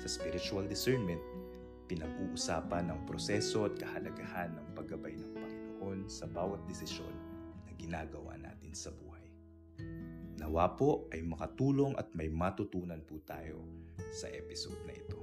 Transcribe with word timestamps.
Sa 0.00 0.08
spiritual 0.08 0.64
discernment, 0.64 1.20
pinag-uusapan 1.84 2.88
ang 2.88 3.04
proseso 3.04 3.68
at 3.68 3.76
kahalagahan 3.76 4.48
ng 4.56 4.66
paggabay 4.72 5.12
ng 5.12 5.36
Panginoon 5.36 6.08
sa 6.08 6.24
bawat 6.24 6.56
desisyon 6.64 7.12
na 7.68 7.76
ginagawa 7.76 8.32
natin 8.40 8.72
sa 8.72 8.88
buhay. 8.96 9.28
Nawa 10.40 10.72
po 10.72 11.04
ay 11.12 11.20
makatulong 11.20 12.00
at 12.00 12.08
may 12.16 12.32
matutunan 12.32 13.04
po 13.04 13.20
tayo 13.28 13.60
sa 14.08 14.32
episode 14.32 14.80
na 14.88 14.96
ito. 14.96 15.20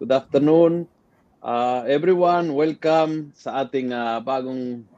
Good 0.00 0.08
afternoon. 0.08 0.88
Uh, 1.44 1.84
everyone, 1.84 2.56
welcome 2.56 3.36
sa 3.36 3.68
ating 3.68 3.92
uh, 3.92 4.24
bagong 4.24 4.88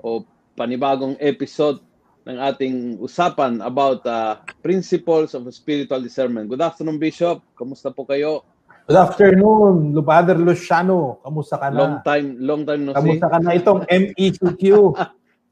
o 0.00 0.24
panibagong 0.56 1.20
episode 1.20 1.84
ng 2.28 2.36
ating 2.36 3.00
usapan 3.00 3.64
about 3.64 4.04
uh, 4.04 4.36
principles 4.60 5.32
of 5.32 5.48
spiritual 5.48 6.04
discernment. 6.04 6.52
Good 6.52 6.60
afternoon, 6.60 7.00
Bishop. 7.00 7.40
Kamusta 7.56 7.88
po 7.88 8.04
kayo? 8.04 8.44
Good 8.84 9.00
afternoon, 9.00 9.96
Lupader 9.96 10.36
Luciano. 10.36 11.24
Kamusta 11.24 11.56
ka 11.56 11.72
na? 11.72 11.80
Long 11.80 11.96
time, 12.04 12.26
long 12.36 12.62
time 12.68 12.84
no 12.84 12.92
see. 12.92 13.00
Kamusta 13.00 13.26
ka 13.32 13.38
na 13.40 13.56
itong 13.56 13.80
MECQ? 13.88 14.62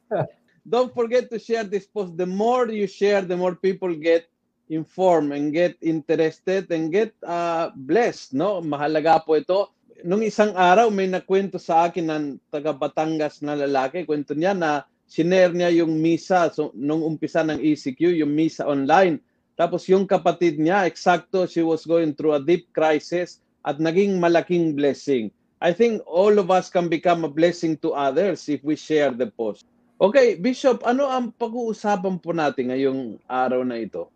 Don't 0.72 0.92
forget 0.92 1.32
to 1.32 1.40
share 1.40 1.64
this 1.64 1.88
post. 1.88 2.12
The 2.20 2.28
more 2.28 2.68
you 2.68 2.84
share, 2.84 3.24
the 3.24 3.40
more 3.40 3.56
people 3.56 3.96
get 3.96 4.28
informed 4.68 5.32
and 5.32 5.54
get 5.54 5.78
interested 5.80 6.68
and 6.74 6.92
get 6.92 7.16
uh, 7.24 7.72
blessed, 7.72 8.36
no? 8.36 8.60
Mahalaga 8.60 9.24
po 9.24 9.40
ito. 9.40 9.72
Nung 10.04 10.20
isang 10.20 10.52
araw 10.52 10.92
may 10.92 11.08
nakwento 11.08 11.56
sa 11.56 11.88
akin 11.88 12.04
ng 12.04 12.24
taga 12.52 12.76
Batangas 12.76 13.40
na 13.40 13.56
lalaki, 13.56 14.04
kwento 14.04 14.36
niya 14.36 14.52
na 14.52 14.84
sinare 15.06 15.54
niya 15.54 15.70
yung 15.82 16.02
misa 16.02 16.50
so, 16.50 16.74
nung 16.74 17.02
umpisa 17.02 17.46
ng 17.46 17.62
ECQ, 17.62 18.12
yung 18.20 18.34
misa 18.34 18.66
online. 18.66 19.22
Tapos 19.56 19.88
yung 19.88 20.04
kapatid 20.04 20.60
niya, 20.60 20.84
eksakto, 20.84 21.48
she 21.48 21.64
was 21.64 21.88
going 21.88 22.12
through 22.12 22.36
a 22.36 22.42
deep 22.42 22.68
crisis 22.76 23.40
at 23.64 23.80
naging 23.80 24.20
malaking 24.20 24.76
blessing. 24.76 25.32
I 25.64 25.72
think 25.72 26.04
all 26.04 26.36
of 26.36 26.52
us 26.52 26.68
can 26.68 26.92
become 26.92 27.24
a 27.24 27.32
blessing 27.32 27.80
to 27.80 27.96
others 27.96 28.44
if 28.52 28.60
we 28.60 28.76
share 28.76 29.16
the 29.16 29.32
post. 29.32 29.64
Okay, 29.96 30.36
Bishop, 30.36 30.84
ano 30.84 31.08
ang 31.08 31.32
pag-uusapan 31.40 32.20
po 32.20 32.36
natin 32.36 32.68
ngayong 32.68 33.16
araw 33.24 33.64
na 33.64 33.80
ito? 33.80 34.12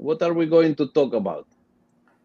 What 0.00 0.24
are 0.24 0.32
we 0.32 0.48
going 0.48 0.72
to 0.80 0.88
talk 0.96 1.12
about? 1.12 1.44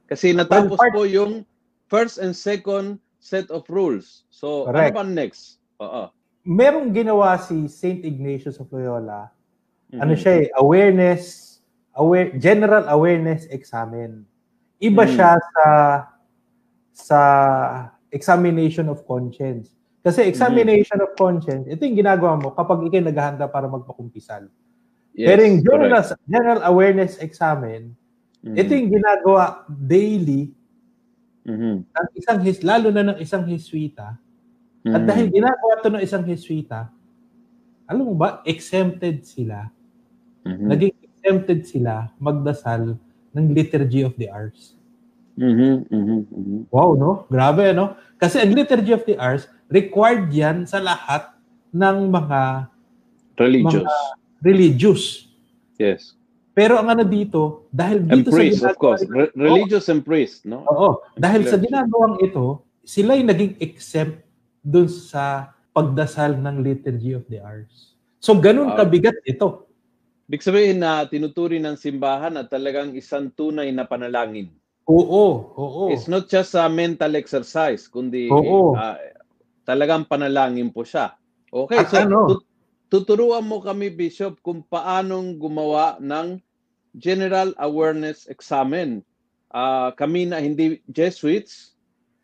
Kasi 0.08 0.32
natapos 0.32 0.80
Well, 0.80 0.88
part- 0.88 0.96
po 0.96 1.04
yung 1.04 1.44
first 1.92 2.16
and 2.16 2.32
second 2.32 3.04
set 3.20 3.52
of 3.52 3.68
rules. 3.68 4.24
So, 4.32 4.72
Correct. 4.72 4.96
ano 4.96 5.04
ba 5.04 5.04
next? 5.04 5.60
Oo. 5.84 6.08
Merong 6.44 6.92
ginawa 6.92 7.40
si 7.40 7.72
St. 7.72 8.04
Ignatius 8.04 8.60
of 8.60 8.68
Loyola. 8.68 9.32
Ano 9.96 10.12
Mhm. 10.12 10.20
siya 10.20 10.34
eh, 10.44 10.48
awareness, 10.60 11.24
aware, 11.96 12.36
general 12.36 12.84
awareness 12.92 13.48
examen. 13.48 14.28
Iba 14.84 15.08
Mhm. 15.08 15.12
siya 15.16 15.32
sa 15.40 15.66
sa 16.94 17.20
examination 18.12 18.92
of 18.92 19.02
conscience. 19.08 19.72
Kasi 20.04 20.28
examination 20.28 21.00
of 21.00 21.16
conscience, 21.16 21.66
ito 21.66 21.82
yung 21.88 21.96
ginagawa 21.98 22.36
mo 22.38 22.52
kapag 22.52 22.86
ikay 22.92 23.00
naghahanda 23.02 23.48
para 23.48 23.72
magpakumpisal. 23.72 24.52
Yes, 25.16 25.28
Pero 25.32 25.40
yung 25.48 25.60
general, 25.64 26.04
correct. 26.04 26.22
general 26.28 26.60
awareness 26.68 27.14
examen, 27.24 27.96
Mhm. 28.44 28.56
ito 28.60 28.72
yung 28.76 28.90
ginagawa 28.92 29.44
daily 29.70 30.52
Mhm. 31.48 31.88
ng 31.88 32.08
isang 32.20 32.40
his 32.44 32.60
lalo 32.64 32.92
na 32.92 33.16
ng 33.16 33.18
isang 33.24 33.48
Hiswita. 33.48 34.20
At 34.84 35.00
Mhm. 35.00 35.08
dahil 35.08 35.26
ginagawa 35.32 35.72
ito 35.80 35.90
ng 35.90 36.04
isang 36.04 36.24
Hiswita, 36.24 36.92
alam 37.88 38.04
mo 38.04 38.16
ba, 38.16 38.44
exempted 38.44 39.24
sila. 39.24 39.72
Mhm. 40.44 40.68
Naging 40.68 40.94
exempted 41.00 41.60
sila 41.64 42.12
magdasal 42.20 43.00
ng 43.32 43.46
Liturgy 43.56 44.04
of 44.04 44.12
the 44.20 44.28
Hours. 44.28 44.76
Mhm, 45.34 45.88
mhm, 45.88 46.20
mhm. 46.30 46.60
Wow, 46.70 46.94
no? 46.94 47.12
Grabe, 47.26 47.72
no? 47.72 47.96
Kasi 48.20 48.44
ang 48.44 48.52
Liturgy 48.52 48.92
of 48.92 49.08
the 49.08 49.16
Hours, 49.16 49.48
required 49.72 50.30
yan 50.30 50.68
sa 50.68 50.78
lahat 50.78 51.32
ng 51.72 52.12
mga 52.12 52.68
Religious. 53.40 53.90
religious. 54.44 55.04
Yes. 55.80 56.14
Pero 56.54 56.78
ang 56.78 56.86
ano 56.86 57.02
dito, 57.02 57.66
dahil 57.74 58.06
And 58.06 58.22
dito 58.22 58.30
sa 58.30 58.38
priest, 58.38 58.62
of 58.62 58.62
ginagawa 58.62 58.78
course. 58.78 59.02
Re- 59.10 59.34
religious 59.34 59.90
and 59.90 60.06
priest, 60.06 60.46
no? 60.46 60.62
Oo. 60.68 61.02
Dahil 61.16 61.48
sa 61.48 61.58
Clergy. 61.58 61.66
ginagawang 61.66 62.16
ito, 62.22 62.46
sila'y 62.84 63.26
naging 63.26 63.58
exempt 63.58 64.23
dun 64.64 64.88
sa 64.88 65.52
pagdasal 65.76 66.40
ng 66.40 66.64
Liturgy 66.64 67.12
of 67.12 67.28
the 67.28 67.44
Hours. 67.44 68.00
So, 68.24 68.40
ganun 68.40 68.72
Wow. 68.72 68.80
kabigat 68.80 69.20
ito. 69.28 69.68
Ibig 70.32 70.40
sabihin 70.40 70.80
na 70.80 71.04
tinuturi 71.04 71.60
ng 71.60 71.76
simbahan 71.76 72.40
at 72.40 72.48
talagang 72.48 72.96
isang 72.96 73.28
tunay 73.36 73.68
na 73.76 73.84
panalangin. 73.84 74.48
Oo, 74.88 75.52
oo. 75.52 75.84
It's 75.92 76.08
not 76.08 76.32
just 76.32 76.56
a 76.56 76.72
mental 76.72 77.20
exercise, 77.20 77.92
kundi 77.92 78.32
Oo. 78.32 78.80
ah, 78.80 78.96
talagang 79.68 80.08
panalangin 80.08 80.72
po 80.72 80.88
siya. 80.88 81.12
Okay, 81.52 81.84
At 81.84 81.92
so 81.92 82.00
ano? 82.00 82.20
tut- 82.32 82.48
tuturuan 82.88 83.44
mo 83.44 83.60
kami, 83.60 83.92
Bishop, 83.92 84.40
kung 84.40 84.64
paanong 84.64 85.36
gumawa 85.36 86.00
ng 86.00 86.40
General 86.96 87.52
Awareness 87.60 88.32
Examen. 88.32 89.04
Ah, 89.52 89.92
kami 89.94 90.32
na 90.32 90.40
hindi 90.40 90.80
Jesuits, 90.88 91.76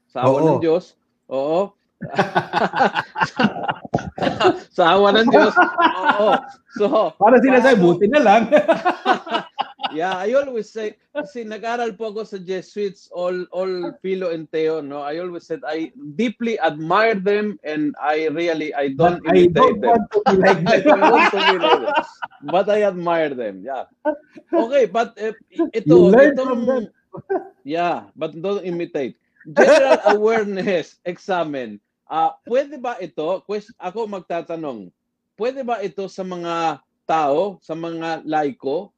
sa 0.10 0.26
awa 0.26 0.40
Oo. 0.40 0.48
ng 0.56 0.60
Diyos, 0.64 0.96
oo. 1.30 1.76
sa 4.76 4.96
awa 4.96 5.12
ng 5.16 5.28
Diyos, 5.30 5.54
oo. 6.00 6.32
So, 6.80 7.12
Para 7.20 7.38
sinasabi, 7.44 7.76
paano- 7.80 7.88
buti 7.96 8.08
na 8.08 8.22
lang. 8.24 8.44
Yeah, 9.90 10.22
I 10.22 10.38
always 10.38 10.70
say, 10.70 11.02
kasi 11.18 11.42
nag-aral 11.42 11.98
po 11.98 12.14
ako 12.14 12.22
sa 12.22 12.38
Jesuits, 12.38 13.10
all, 13.10 13.50
all 13.50 13.90
Philo 14.06 14.30
and 14.30 14.46
Theo, 14.54 14.86
no? 14.86 15.02
I 15.02 15.18
always 15.18 15.50
said, 15.50 15.66
I 15.66 15.90
deeply 16.14 16.62
admire 16.62 17.18
them 17.18 17.58
and 17.66 17.98
I 17.98 18.30
really, 18.30 18.70
I 18.78 18.94
don't 18.94 19.18
I 19.26 19.50
imitate 19.50 19.58
don't 19.58 19.82
them. 19.82 19.90
want 19.90 20.06
to 20.14 20.20
be 20.30 20.38
like 20.46 20.62
I 20.70 20.78
don't 20.86 20.94
them. 20.94 21.10
want 21.10 21.26
to 21.34 21.40
be 21.42 21.58
like 21.58 21.82
them. 21.82 21.96
But 22.54 22.70
I 22.70 22.86
admire 22.86 23.34
them, 23.34 23.66
yeah. 23.66 23.90
Okay, 24.54 24.86
but 24.86 25.18
uh, 25.18 25.34
ito, 25.74 26.14
them. 26.14 26.86
yeah, 27.66 28.14
but 28.14 28.38
don't 28.38 28.62
imitate. 28.62 29.18
General 29.58 29.98
awareness 30.14 31.02
examen. 31.02 31.82
Ah, 32.10 32.34
pwede 32.50 32.82
ba 32.82 32.98
ito, 32.98 33.46
quest, 33.46 33.70
ako 33.78 34.10
magtatanong, 34.10 34.90
pwede 35.38 35.62
ba 35.62 35.78
ito 35.86 36.10
sa 36.10 36.26
mga 36.26 36.82
tao, 37.06 37.62
sa 37.62 37.78
mga 37.78 38.26
laiko, 38.26 38.90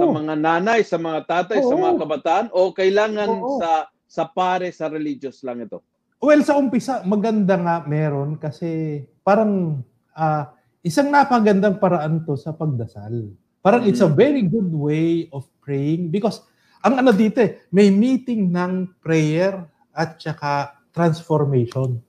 sa 0.00 0.08
Oo. 0.08 0.16
mga 0.16 0.32
nanay, 0.32 0.80
sa 0.80 0.96
mga 0.96 1.28
tatay, 1.28 1.60
sa 1.60 1.76
Oo. 1.76 1.84
mga 1.84 2.00
kabataan 2.00 2.46
o 2.56 2.72
kailangan 2.72 3.28
Oo. 3.28 3.60
sa 3.60 3.92
sa 4.08 4.24
pare 4.24 4.72
sa 4.72 4.88
religious 4.88 5.44
lang 5.44 5.60
ito? 5.60 5.84
Well, 6.24 6.40
sa 6.40 6.56
umpisa, 6.56 7.04
maganda 7.04 7.60
nga 7.60 7.76
meron 7.84 8.40
kasi 8.40 9.04
parang 9.20 9.84
ah, 10.16 10.56
isang 10.80 11.12
napagandang 11.12 11.76
paraan 11.76 12.24
to 12.24 12.32
sa 12.32 12.56
pagdasal. 12.56 13.28
Parang 13.60 13.84
it's 13.84 14.00
a 14.00 14.08
Mm. 14.08 14.16
very 14.16 14.42
good 14.48 14.72
way 14.72 15.28
of 15.36 15.44
praying 15.60 16.08
because 16.08 16.40
ang 16.80 16.96
ano 16.96 17.12
dito 17.12 17.44
eh, 17.44 17.60
may 17.76 17.92
meeting 17.92 18.48
ng 18.48 18.88
prayer 19.04 19.68
at 19.92 20.16
saka 20.16 20.80
transformation. 20.96 22.00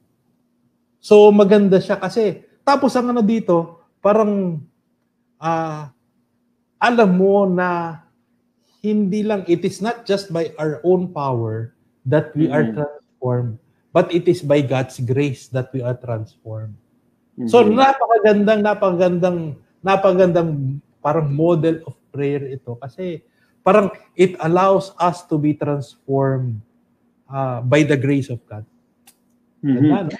So 1.06 1.30
maganda 1.30 1.78
siya 1.78 2.02
kasi 2.02 2.42
tapos 2.66 2.98
ang 2.98 3.14
ano 3.14 3.22
dito, 3.22 3.86
parang 4.02 4.58
ah 5.38 5.94
alam 6.82 7.10
mo 7.14 7.46
na 7.46 8.02
hindi 8.82 9.22
lang 9.22 9.46
it 9.46 9.62
is 9.62 9.86
not 9.86 10.02
just 10.10 10.34
by 10.34 10.50
our 10.58 10.82
own 10.82 11.14
power 11.14 11.78
that 12.10 12.34
we 12.34 12.50
are 12.50 12.66
Mhm. 12.66 12.74
transformed 12.82 13.54
but 13.94 14.10
it 14.10 14.26
is 14.26 14.42
by 14.42 14.66
God's 14.66 14.98
grace 14.98 15.46
that 15.54 15.70
we 15.78 15.86
are 15.86 15.94
transformed. 15.94 16.74
So 17.46 17.62
Mhm. 17.62 17.78
napakagandang 17.78 18.62
napakagandang 18.66 19.40
napakagandang 19.86 20.82
parang 21.06 21.30
model 21.30 21.86
of 21.86 21.94
prayer 22.10 22.50
ito 22.50 22.82
kasi 22.82 23.22
parang 23.62 23.94
it 24.18 24.34
allows 24.42 24.90
us 24.98 25.22
to 25.30 25.38
be 25.38 25.54
transformed 25.54 26.58
uh, 27.30 27.62
by 27.62 27.86
the 27.86 27.98
grace 27.98 28.34
of 28.34 28.42
God. 28.50 28.66
Mhm. 29.62 29.86
Ganda, 29.86 30.10
no? 30.10 30.18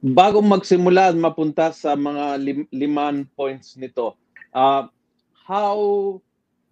Bago 0.00 0.40
magsimula 0.40 1.12
at 1.12 1.16
mapunta 1.16 1.76
sa 1.76 1.92
mga 1.92 2.40
lim- 2.40 2.70
liman 2.72 3.28
points 3.36 3.76
nito, 3.76 4.16
uh, 4.56 4.88
how 5.44 5.76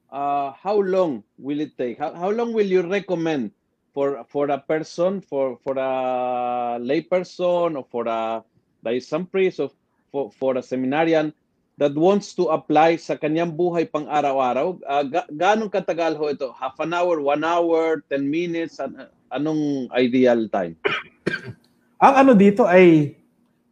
uh, 0.09 0.57
how 0.57 0.81
long 0.81 1.21
will 1.37 1.61
it 1.61 1.77
take? 1.77 2.01
How, 2.01 2.17
how 2.17 2.33
long 2.33 2.57
will 2.57 2.65
you 2.65 2.81
recommend 2.81 3.53
for 3.93 4.25
for 4.33 4.49
a 4.49 4.57
person, 4.57 5.21
for 5.21 5.61
for 5.61 5.77
a 5.77 6.81
lay 6.81 7.05
person, 7.05 7.77
or 7.77 7.85
for 7.93 8.09
a 8.09 8.41
the 8.81 8.97
isang 8.97 9.29
priest, 9.29 9.61
or 9.61 9.69
for, 10.09 10.33
for 10.33 10.57
a 10.57 10.65
seminarian 10.65 11.29
that 11.77 11.93
wants 11.93 12.33
to 12.33 12.49
apply 12.49 12.97
sa 12.97 13.13
kanyang 13.21 13.53
buhay 13.53 13.85
pang 13.85 14.09
araw-araw? 14.09 14.81
Uh, 14.89 15.05
ga- 15.05 15.29
ganong 15.37 15.69
katagal 15.69 16.17
ho 16.17 16.33
ito? 16.33 16.49
Half 16.57 16.81
an 16.81 16.97
hour, 16.97 17.21
one 17.21 17.45
hour, 17.45 18.01
10 18.09 18.25
minutes? 18.25 18.81
An- 18.81 19.13
anong 19.29 19.93
ideal 19.93 20.49
time? 20.49 20.81
Ang 21.99 22.15
ano 22.15 22.33
dito 22.39 22.62
ay 22.62 23.19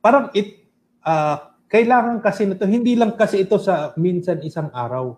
parang 0.03 0.35
it 0.35 0.67
uh, 1.07 1.55
kailangan 1.71 2.19
kasi 2.19 2.47
nito 2.47 2.67
hindi 2.67 2.99
lang 2.99 3.15
kasi 3.15 3.47
ito 3.47 3.59
sa 3.59 3.95
minsan 3.95 4.43
isang 4.43 4.71
araw. 4.75 5.15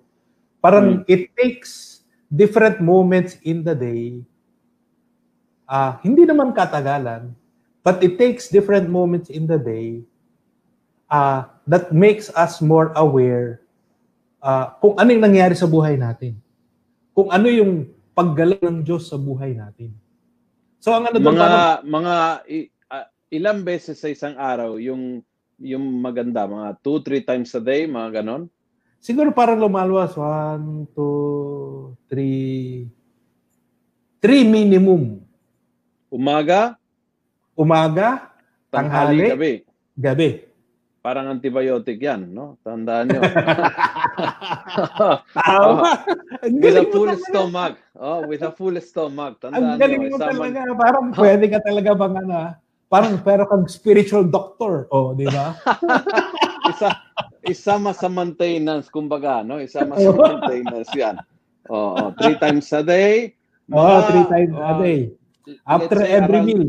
Parang 0.60 1.02
hmm. 1.02 1.08
it 1.08 1.32
takes 1.32 2.04
different 2.28 2.84
moments 2.84 3.40
in 3.44 3.64
the 3.64 3.72
day. 3.72 4.20
Uh, 5.68 5.96
hindi 6.04 6.24
naman 6.24 6.52
katagalan, 6.52 7.32
but 7.84 8.00
it 8.00 8.16
takes 8.16 8.48
different 8.48 8.88
moments 8.88 9.28
in 9.28 9.44
the 9.44 9.60
day 9.60 10.00
uh, 11.12 11.48
that 11.68 11.92
makes 11.92 12.32
us 12.32 12.60
more 12.64 12.92
aware 12.96 13.60
uh, 14.40 14.72
kung 14.80 14.96
ano 14.96 15.08
yung 15.12 15.24
nangyari 15.24 15.56
sa 15.56 15.68
buhay 15.68 15.96
natin. 15.96 16.36
Kung 17.12 17.28
ano 17.28 17.48
yung 17.48 17.88
paggalang 18.16 18.60
ng 18.62 18.78
Diyos 18.84 19.08
sa 19.08 19.20
buhay 19.20 19.52
natin. 19.56 19.92
So 20.78 20.94
ang 20.94 21.10
ano 21.10 21.18
doon 21.18 21.34
mga 21.34 21.48
parang, 21.48 21.84
mga 21.84 22.14
uh, 22.44 22.77
ilang 23.28 23.64
beses 23.64 24.00
sa 24.00 24.08
isang 24.08 24.36
araw 24.36 24.80
yung 24.80 25.20
yung 25.58 25.82
maganda 25.98 26.46
mga 26.46 26.78
2 26.80 27.24
3 27.24 27.28
times 27.28 27.50
a 27.54 27.60
day 27.62 27.84
mga 27.84 28.22
ganon? 28.22 28.48
Siguro 28.98 29.30
parang 29.30 29.62
lumalwas 29.62 30.14
1 30.16 30.94
2 30.94 31.96
3 32.10 32.90
3 34.18 34.42
minimum. 34.48 35.22
Umaga, 36.08 36.74
umaga, 37.54 38.32
tanghali, 38.72 39.28
gabi. 39.30 39.52
Gabi. 39.94 40.30
Parang 40.98 41.30
antibiotic 41.30 42.02
yan, 42.02 42.26
no? 42.34 42.58
Tandaan 42.66 43.06
nyo. 43.06 43.22
oh, 45.54 45.80
with 46.58 46.74
a 46.74 46.84
full 46.90 47.12
stomach. 47.22 47.78
Oh, 47.94 48.26
with 48.26 48.42
a 48.42 48.50
full 48.50 48.74
stomach. 48.82 49.38
Tandaan 49.38 49.78
Ang 49.78 49.80
galing 49.80 50.10
mo 50.10 50.18
talaga. 50.18 50.60
Parang 50.74 51.06
pwede 51.22 51.44
ka 51.46 51.58
talaga 51.62 51.90
bang 51.94 52.14
ano, 52.26 52.34
ah? 52.34 52.52
Parang 52.88 53.20
pero 53.20 53.44
kang 53.48 53.68
spiritual 53.68 54.24
doctor. 54.26 54.88
Oh, 54.92 55.12
di 55.12 55.28
ba? 55.28 55.56
isa, 56.72 56.88
isama 57.44 57.92
sa 57.92 58.08
maintenance, 58.08 58.88
kumbaga, 58.88 59.44
no? 59.44 59.60
Isama 59.60 59.96
sa 59.96 60.10
maintenance 60.12 60.90
yan. 60.96 61.16
Oh, 61.68 61.94
oh, 61.94 62.08
three 62.16 62.36
times 62.40 62.72
a 62.72 62.80
day. 62.80 63.36
Oh, 63.68 64.00
three 64.08 64.26
times 64.28 64.56
a 64.56 64.72
day. 64.80 64.98
After 65.68 66.00
every 66.04 66.40
around, 66.40 66.48
meal. 66.48 66.64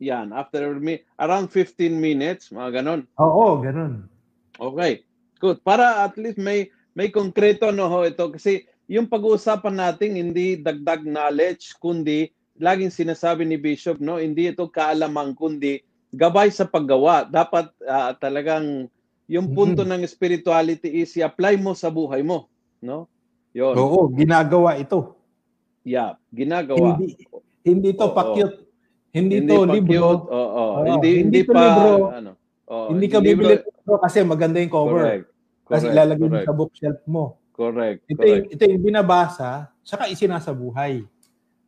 Yan, 0.00 0.32
after 0.32 0.72
me, 0.80 1.04
around 1.20 1.52
15 1.52 1.92
minutes, 1.94 2.50
mga 2.50 2.82
ganon. 2.82 3.04
Oo, 3.20 3.60
ganon. 3.60 4.08
Okay. 4.56 5.04
Good. 5.42 5.60
Para 5.66 6.06
at 6.06 6.14
least 6.16 6.38
may 6.38 6.70
may 6.94 7.08
konkreto 7.08 7.72
no 7.72 7.88
ho 7.88 8.04
ito 8.04 8.30
kasi 8.30 8.68
yung 8.86 9.08
pag-uusapan 9.08 9.74
natin 9.74 10.14
hindi 10.14 10.60
dagdag 10.60 11.08
knowledge 11.08 11.74
kundi 11.80 12.28
laging 12.62 12.94
sinasabi 12.94 13.42
ni 13.42 13.58
Bishop 13.58 13.98
no 13.98 14.22
hindi 14.22 14.54
ito 14.54 14.70
kaalaman 14.70 15.34
kundi 15.34 15.82
gabay 16.14 16.52
sa 16.52 16.68
paggawa. 16.68 17.26
Dapat 17.26 17.72
uh, 17.82 18.12
talagang 18.20 18.86
yung 19.26 19.56
punto 19.56 19.82
mm-hmm. 19.82 20.04
ng 20.04 20.12
spirituality 20.12 21.02
is 21.02 21.16
i-apply 21.16 21.56
mo 21.56 21.72
sa 21.72 21.88
buhay 21.88 22.20
mo, 22.20 22.52
no? 22.84 23.08
Yon. 23.56 23.74
Oo, 23.74 24.12
ginagawa 24.12 24.76
ito. 24.76 25.16
Yeah, 25.82 26.20
ginagawa. 26.30 27.00
Hindi 27.00 27.16
hindi 27.64 27.90
to 27.96 28.12
pakyut 28.12 28.62
hindi, 29.12 29.44
hindi 29.44 29.52
to 29.52 29.68
libro. 29.68 30.24
Oo, 30.24 30.32
oh, 30.32 30.48
oh. 30.56 30.72
hindi, 30.88 31.20
hindi, 31.20 31.40
hindi 31.40 31.40
pa, 31.44 31.60
libro. 31.60 31.90
Ano, 32.08 32.30
oh, 32.64 32.88
hindi 32.88 33.06
ka 33.12 33.18
bibili 33.20 33.60
libro 33.60 33.94
kasi 34.00 34.24
maganda 34.24 34.56
yung 34.56 34.72
cover. 34.72 35.04
Correct. 35.04 35.26
Correct. 35.28 35.68
Kasi 35.68 35.84
ilalagay 35.92 36.26
mo 36.28 36.38
sa 36.40 36.54
bookshelf 36.56 37.00
mo. 37.04 37.24
Correct. 37.52 38.00
Ito, 38.08 38.16
correct. 38.16 38.32
Yung, 38.32 38.44
ito 38.56 38.62
yung 38.72 38.84
binabasa, 38.84 39.68
saka 39.84 40.08
isinasabuhay. 40.08 41.04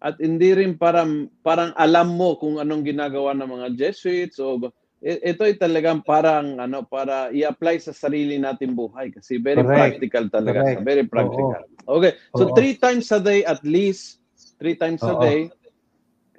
At 0.02 0.20
hindi 0.20 0.52
rin 0.52 0.76
parang, 0.76 1.31
parang 1.41 1.73
alam 1.79 2.14
mo 2.14 2.37
kung 2.37 2.61
anong 2.61 2.85
ginagawa 2.85 3.32
ng 3.35 3.49
mga 3.49 3.67
Jesuits 3.79 4.37
o 4.43 4.58
ito 5.05 5.44
ay 5.44 5.61
talagang 5.61 6.00
parang 6.00 6.56
ano 6.56 6.81
para 6.88 7.29
i-apply 7.29 7.76
sa 7.76 7.93
sarili 7.93 8.41
nating 8.41 8.73
buhay 8.73 9.12
kasi 9.12 9.37
very 9.37 9.61
Correct. 9.61 10.00
practical 10.00 10.25
talaga 10.32 10.64
Correct. 10.64 10.81
very 10.81 11.05
practical. 11.05 11.62
Oo. 11.85 12.00
Okay. 12.00 12.12
So 12.32 12.49
Oo. 12.49 12.56
three 12.56 12.81
times 12.81 13.12
a 13.12 13.20
day 13.20 13.44
at 13.44 13.61
least, 13.69 14.25
three 14.56 14.81
times 14.81 15.05
Oo. 15.05 15.12
a 15.12 15.14
day 15.20 15.41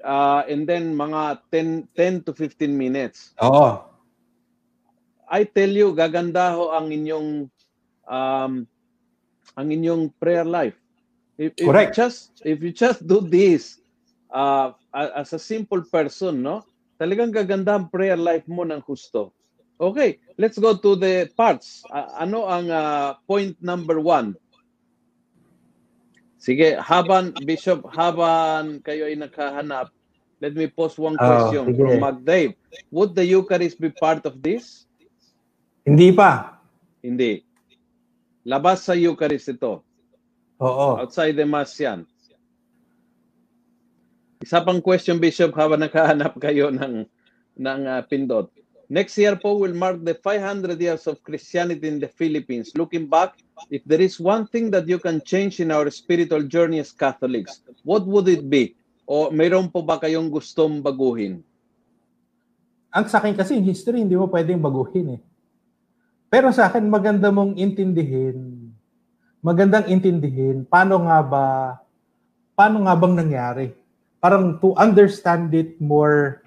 uh, 0.01 0.41
and 0.49 0.65
then 0.65 0.97
mga 0.97 1.45
10, 1.53 1.93
10 1.93 2.25
to 2.25 2.31
15 2.33 2.73
minutes. 2.73 3.37
Oo. 3.41 3.85
I 5.25 5.45
tell 5.45 5.69
you, 5.69 5.93
gaganda 5.97 6.53
ho 6.53 6.69
ang 6.73 6.93
inyong 6.93 7.49
um, 8.05 8.53
ang 9.57 9.67
inyong 9.69 10.13
prayer 10.21 10.45
life. 10.45 10.77
If, 11.37 11.53
if 11.57 11.65
Correct. 11.67 11.97
You 11.97 12.03
just 12.03 12.19
if 12.43 12.57
you 12.63 12.71
just 12.71 13.03
do 13.03 13.19
this 13.19 13.83
uh, 14.31 14.71
as 14.95 15.33
a 15.35 15.39
simple 15.39 15.83
person, 15.83 16.43
no? 16.43 16.63
Talagang 16.95 17.35
gaganda 17.35 17.75
ang 17.75 17.91
prayer 17.91 18.15
life 18.15 18.47
mo 18.47 18.63
ng 18.63 18.79
gusto. 18.79 19.35
Okay, 19.75 20.23
let's 20.39 20.55
go 20.55 20.71
to 20.79 20.95
the 20.95 21.27
parts. 21.35 21.83
Uh, 21.91 22.07
ano 22.15 22.47
ang 22.47 22.71
uh, 22.71 23.19
point 23.27 23.59
number 23.59 23.99
one? 23.99 24.31
Sige, 26.39 26.79
haban, 26.79 27.35
Bishop, 27.43 27.83
haban 27.91 28.79
kayo 28.85 29.11
ay 29.11 29.19
nakahanap, 29.19 29.91
let 30.39 30.55
me 30.55 30.71
pose 30.71 30.95
one 30.95 31.19
oh, 31.19 31.25
question 31.25 31.65
oh, 31.67 31.75
from 31.75 31.99
McDave. 31.99 32.55
Would 32.93 33.17
the 33.17 33.25
Eucharist 33.25 33.81
be 33.81 33.91
part 33.91 34.23
of 34.23 34.39
this? 34.39 34.87
Hindi 35.83 36.15
pa. 36.15 36.61
Hindi. 37.03 37.43
Labas 38.47 38.87
sa 38.87 38.95
Eucharist 38.95 39.51
ito. 39.51 39.83
Oo. 40.61 40.99
Outside 41.01 41.35
the 41.35 41.43
Mass 41.43 41.75
yan. 41.75 42.07
Isa 44.39 44.61
pang 44.61 44.79
question, 44.79 45.17
Bishop, 45.17 45.51
habang 45.57 45.81
nakahanap 45.81 46.37
kayo 46.37 46.69
ng, 46.69 47.07
ng 47.57 47.81
uh, 47.87 48.01
pindot. 48.05 48.51
Next 48.85 49.17
year 49.17 49.33
po 49.33 49.57
will 49.57 49.73
mark 49.73 50.05
the 50.05 50.13
500 50.13 50.77
years 50.77 51.09
of 51.09 51.17
Christianity 51.25 51.89
in 51.89 51.97
the 51.97 52.11
Philippines. 52.11 52.69
Looking 52.77 53.09
back, 53.09 53.33
if 53.73 53.81
there 53.89 54.01
is 54.01 54.21
one 54.21 54.45
thing 54.45 54.69
that 54.69 54.85
you 54.85 55.01
can 55.01 55.25
change 55.25 55.57
in 55.57 55.73
our 55.73 55.89
spiritual 55.89 56.45
journey 56.45 56.77
as 56.77 56.93
Catholics, 56.93 57.65
what 57.81 58.05
would 58.05 58.29
it 58.29 58.45
be? 58.45 58.77
O 59.09 59.33
mayroon 59.33 59.73
po 59.73 59.81
ba 59.81 59.97
kayong 59.97 60.29
gustong 60.29 60.85
baguhin? 60.85 61.41
Ang 62.93 63.05
sa 63.09 63.19
akin 63.19 63.33
kasi, 63.33 63.57
history, 63.59 64.05
hindi 64.05 64.13
mo 64.13 64.29
pwedeng 64.29 64.61
baguhin 64.61 65.17
eh. 65.17 65.21
Pero 66.29 66.53
sa 66.53 66.69
akin, 66.69 66.85
maganda 66.85 67.33
mong 67.33 67.57
intindihin, 67.57 68.54
magandang 69.45 69.85
intindihin, 69.85 70.65
paano 70.65 71.05
nga 71.05 71.21
ba, 71.21 71.45
paano 72.57 72.81
nga 72.89 72.97
bang 72.97 73.13
nangyari? 73.13 73.67
Parang 74.17 74.57
to 74.57 74.73
understand 74.73 75.53
it 75.53 75.77
more 75.77 76.41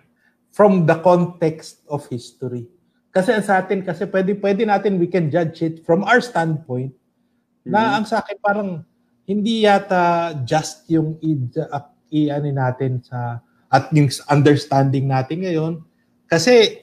from 0.51 0.83
the 0.83 0.99
context 1.07 1.87
of 1.87 2.03
history. 2.11 2.67
Kasi 3.15 3.39
sa 3.39 3.63
atin, 3.63 3.87
kasi 3.87 4.03
pwede, 4.11 4.35
pwede 4.43 4.67
natin, 4.67 4.99
we 4.99 5.07
can 5.07 5.31
judge 5.31 5.63
it 5.63 5.87
from 5.87 6.03
our 6.03 6.19
standpoint, 6.19 6.91
mm-hmm. 6.91 7.71
na 7.71 7.95
ang 7.95 8.03
sa 8.03 8.19
akin 8.19 8.37
parang 8.43 8.83
hindi 9.23 9.63
yata 9.63 10.35
just 10.43 10.91
yung 10.91 11.15
i, 11.23 12.27
ano 12.35 12.51
natin 12.51 12.99
sa 13.07 13.39
at 13.71 13.95
yung 13.95 14.11
understanding 14.27 15.07
natin 15.07 15.47
ngayon. 15.47 15.87
Kasi, 16.27 16.83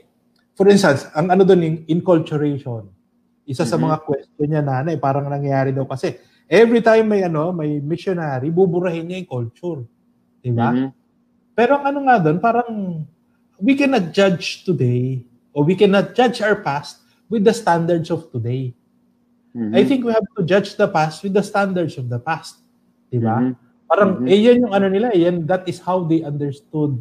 for 0.56 0.72
instance, 0.72 1.12
ang 1.12 1.28
ano 1.28 1.44
doon 1.44 1.62
yung 1.66 1.80
inculturation. 1.92 2.95
Isa 3.46 3.62
mm-hmm. 3.64 3.72
sa 3.72 3.78
mga 3.78 3.98
question 4.02 4.48
niya 4.50 4.64
nanay, 4.66 4.98
parang 4.98 5.30
nangyayari 5.30 5.70
daw 5.70 5.86
kasi 5.86 6.18
every 6.50 6.82
time 6.82 7.10
may 7.14 7.22
ano, 7.26 7.54
may 7.54 7.78
missionary, 7.78 8.50
buburahin 8.50 9.06
niya 9.06 9.22
yung 9.22 9.30
culture. 9.30 9.82
Di 10.42 10.50
ba? 10.50 10.74
Mm-hmm. 10.74 10.90
Pero 11.56 11.72
ang 11.80 11.86
ano 11.88 12.00
nga 12.10 12.16
doon, 12.22 12.38
parang 12.42 12.70
we 13.62 13.74
cannot 13.78 14.12
judge 14.12 14.66
today 14.66 15.24
or 15.56 15.64
we 15.64 15.78
cannot 15.78 16.18
judge 16.18 16.42
our 16.42 16.60
past 16.60 17.06
with 17.30 17.46
the 17.46 17.54
standards 17.56 18.12
of 18.12 18.28
today. 18.30 18.74
Mm-hmm. 19.56 19.74
I 19.74 19.82
think 19.88 20.04
we 20.04 20.12
have 20.12 20.28
to 20.36 20.44
judge 20.44 20.76
the 20.76 20.90
past 20.90 21.24
with 21.24 21.34
the 21.34 21.46
standards 21.46 21.96
of 21.96 22.12
the 22.12 22.20
past. 22.20 22.62
Di 23.10 23.18
ba? 23.18 23.40
Mm-hmm. 23.40 23.54
Parang, 23.86 24.10
mm-hmm. 24.22 24.30
eh, 24.30 24.38
yan 24.42 24.58
yung 24.66 24.74
ano 24.74 24.88
nila, 24.90 25.08
eh, 25.14 25.30
yan, 25.30 25.46
that 25.46 25.64
is 25.70 25.80
how 25.80 26.04
they 26.04 26.26
understood 26.26 26.98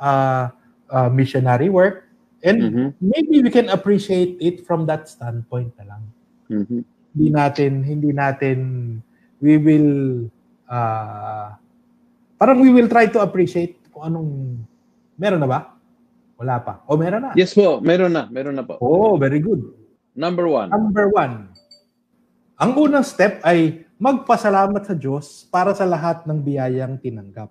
uh, 0.00 0.48
uh, 0.88 1.08
missionary 1.12 1.68
work. 1.68 2.07
And 2.42 2.58
mm-hmm. 2.62 2.88
maybe 3.02 3.42
we 3.42 3.50
can 3.50 3.68
appreciate 3.68 4.38
it 4.38 4.62
from 4.62 4.86
that 4.86 5.10
standpoint 5.10 5.74
na 5.82 5.84
lang. 5.96 6.02
Mm-hmm. 6.50 6.80
Hindi 7.14 7.28
natin, 7.34 7.72
hindi 7.82 8.10
natin, 8.14 8.58
we 9.42 9.58
will, 9.58 9.90
uh, 10.70 11.58
parang 12.38 12.62
we 12.62 12.70
will 12.70 12.86
try 12.86 13.10
to 13.10 13.18
appreciate 13.18 13.82
kung 13.90 14.14
anong, 14.14 14.30
meron 15.18 15.42
na 15.42 15.50
ba? 15.50 15.60
Wala 16.38 16.62
pa. 16.62 16.86
O, 16.86 16.94
meron 16.94 17.26
na. 17.26 17.30
Yes 17.34 17.50
po, 17.50 17.82
meron 17.82 18.14
na. 18.14 18.30
Meron 18.30 18.54
na 18.54 18.62
po. 18.62 18.78
Oh, 18.78 19.18
very 19.18 19.42
good. 19.42 19.74
Number 20.14 20.46
one. 20.46 20.70
Number 20.70 21.10
one. 21.10 21.50
Ang 22.58 22.70
unang 22.78 23.02
step 23.02 23.42
ay 23.42 23.82
magpasalamat 23.98 24.86
sa 24.86 24.94
Diyos 24.94 25.50
para 25.50 25.74
sa 25.74 25.82
lahat 25.82 26.22
ng 26.22 26.38
biyayang 26.38 27.02
tinanggap. 27.02 27.50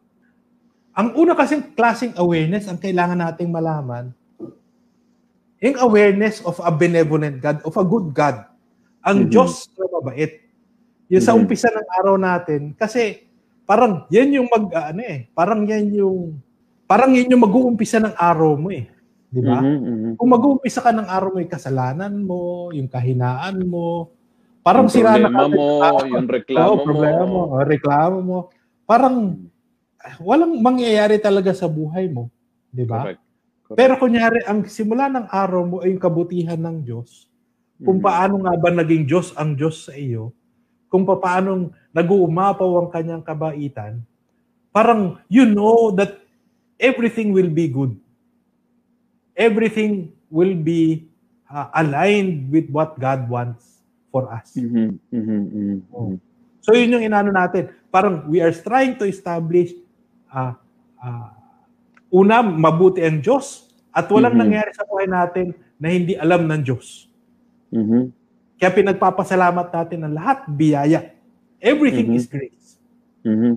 Ang 0.96 1.14
una 1.20 1.36
kasing 1.36 1.76
klaseng 1.76 2.16
awareness 2.16 2.72
ang 2.72 2.80
kailangan 2.80 3.20
nating 3.20 3.52
malaman, 3.52 4.16
yung 5.62 5.78
awareness 5.82 6.42
of 6.46 6.58
a 6.62 6.70
benevolent 6.70 7.42
God, 7.42 7.58
of 7.66 7.76
a 7.78 7.86
good 7.86 8.14
God. 8.14 8.46
Ang 9.02 9.26
mm-hmm. 9.26 9.32
Diyos 9.34 9.70
na 9.74 9.86
mabait. 9.90 10.32
Yung 11.10 11.24
mm-hmm. 11.24 11.26
sa 11.26 11.38
umpisa 11.38 11.70
ng 11.72 11.88
araw 12.04 12.16
natin, 12.20 12.62
kasi 12.78 13.26
parang 13.66 14.06
yan 14.14 14.38
yung 14.38 14.48
mag, 14.48 14.70
ano 14.94 15.02
eh, 15.02 15.28
parang 15.34 15.66
yan 15.66 15.90
yung, 15.98 16.38
parang 16.86 17.12
yan 17.16 17.32
yung 17.32 17.44
mag-uumpisa 17.44 17.98
ng 18.04 18.16
araw 18.16 18.54
mo 18.56 18.70
eh. 18.70 18.86
Di 19.28 19.42
ba? 19.44 19.60
Mm-hmm, 19.60 19.82
mm-hmm. 19.84 20.14
Kung 20.16 20.30
mag-uumpisa 20.30 20.80
ka 20.80 20.92
ng 20.94 21.10
araw 21.10 21.30
mo, 21.36 21.38
yung 21.44 21.54
kasalanan 21.54 22.14
mo, 22.24 22.72
yung 22.72 22.88
kahinaan 22.88 23.58
mo, 23.66 24.14
parang 24.64 24.88
yung 24.88 24.94
sira 24.94 25.20
na 25.20 25.32
ka. 25.32 25.48
mo, 25.52 25.68
yung 26.06 26.28
reklamo 26.28 26.74
oh, 26.76 26.84
problema 26.84 27.24
mo. 27.24 27.42
mo. 27.50 27.56
Reklamo 27.64 28.18
mo. 28.24 28.38
Parang 28.88 29.36
walang 30.24 30.56
mangyayari 30.64 31.20
talaga 31.20 31.52
sa 31.52 31.68
buhay 31.68 32.08
mo. 32.08 32.32
Di 32.72 32.88
ba? 32.88 33.04
Correct. 33.04 33.27
Correct. 33.68 33.78
Pero 33.78 33.94
kunyari, 34.00 34.40
ang 34.48 34.64
simula 34.66 35.12
ng 35.12 35.28
araw 35.28 35.62
mo 35.68 35.78
ay 35.84 35.92
yung 35.92 36.02
kabutihan 36.02 36.60
ng 36.60 36.88
Diyos. 36.88 37.28
Kung 37.84 38.00
mm-hmm. 38.00 38.08
paano 38.08 38.36
nga 38.42 38.54
ba 38.56 38.70
naging 38.72 39.04
Diyos 39.06 39.36
ang 39.36 39.54
Diyos 39.54 39.86
sa 39.86 39.94
iyo, 39.94 40.32
kung 40.88 41.04
paano 41.04 41.76
nag-uumapaw 41.92 42.70
ang 42.80 42.90
kanyang 42.90 43.22
kabaitan, 43.22 44.02
parang 44.72 45.20
you 45.28 45.44
know 45.44 45.92
that 45.92 46.18
everything 46.80 47.36
will 47.36 47.52
be 47.52 47.68
good 47.68 47.94
everything 49.38 50.12
will 50.34 50.58
be 50.58 51.06
uh, 51.48 51.70
aligned 51.78 52.50
with 52.50 52.68
what 52.74 52.98
God 53.00 53.30
wants 53.30 53.86
for 54.12 54.26
us. 54.34 54.58
Mm-hmm, 54.58 54.98
mm-hmm, 55.14 55.42
mm-hmm. 55.54 55.80
Oh. 55.94 56.18
So 56.66 56.74
yun 56.74 56.98
yung 56.98 57.06
inano 57.06 57.30
natin. 57.30 57.72
Parang 57.94 58.26
we 58.28 58.42
are 58.42 58.52
trying 58.52 58.98
to 58.98 59.06
establish 59.06 59.72
uh, 60.34 60.58
uh, 61.00 61.30
una, 62.14 62.44
mabuti 62.44 63.04
ang 63.04 63.20
Diyos 63.20 63.72
at 63.92 64.08
walang 64.08 64.36
mm-hmm. 64.36 64.42
nangyari 64.42 64.72
sa 64.76 64.86
buhay 64.88 65.08
natin 65.10 65.56
na 65.78 65.88
hindi 65.94 66.14
alam 66.18 66.46
ng 66.46 66.62
Diyos. 66.64 67.10
Mm-hmm. 67.74 68.04
Kaya 68.58 68.72
pinagpapasalamat 68.74 69.68
natin 69.70 70.00
ang 70.06 70.14
lahat, 70.18 70.48
biyaya. 70.50 71.14
Everything 71.62 72.14
mm-hmm. 72.14 72.22
is 72.22 72.30
grace. 72.30 72.68
Mm-hmm. 73.26 73.56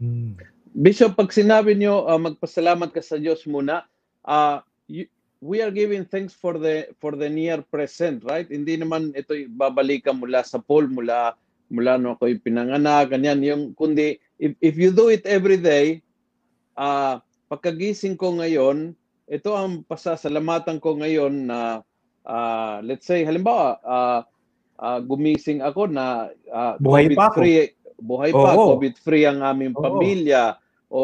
Mm. 0.00 0.32
Bishop, 0.70 1.12
pag 1.18 1.28
sinabi 1.34 1.76
nyo 1.76 2.08
uh, 2.08 2.16
magpasalamat 2.16 2.94
ka 2.94 3.02
sa 3.04 3.20
Diyos 3.20 3.44
muna, 3.44 3.84
uh, 4.24 4.62
you, 4.88 5.04
we 5.42 5.60
are 5.60 5.72
giving 5.72 6.06
thanks 6.06 6.32
for 6.32 6.56
the 6.56 6.88
for 7.02 7.16
the 7.16 7.28
near 7.28 7.60
present, 7.60 8.24
right? 8.24 8.48
Hindi 8.48 8.80
naman 8.80 9.12
ito 9.12 9.36
babalikan 9.50 10.16
mula 10.16 10.40
sa 10.46 10.60
poll, 10.60 10.88
mula 10.88 11.36
mula 11.70 12.00
no 12.00 12.16
ako 12.18 12.26
pinanganak, 12.42 13.14
ganyan 13.14 13.40
yung 13.46 13.62
kundi 13.78 14.18
if, 14.40 14.56
if 14.58 14.74
you 14.74 14.90
do 14.90 15.12
it 15.12 15.22
every 15.28 15.60
day, 15.60 16.02
uh, 16.74 17.20
pagkagising 17.50 18.14
ko 18.14 18.38
ngayon, 18.38 18.94
ito 19.26 19.50
ang 19.52 19.82
pasasalamatan 19.82 20.78
ko 20.78 20.94
ngayon 21.02 21.50
na 21.50 21.82
uh, 22.22 22.78
let's 22.86 23.06
say 23.10 23.26
halimbawa 23.26 23.78
uh, 23.82 24.20
uh, 24.78 24.98
gumising 25.02 25.58
ako 25.58 25.90
na 25.90 26.30
uh, 26.50 26.78
buhay 26.78 27.10
COVID 27.10 27.18
pa 27.18 27.26
ako. 27.28 27.36
free 27.42 27.58
buhay 28.00 28.30
pa, 28.32 28.50
oh, 28.54 28.78
COVID 28.78 28.94
free 29.02 29.26
ang 29.26 29.42
aming 29.42 29.74
oh, 29.74 29.82
pamilya 29.82 30.56
o 30.88 31.02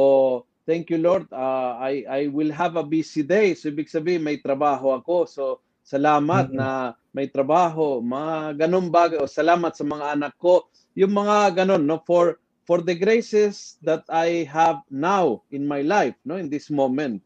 thank 0.67 0.91
you 0.91 0.99
Lord, 0.99 1.31
uh, 1.31 1.79
I, 1.79 2.03
I 2.07 2.21
will 2.27 2.51
have 2.51 2.75
a 2.75 2.83
busy 2.83 3.23
day. 3.23 3.55
So 3.55 3.71
ibig 3.71 3.87
sabihin 3.87 4.27
may 4.27 4.43
trabaho 4.43 4.99
ako. 4.99 5.17
So 5.31 5.45
salamat 5.87 6.51
mm-hmm. 6.51 6.59
na 6.59 6.99
may 7.15 7.31
trabaho, 7.31 8.03
mga 8.03 8.67
ganun 8.67 8.91
bagay. 8.91 9.23
O 9.23 9.31
salamat 9.31 9.73
sa 9.73 9.87
mga 9.87 10.19
anak 10.19 10.35
ko. 10.37 10.69
Yung 10.99 11.15
mga 11.15 11.65
ganun, 11.65 11.87
no? 11.87 12.03
For, 12.05 12.37
for 12.67 12.83
the 12.83 12.95
graces 12.99 13.79
that 13.87 14.03
I 14.11 14.45
have 14.51 14.83
now 14.91 15.47
in 15.55 15.65
my 15.65 15.87
life, 15.87 16.19
no? 16.27 16.37
In 16.37 16.51
this 16.51 16.69
moment. 16.69 17.23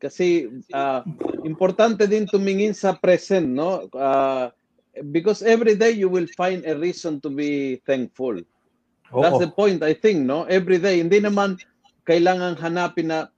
Kasi 0.00 0.48
uh, 0.72 1.04
importante 1.44 2.08
din 2.08 2.24
tumingin 2.24 2.72
sa 2.72 2.96
present, 2.96 3.44
no? 3.44 3.86
Uh, 3.92 4.48
because 5.12 5.44
every 5.44 5.76
day 5.76 5.92
you 5.92 6.08
will 6.08 6.26
find 6.34 6.64
a 6.64 6.74
reason 6.74 7.20
to 7.20 7.28
be 7.28 7.78
thankful. 7.84 8.40
That's 9.08 9.40
the 9.40 9.52
point, 9.52 9.84
I 9.84 9.92
think, 9.92 10.24
no? 10.24 10.44
Every 10.48 10.80
day. 10.80 11.00
Hindi 11.04 11.20
naman 11.20 11.60
kailangan 12.08 12.56
hanapin 12.56 13.12
na 13.12 13.28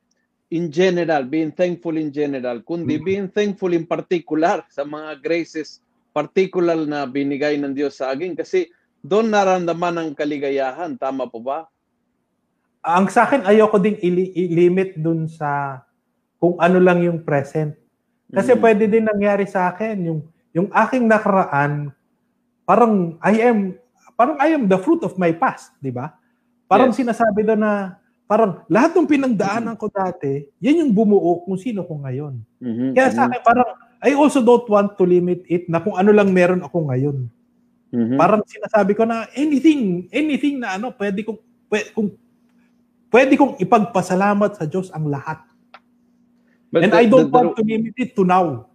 in 0.50 0.71
general, 0.71 1.26
being 1.26 1.54
thankful 1.54 1.95
in 1.95 2.11
general, 2.11 2.59
kundi 2.66 2.99
mm. 2.99 3.04
being 3.07 3.28
thankful 3.30 3.71
in 3.71 3.87
particular 3.87 4.62
sa 4.66 4.83
mga 4.83 5.23
graces 5.23 5.78
particular 6.11 6.75
na 6.87 7.07
binigay 7.07 7.54
ng 7.54 7.71
Diyos 7.71 8.02
sa 8.02 8.11
akin 8.11 8.35
kasi 8.35 8.66
doon 9.00 9.33
naramdaman 9.33 9.95
ang 9.97 10.09
kaligayahan. 10.12 10.97
Tama 10.97 11.28
po 11.28 11.40
ba? 11.40 11.69
Ang 12.80 13.09
sa 13.12 13.28
akin, 13.28 13.45
ayoko 13.45 13.76
ding 13.76 14.00
i-limit 14.00 14.97
doon 14.97 15.28
sa 15.28 15.83
kung 16.40 16.57
ano 16.57 16.80
lang 16.80 17.04
yung 17.04 17.21
present. 17.21 17.76
Kasi 18.30 18.54
mm-hmm. 18.54 18.62
pwede 18.64 18.85
din 18.88 19.04
nangyari 19.04 19.45
sa 19.45 19.69
akin 19.69 19.97
yung 20.07 20.21
yung 20.50 20.69
aking 20.71 21.07
nakaraan 21.07 21.95
parang 22.71 23.19
I 23.19 23.35
am 23.42 23.75
parang 24.14 24.38
I 24.38 24.54
am 24.54 24.71
the 24.71 24.78
fruit 24.78 25.02
of 25.02 25.19
my 25.19 25.35
past, 25.35 25.75
di 25.83 25.90
ba? 25.90 26.14
Parang 26.71 26.95
yes. 26.95 27.02
sinasabi 27.02 27.42
doon 27.42 27.59
na 27.59 27.99
parang 28.30 28.62
lahat 28.71 28.95
ng 28.95 29.11
pinagdaanan 29.11 29.75
ko 29.75 29.90
dati, 29.90 30.47
yan 30.62 30.87
yung 30.87 30.95
bumuo 30.95 31.42
kung 31.42 31.59
sino 31.59 31.83
ko 31.83 31.99
ngayon. 31.99 32.38
Mm-hmm. 32.62 32.90
Kaya 32.95 33.09
sa 33.11 33.26
akin, 33.26 33.42
parang, 33.42 33.75
I 33.99 34.14
also 34.14 34.38
don't 34.38 34.71
want 34.71 34.95
to 34.95 35.02
limit 35.02 35.42
it 35.50 35.66
na 35.66 35.83
kung 35.83 35.99
ano 35.99 36.14
lang 36.14 36.30
meron 36.30 36.62
ako 36.62 36.95
ngayon. 36.95 37.26
Mm-hmm. 37.90 38.18
Parang 38.18 38.42
sinasabi 38.47 38.92
ko 38.94 39.02
na 39.02 39.26
anything, 39.35 40.06
anything 40.14 40.62
na 40.62 40.78
ano, 40.78 40.94
pwede 40.94 41.26
kong, 41.26 41.38
pwede, 41.66 41.88
kung, 41.90 42.09
pwede 43.11 43.35
kong 43.35 43.59
ipagpasalamat 43.59 44.54
sa 44.54 44.64
Diyos 44.66 44.94
ang 44.94 45.11
lahat. 45.11 45.42
But 46.70 46.87
And 46.87 46.94
the, 46.94 47.02
I 47.02 47.11
don't 47.11 47.30
the, 47.30 47.35
want 47.35 47.59
the, 47.59 47.62
to 47.62 47.62
limit 47.66 47.99
it 47.99 48.14
to 48.14 48.23
now. 48.23 48.70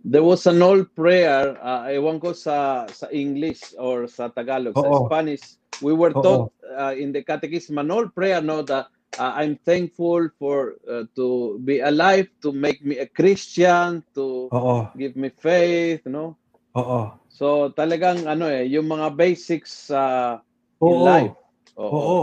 There 0.00 0.24
was 0.24 0.48
an 0.48 0.64
old 0.64 0.88
prayer, 0.96 1.60
uh, 1.60 1.92
ewan 1.92 2.16
ko 2.16 2.32
sa, 2.32 2.88
sa 2.88 3.12
English 3.12 3.76
or 3.76 4.08
sa 4.08 4.32
Tagalog, 4.32 4.72
Oo. 4.72 4.80
sa 4.80 4.92
Spanish, 5.04 5.44
we 5.82 5.92
were 5.92 6.12
taught 6.12 6.52
uh, 6.76 6.94
in 6.96 7.12
the 7.12 7.22
catechism 7.22 7.78
an 7.78 7.90
old 7.90 8.14
prayer 8.14 8.40
no 8.40 8.62
that 8.62 8.86
uh, 9.18 9.32
I'm 9.34 9.56
thankful 9.62 10.28
for 10.38 10.76
uh, 10.88 11.04
to 11.16 11.58
be 11.62 11.80
alive 11.80 12.28
to 12.42 12.52
make 12.52 12.84
me 12.84 12.98
a 12.98 13.06
Christian 13.06 14.02
to 14.14 14.48
Oo. 14.52 14.90
give 14.96 15.16
me 15.16 15.30
faith 15.30 16.06
no 16.06 16.36
Oo. 16.76 17.14
So 17.38 17.70
talagang 17.78 18.26
ano 18.26 18.50
eh 18.50 18.66
yung 18.66 18.90
mga 18.90 19.14
basics 19.14 19.94
uh, 19.94 20.42
in 20.82 20.98
life 21.06 21.36
Oo. 21.78 21.94
Oo. 21.94 22.20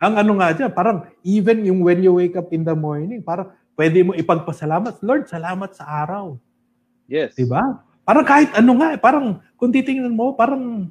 Ang 0.00 0.14
ano 0.16 0.32
nga 0.40 0.56
dyan, 0.56 0.72
parang 0.72 1.04
even 1.20 1.60
yung 1.68 1.84
when 1.84 2.00
you 2.00 2.16
wake 2.16 2.38
up 2.40 2.48
in 2.56 2.64
the 2.64 2.72
morning, 2.72 3.20
parang 3.20 3.52
pwede 3.76 4.00
mo 4.00 4.16
ipagpasalamat, 4.16 4.96
Lord, 5.04 5.28
salamat 5.28 5.76
sa 5.76 5.84
araw. 5.84 6.40
Yes. 7.04 7.36
Diba? 7.36 7.82
Parang 8.06 8.24
kahit 8.24 8.48
ano 8.56 8.78
nga, 8.80 8.94
eh, 8.94 9.00
parang 9.02 9.42
kung 9.58 9.74
titingnan 9.74 10.14
mo, 10.14 10.32
parang 10.38 10.88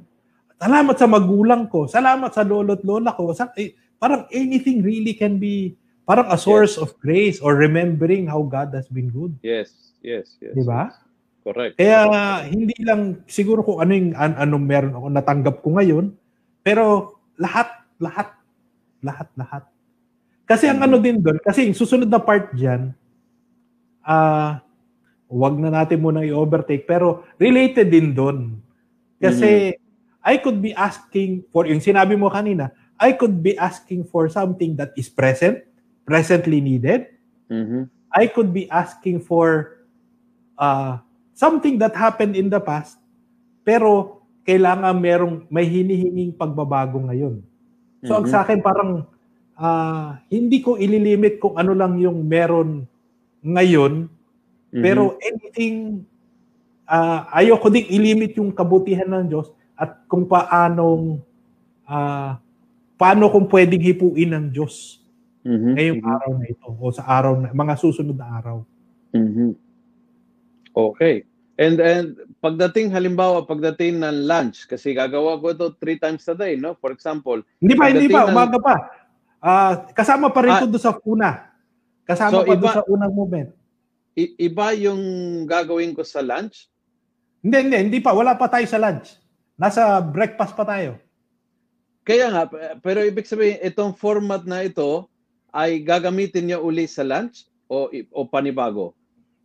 Salamat 0.58 0.96
sa 0.98 1.06
magulang 1.06 1.70
ko. 1.70 1.86
Salamat 1.86 2.34
sa 2.34 2.42
lolo't 2.42 2.82
lola 2.82 3.14
ko. 3.14 3.30
Sa, 3.30 3.54
eh, 3.54 3.78
parang 4.02 4.26
anything 4.34 4.82
really 4.82 5.14
can 5.14 5.38
be 5.38 5.78
parang 6.02 6.26
a 6.34 6.38
source 6.38 6.78
yes. 6.78 6.82
of 6.82 6.98
grace 6.98 7.38
or 7.38 7.54
remembering 7.54 8.26
how 8.26 8.42
God 8.42 8.74
has 8.74 8.90
been 8.90 9.14
good. 9.14 9.38
Yes, 9.46 9.94
yes, 10.02 10.34
yes. 10.42 10.58
Di 10.58 10.66
ba? 10.66 10.90
Correct. 11.48 11.80
Kaya 11.80 12.00
hindi 12.44 12.76
lang 12.84 13.24
siguro 13.24 13.64
kung 13.64 13.80
ano 13.80 13.96
yung 13.96 14.12
an, 14.20 14.36
anong 14.36 14.66
meron 14.68 14.94
ako 15.00 15.08
natanggap 15.08 15.56
ko 15.64 15.80
ngayon, 15.80 16.12
pero 16.60 17.16
lahat, 17.40 17.72
lahat, 18.04 18.36
lahat, 19.00 19.28
lahat. 19.40 19.64
Kasi 20.44 20.68
ang 20.68 20.84
ano 20.84 21.00
din 21.00 21.24
doon, 21.24 21.40
kasi 21.40 21.72
yung 21.72 21.78
susunod 21.80 22.12
na 22.12 22.20
part 22.20 22.52
diyan, 22.52 22.92
ah, 24.04 24.12
uh, 24.12 25.32
wag 25.32 25.56
na 25.56 25.72
natin 25.72 26.04
muna 26.04 26.28
i-overtake, 26.28 26.84
pero 26.84 27.24
related 27.40 27.88
din 27.88 28.12
doon. 28.12 28.60
Kasi 29.20 29.72
mm-hmm 29.72 29.86
I 30.28 30.44
could 30.44 30.60
be 30.60 30.76
asking 30.76 31.48
for, 31.56 31.64
yung 31.64 31.80
sinabi 31.80 32.20
mo 32.20 32.28
kanina, 32.28 32.76
I 33.00 33.16
could 33.16 33.40
be 33.40 33.56
asking 33.56 34.12
for 34.12 34.28
something 34.28 34.76
that 34.76 34.92
is 35.00 35.08
present, 35.08 35.64
presently 36.04 36.60
needed. 36.60 37.08
Mm-hmm. 37.48 37.88
I 38.12 38.28
could 38.28 38.52
be 38.52 38.68
asking 38.68 39.24
for 39.24 39.80
uh, 40.60 41.00
something 41.38 41.78
that 41.78 41.94
happened 41.94 42.34
in 42.34 42.50
the 42.50 42.58
past, 42.58 42.98
pero 43.62 44.26
kailangan 44.42 44.98
merong 44.98 45.46
may 45.54 45.70
hinihinging 45.70 46.34
pagbabago 46.34 46.98
ngayon. 47.06 47.46
So 48.02 48.18
mm-hmm. 48.18 48.18
ang 48.18 48.26
sa 48.26 48.42
akin 48.42 48.60
parang 48.66 49.06
uh, 49.54 50.18
hindi 50.34 50.66
ko 50.66 50.82
ililimit 50.82 51.38
kung 51.38 51.54
ano 51.62 51.78
lang 51.78 52.02
yung 52.02 52.26
meron 52.26 52.90
ngayon, 53.46 54.10
mm-hmm. 54.10 54.82
pero 54.82 55.14
anything 55.22 56.02
uh, 56.90 57.30
ayoko 57.30 57.70
ding 57.70 57.86
ilimit 57.86 58.34
yung 58.42 58.50
kabutihan 58.50 59.06
ng 59.06 59.30
Diyos 59.30 59.54
at 59.78 60.10
kung 60.10 60.26
paanong 60.26 61.22
uh, 61.86 62.34
paano 62.98 63.30
kung 63.30 63.46
pwedeng 63.46 63.86
hipuin 63.86 64.34
ng 64.34 64.46
Diyos 64.50 65.06
mm-hmm. 65.46 65.74
ngayong 65.78 66.02
mm-hmm. 66.02 66.16
araw 66.18 66.32
na 66.34 66.46
ito 66.50 66.66
o 66.66 66.90
sa 66.90 67.06
araw 67.06 67.34
na 67.38 67.54
mga 67.54 67.74
susunod 67.78 68.18
na 68.18 68.28
araw. 68.42 68.58
Mm-hmm. 69.14 69.67
Okay. 70.78 71.26
And 71.58 71.82
and 71.82 72.08
pagdating 72.38 72.94
halimbawa 72.94 73.42
pagdating 73.42 73.98
ng 73.98 74.30
lunch 74.30 74.70
kasi 74.70 74.94
gagawa 74.94 75.42
ko 75.42 75.50
ito 75.50 75.68
three 75.82 75.98
times 75.98 76.22
a 76.30 76.38
day, 76.38 76.54
no? 76.54 76.78
For 76.78 76.94
example, 76.94 77.42
Hindi 77.58 77.74
pa, 77.74 77.90
hindi 77.90 78.06
pa. 78.06 78.30
Ng- 78.30 78.38
Umaga 78.38 78.58
pa. 78.62 78.76
Ah, 79.42 79.74
kasama 79.90 80.30
pa 80.30 80.46
rin 80.46 80.54
Ah. 80.54 80.62
ito 80.62 80.78
sa 80.78 80.94
una. 81.02 81.50
Kasama 82.06 82.42
So, 82.42 82.46
pa 82.46 82.54
iba- 82.54 82.78
sa 82.78 82.86
unang 82.86 83.10
movement. 83.10 83.50
iba 84.18 84.74
yung 84.74 85.02
gagawin 85.46 85.94
ko 85.94 86.02
sa 86.02 86.22
lunch. 86.22 86.70
Hindi, 87.42 87.58
hindi. 87.70 87.78
Hindi 87.90 88.00
pa. 88.02 88.14
Wala 88.14 88.34
pa 88.34 88.50
tayo 88.50 88.66
sa 88.66 88.78
lunch. 88.78 89.14
Nasa 89.54 90.02
breakfast 90.02 90.54
pa 90.54 90.66
tayo. 90.66 90.98
Kaya 92.02 92.26
nga, 92.30 92.44
pero 92.82 93.06
ibig 93.06 93.30
sabihin, 93.30 93.62
itong 93.62 93.94
format 93.94 94.42
na 94.42 94.66
ito 94.66 95.06
ay 95.52 95.82
gagamitin 95.82 96.50
niya 96.50 96.60
uli 96.62 96.90
sa 96.90 97.06
lunch 97.06 97.46
o, 97.68 97.90
o 98.10 98.20
panibago? 98.26 98.97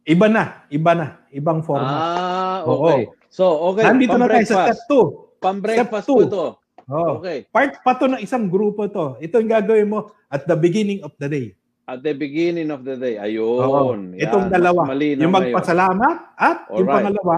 Iba 0.03 0.27
na. 0.27 0.67
Iba 0.67 0.93
na. 0.93 1.07
Ibang 1.31 1.63
format. 1.63 1.87
Ah, 1.89 2.59
Oo. 2.67 2.85
okay. 2.85 3.01
So, 3.31 3.45
okay. 3.73 3.87
Nandito 3.87 4.19
na 4.19 4.27
tayo 4.27 4.45
sa 4.45 4.71
step 4.71 4.83
pang-breakfast. 4.85 4.91
2. 4.91 5.43
Pang-breakfast 5.43 6.05
Step 6.05 6.13
po 6.13 6.21
two. 6.21 6.27
ito. 6.27 6.45
Oh. 6.91 7.11
Okay. 7.19 7.39
Part 7.49 7.73
pa 7.81 7.95
to 7.95 8.07
ng 8.07 8.21
isang 8.21 8.51
grupo 8.51 8.91
to. 8.91 9.17
Ito 9.19 9.39
yung 9.39 9.51
gagawin 9.51 9.89
mo 9.89 9.99
at 10.29 10.45
the 10.45 10.55
beginning 10.55 11.01
of 11.01 11.15
the 11.17 11.29
day. 11.31 11.47
At 11.83 12.03
the 12.03 12.15
beginning 12.15 12.71
of 12.71 12.83
the 12.83 12.95
day. 12.95 13.19
Oo. 13.19 13.25
Ayun. 13.25 14.15
Yan. 14.15 14.23
Itong 14.23 14.47
dalawa. 14.51 14.91
Yung 14.91 15.19
ngayon. 15.19 15.31
magpasalamat 15.33 16.17
at 16.35 16.59
yung 16.71 16.87
Alright. 16.87 16.95
pangalawa, 17.07 17.35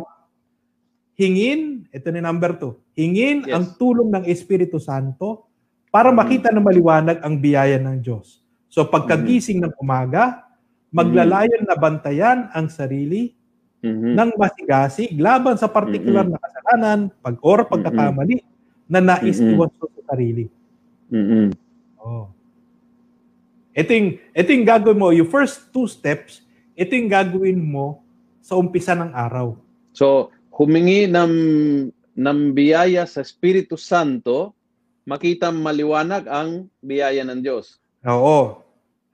hingin, 1.15 1.87
ito 1.89 2.09
ni 2.11 2.21
number 2.21 2.59
two, 2.59 2.73
hingin 2.93 3.47
Yes. 3.47 3.55
ang 3.55 3.65
tulong 3.79 4.11
ng 4.11 4.25
Espiritu 4.27 4.83
Santo 4.83 5.47
para 5.89 6.11
Mhm. 6.11 6.17
makita 6.17 6.49
na 6.51 6.59
maliwanag 6.59 7.23
ang 7.23 7.39
biyaya 7.39 7.79
ng 7.79 8.03
Diyos. 8.03 8.43
So 8.67 8.83
pagkagising 8.85 9.63
ng 9.63 9.73
umaga, 9.79 10.43
maglalayon 10.95 11.67
na 11.67 11.75
bantayan 11.75 12.47
ang 12.55 12.71
sarili 12.71 13.35
Mhm. 13.85 14.17
ng 14.17 14.31
masigasig 14.41 15.13
laban 15.21 15.59
sa 15.61 15.69
partikular 15.69 16.25
na 16.25 16.41
kasalanan, 16.41 17.13
pag 17.21 17.37
or 17.45 17.67
pagkakamali 17.69 18.41
na 18.89 19.03
nais 19.03 19.43
Mhm. 19.43 19.59
mo 19.59 19.69
sa 19.69 19.85
sarili. 20.09 20.49
Mhm. 21.11 21.53
Oh. 22.01 22.33
Ito 23.75 23.91
yung 24.49 24.65
gagawin 24.65 24.97
mo, 24.97 25.11
yung 25.11 25.29
first 25.29 25.69
two 25.69 25.85
steps, 25.85 26.41
ito 26.73 26.95
yung 26.95 27.11
gagawin 27.11 27.59
mo 27.59 28.01
sa 28.41 28.55
umpisa 28.55 28.95
ng 28.95 29.11
araw. 29.13 29.59
So, 29.93 30.31
humingi 30.55 31.11
ng, 31.11 31.35
ng 32.15 32.39
biyaya 32.55 33.05
sa 33.05 33.21
Espiritu 33.21 33.75
Santo, 33.75 34.55
makita 35.05 35.53
maliwanag 35.53 36.25
ang 36.31 36.71
biyaya 36.81 37.21
ng 37.27 37.43
Diyos. 37.43 37.83
Oo. 38.07 38.63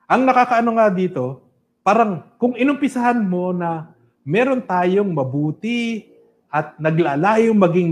Ang 0.06 0.22
nakakaano 0.28 0.78
nga 0.78 0.86
dito, 0.92 1.42
parang 1.80 2.24
kung 2.36 2.54
inumpisahan 2.56 3.18
mo 3.18 3.52
na 3.52 3.90
meron 4.22 4.60
tayong 4.60 5.08
mabuti 5.08 6.06
at 6.50 6.76
naglalayong 6.76 7.56
maging 7.56 7.90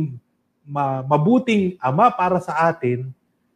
ma- 0.68 1.00
mabuting 1.00 1.80
ama 1.80 2.12
para 2.12 2.36
sa 2.38 2.68
atin, 2.68 3.08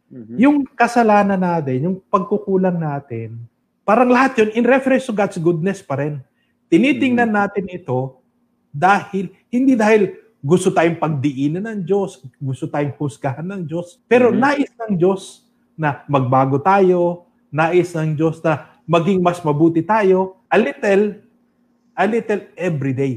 Mhm. 0.09 0.35
yung 0.37 0.57
kasalanan 0.73 1.37
natin, 1.37 1.77
yung 1.85 1.97
pagkukulang 2.09 2.77
natin, 2.77 3.37
parang 3.85 4.09
lahat 4.09 4.41
yun, 4.41 4.49
in 4.57 4.65
reference 4.65 5.05
to 5.05 5.13
God's 5.13 5.37
goodness 5.37 5.85
pa 5.85 6.01
rin. 6.01 6.17
Tinitingnan 6.69 7.29
Mhm. 7.29 7.37
natin 7.37 7.65
ito 7.69 8.17
dahil, 8.73 9.29
hindi 9.53 9.77
dahil 9.77 10.17
gusto 10.41 10.73
tayong 10.73 10.97
pagdiinan 10.97 11.63
ng 11.69 11.79
Diyos, 11.85 12.19
gusto 12.41 12.65
tayong 12.65 12.97
husgahan 12.97 13.45
ng 13.45 13.61
Diyos, 13.69 14.01
pero 14.09 14.33
Mhm. 14.33 14.37
nais 14.41 14.71
ng 14.73 14.93
Diyos 14.97 15.45
na 15.77 16.01
magbago 16.09 16.57
tayo, 16.57 17.29
nais 17.53 17.93
ng 17.93 18.17
Diyos 18.17 18.41
na 18.41 18.72
maging 18.85 19.19
mas 19.23 19.39
mabuti 19.41 19.81
tayo, 19.85 20.41
a 20.51 20.57
little, 20.59 21.19
a 21.95 22.05
little 22.07 22.41
every 22.57 22.93
day. 22.93 23.13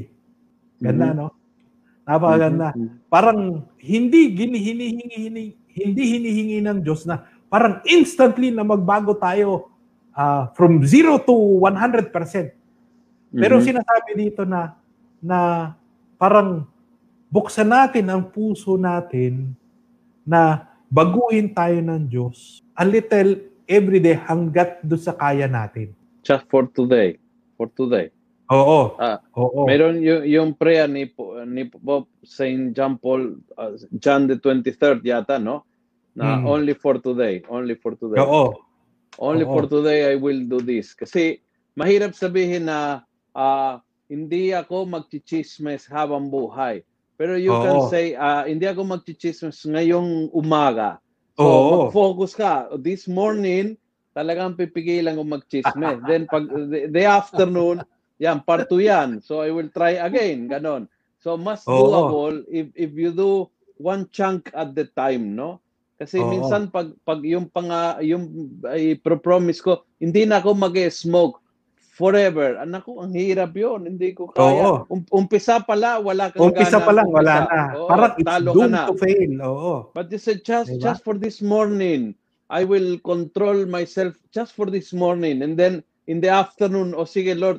Ganda, 0.79 1.11
Mhm. 1.11 1.17
no? 1.17 1.27
Napakaganda 2.07 2.71
Mhm. 2.71 3.09
parang 3.11 3.39
hindi 3.79 4.31
hinihingi 4.31 5.45
hindi 5.77 6.03
hinihingi 6.17 6.59
ng 6.63 6.79
Diyos 6.81 7.03
na 7.05 7.21
parang 7.51 7.83
instantly 7.85 8.49
na 8.49 8.63
magbago 8.65 9.13
tayo 9.17 9.69
ah, 10.17 10.49
from 10.57 10.81
0 10.81 11.21
to 11.21 11.33
100%. 11.61 12.49
Pero 13.29 13.61
Mhm. 13.61 13.65
sinasabi 13.69 14.11
dito 14.17 14.41
na 14.49 14.73
na 15.21 15.71
parang 16.17 16.65
buksan 17.29 17.69
natin 17.69 18.09
ang 18.09 18.25
puso 18.33 18.81
natin 18.81 19.53
na 20.25 20.65
baguhin 20.89 21.53
tayo 21.53 21.77
ng 21.83 22.07
Diyos 22.09 22.65
a 22.73 22.81
little 22.87 23.37
everyday 23.67 24.15
hanggat 24.15 24.81
do 24.81 24.95
sa 24.95 25.13
kaya 25.13 25.45
natin. 25.45 25.91
Just 26.23 26.47
for 26.47 26.67
today. 26.71 27.19
For 27.59 27.67
today. 27.75 28.09
Oo. 28.47 28.95
Ah, 28.95 29.19
oo. 29.35 29.67
Meron 29.67 29.99
yung, 29.99 30.23
yung 30.23 30.49
prayer 30.55 30.87
ni, 30.87 31.11
ni 31.47 31.67
Pope 31.67 32.07
St. 32.23 32.71
John 32.71 32.95
Paul, 32.95 33.43
uh, 33.59 33.75
John 33.99 34.31
the 34.31 34.39
23rd 34.39 35.03
yata, 35.03 35.35
no? 35.35 35.67
Na 36.15 36.39
Hmm. 36.39 36.47
only 36.47 36.73
for 36.73 36.97
today. 36.97 37.43
Only 37.51 37.75
for 37.75 37.93
today. 37.99 38.17
Oo. 38.23 38.55
Only 39.19 39.43
Oo. 39.43 39.51
for 39.51 39.63
today 39.67 40.11
I 40.11 40.15
will 40.15 40.47
do 40.47 40.63
this. 40.63 40.95
Kasi 40.95 41.43
mahirap 41.75 42.15
sabihin 42.15 42.71
na 42.71 43.03
ah, 43.35 43.83
hindi 44.07 44.55
ako 44.55 44.87
magchichismes 44.87 45.85
habang 45.91 46.31
buhay. 46.31 46.81
Pero 47.19 47.35
you 47.35 47.51
Oo. 47.51 47.61
can 47.61 47.79
say, 47.91 48.15
ah, 48.15 48.47
hindi 48.47 48.65
ako 48.65 48.87
magchichismes 48.87 49.61
ngayong 49.67 50.31
umaga. 50.31 50.97
So, 51.37 51.45
Oo. 51.45 51.69
mag-focus 51.69 52.33
ka. 52.33 52.65
This 52.81 53.05
morning, 53.05 53.77
talagang 54.17 54.57
pipigilan 54.57 55.13
ko 55.13 55.23
magchismes. 55.23 56.01
Then, 56.09 56.25
pag 56.25 56.49
the, 56.49 56.89
the 56.89 57.05
afternoon, 57.05 57.85
yan, 58.17 58.41
part 58.41 58.65
2 58.65 58.81
yan. 58.81 59.21
So, 59.21 59.45
I 59.45 59.53
will 59.53 59.69
try 59.69 60.01
again. 60.01 60.49
Ganon. 60.49 60.89
So, 61.21 61.37
mas 61.37 61.61
Oo. 61.69 61.85
doable 61.85 62.41
if, 62.49 62.73
if 62.73 62.91
you 62.97 63.13
do 63.13 63.53
one 63.77 64.09
chunk 64.09 64.49
at 64.57 64.73
the 64.73 64.89
time, 64.97 65.37
no? 65.37 65.61
Kasi 66.01 66.25
Oo. 66.25 66.29
minsan 66.29 66.69
pag 66.69 66.93
pag 67.05 67.21
yung 67.25 67.49
pang 67.49 67.69
yung 68.05 68.53
ay 68.69 68.97
promise 69.01 69.61
ko, 69.61 69.85
hindi 69.97 70.25
na 70.29 70.41
ako 70.41 70.53
mag-smoke 70.53 71.41
forever. 71.97 72.61
Anak 72.61 72.85
ko, 72.85 73.01
ang 73.01 73.09
hirap 73.11 73.57
'yon. 73.57 73.89
Hindi 73.89 74.13
ko 74.13 74.29
kaya. 74.29 74.45
Oo. 74.45 74.73
Um- 74.87 75.09
umpisa 75.09 75.57
pala, 75.59 75.97
wala 75.97 76.29
kang 76.29 76.53
Umpisa 76.53 76.77
gana 76.77 76.85
pa 76.85 76.91
lang, 76.93 77.07
wala 77.09 77.33
umpisa. 77.33 77.49
na. 77.49 77.61
Oo, 77.73 77.87
Parang 77.89 78.11
it's 78.13 78.45
doomed 78.45 78.71
na. 78.71 78.83
to 78.85 78.95
fail. 78.95 79.31
Oo. 79.41 79.73
But 79.91 80.13
you 80.13 80.21
said 80.21 80.45
just 80.45 80.69
Diba? 80.69 80.83
just 80.85 81.01
for 81.01 81.17
this 81.17 81.41
morning, 81.41 82.13
I 82.47 82.61
will 82.61 83.01
control 83.01 83.65
myself 83.65 84.13
just 84.29 84.53
for 84.53 84.69
this 84.69 84.93
morning 84.93 85.41
and 85.41 85.57
then 85.57 85.81
in 86.05 86.21
the 86.21 86.29
afternoon, 86.29 86.93
oh 86.93 87.03
sige 87.03 87.33
Lord, 87.33 87.57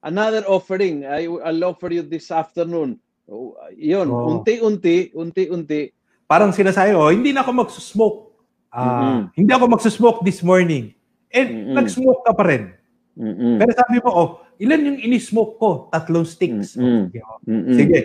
another 0.00 0.46
offering. 0.46 1.02
I 1.04 1.26
I'll 1.26 1.66
offer 1.66 1.90
you 1.90 2.00
this 2.00 2.30
afternoon. 2.30 2.96
Oh, 3.26 3.54
yun, 3.70 4.08
Oo. 4.08 4.38
unti-unti, 4.40 5.12
unti-unti. 5.12 5.92
parang 6.24 6.50
sinasabi, 6.50 6.94
oh, 6.94 7.10
hindi 7.10 7.30
na 7.30 7.42
ako 7.42 7.50
magsusmoke. 7.58 8.18
Ah, 8.70 9.26
Mhm. 9.26 9.34
Hindi 9.34 9.50
ako 9.50 9.64
magsusmoke 9.66 10.22
this 10.22 10.40
morning. 10.40 10.94
Eh, 11.26 11.42
Mhm. 11.42 11.74
nag-smoke 11.74 12.22
ka 12.22 12.32
pa 12.32 12.46
rin. 12.46 12.70
Mm-mm. 13.20 13.60
Pero 13.60 13.70
sabi 13.70 14.00
mo, 14.00 14.08
oh, 14.08 14.28
ilan 14.56 14.80
yung 14.82 14.98
inismoke 14.98 15.54
ko? 15.56 15.70
Tatlong 15.88 16.24
sticks. 16.24 16.72
Mhm. 16.74 17.02
Sige, 17.06 17.20
oh. 17.20 17.38
Mm-mm. 17.44 17.76
Sige. 17.76 17.98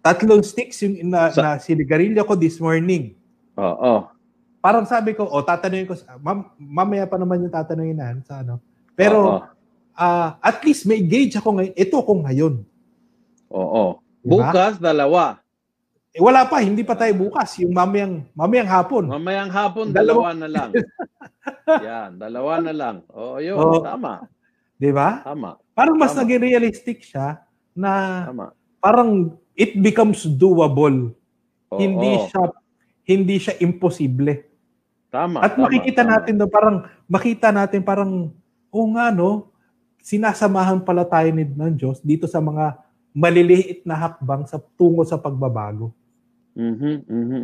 Tatlong 0.00 0.40
sticks 0.42 0.80
yung 0.80 0.96
na, 1.06 1.28
Sa- 1.28 1.42
na 1.44 1.50
sinigarilyo 1.56 2.24
ko 2.24 2.32
this 2.34 2.56
morning. 2.56 3.12
Oo. 3.54 4.08
Parang 4.58 4.82
sabi 4.82 5.12
ko, 5.12 5.22
oh, 5.24 5.44
tatanungin 5.44 5.84
ko, 5.84 5.94
sa- 5.94 6.16
mam, 6.16 6.48
mamaya 6.56 7.04
pa 7.04 7.14
naman 7.14 7.38
yung 7.38 7.52
tatanungin 7.52 7.94
na 7.94 8.16
sa 8.22 8.40
ano. 8.40 8.58
Pero, 8.92 9.18
Oo. 9.20 9.44
ah, 9.92 10.40
at 10.40 10.64
least 10.64 10.84
may 10.84 10.98
gauge 10.98 11.36
ako 11.36 11.52
ngayon. 11.54 11.74
Ito 11.76 11.96
ko 12.00 12.12
ngayon. 12.18 12.54
Oo. 13.50 14.00
Diba? 14.18 14.48
Bukas, 14.48 14.80
dalawa. 14.80 15.42
Eh, 16.12 16.20
wala 16.20 16.44
pa, 16.44 16.60
hindi 16.60 16.80
pa 16.80 16.92
tayo 16.92 17.12
bukas. 17.14 17.56
Yung 17.58 17.72
mamayang, 17.72 18.24
mamayang 18.32 18.68
hapon. 18.68 19.04
Mamayang 19.06 19.48
hapon, 19.48 19.90
Dalawa. 19.90 20.28
dalawa, 20.28 20.30
na 20.34 20.48
lang. 20.48 20.70
Yan, 21.88 22.10
dalawa 22.16 22.52
na 22.60 22.72
lang. 22.72 22.96
Oo, 23.10 23.36
yun. 23.38 23.56
Oo. 23.56 23.80
Tama. 23.80 24.24
Di 24.82 24.90
ba? 24.90 25.22
Tama. 25.22 25.54
Parang 25.78 25.94
mas 25.94 26.10
Tama. 26.10 26.26
naging 26.26 26.42
realistic 26.42 27.06
siya 27.06 27.38
na 27.70 28.26
Tama. 28.26 28.46
parang 28.82 29.38
it 29.54 29.78
becomes 29.78 30.26
doable. 30.26 31.14
Oo. 31.70 31.78
Hindi 31.78 32.18
siya 32.26 32.42
hindi 33.06 33.36
siya 33.38 33.54
imposible. 33.62 34.42
Tama. 35.14 35.38
At 35.38 35.54
tama, 35.54 35.70
makikita 35.70 36.02
tama. 36.02 36.18
natin 36.18 36.34
doon 36.34 36.50
parang 36.50 36.76
makita 37.06 37.48
natin 37.54 37.80
parang 37.86 38.34
oh 38.74 38.86
nga 38.98 39.14
no, 39.14 39.54
sinasamahan 40.02 40.82
pala 40.82 41.06
tayo 41.06 41.30
ni 41.30 41.46
ng 41.46 41.78
Diyos 41.78 42.02
dito 42.02 42.26
sa 42.26 42.42
mga 42.42 42.74
maliliit 43.14 43.86
na 43.86 43.94
hakbang 43.94 44.50
sa 44.50 44.58
tungo 44.74 45.06
sa 45.06 45.14
pagbabago. 45.14 45.94
Mhm, 46.58 47.06
mhm. 47.06 47.42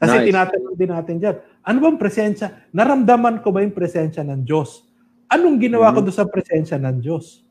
Kasi 0.00 0.16
Nice. 0.16 0.26
tinatanong 0.32 0.76
din 0.78 0.90
natin 0.94 1.14
diyan, 1.20 1.36
ano 1.60 1.76
bang 1.84 1.98
presensya? 2.00 2.46
Naramdaman 2.72 3.44
ko 3.44 3.52
ba 3.52 3.60
yung 3.60 3.76
presensya 3.76 4.24
ng 4.24 4.46
Diyos? 4.48 4.89
Anong 5.30 5.62
ginawa 5.62 5.94
ko 5.94 6.02
Mhm. 6.02 6.06
doon 6.10 6.16
sa 6.18 6.26
presensya 6.26 6.76
ng 6.82 6.98
Diyos? 6.98 7.46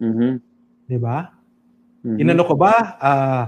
Mhm, 0.00 0.40
'Di 0.88 0.96
ba? 0.96 1.36
mhm. 2.04 2.16
Inano 2.20 2.44
ko 2.48 2.56
ba? 2.56 2.96
ah 3.00 3.44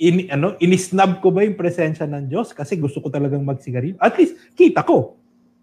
in, 0.00 0.26
ano, 0.32 0.56
inisnab 0.58 1.20
ko 1.20 1.28
ba 1.34 1.44
yung 1.44 1.58
presensya 1.60 2.08
ng 2.08 2.30
Diyos 2.32 2.56
kasi 2.56 2.78
gusto 2.80 3.04
ko 3.04 3.12
talagang 3.12 3.44
magsigarilyo? 3.44 4.00
At 4.00 4.16
least, 4.16 4.38
kita 4.56 4.80
ko. 4.82 5.18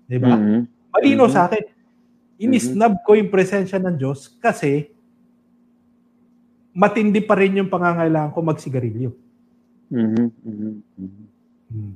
Di 0.05 0.21
ba? 0.21 0.37
Mhm, 0.37 0.67
Malino 0.93 1.25
Mhm. 1.25 1.33
sa 1.33 1.49
akin. 1.49 1.63
Inisnab 2.37 3.01
ko 3.01 3.17
yung 3.17 3.33
presensya 3.33 3.81
ng 3.81 3.97
Diyos 3.97 4.29
kasi 4.37 4.91
matindi 6.75 7.23
pa 7.25 7.33
rin 7.39 7.57
yung 7.63 7.71
pangangailangan 7.71 8.33
ko 8.35 8.39
magsigarilyo. 8.45 9.11
Mhm, 9.89 10.25
mhm, 10.43 10.71
mhm. 10.99 11.25
Hmm. 11.67 11.95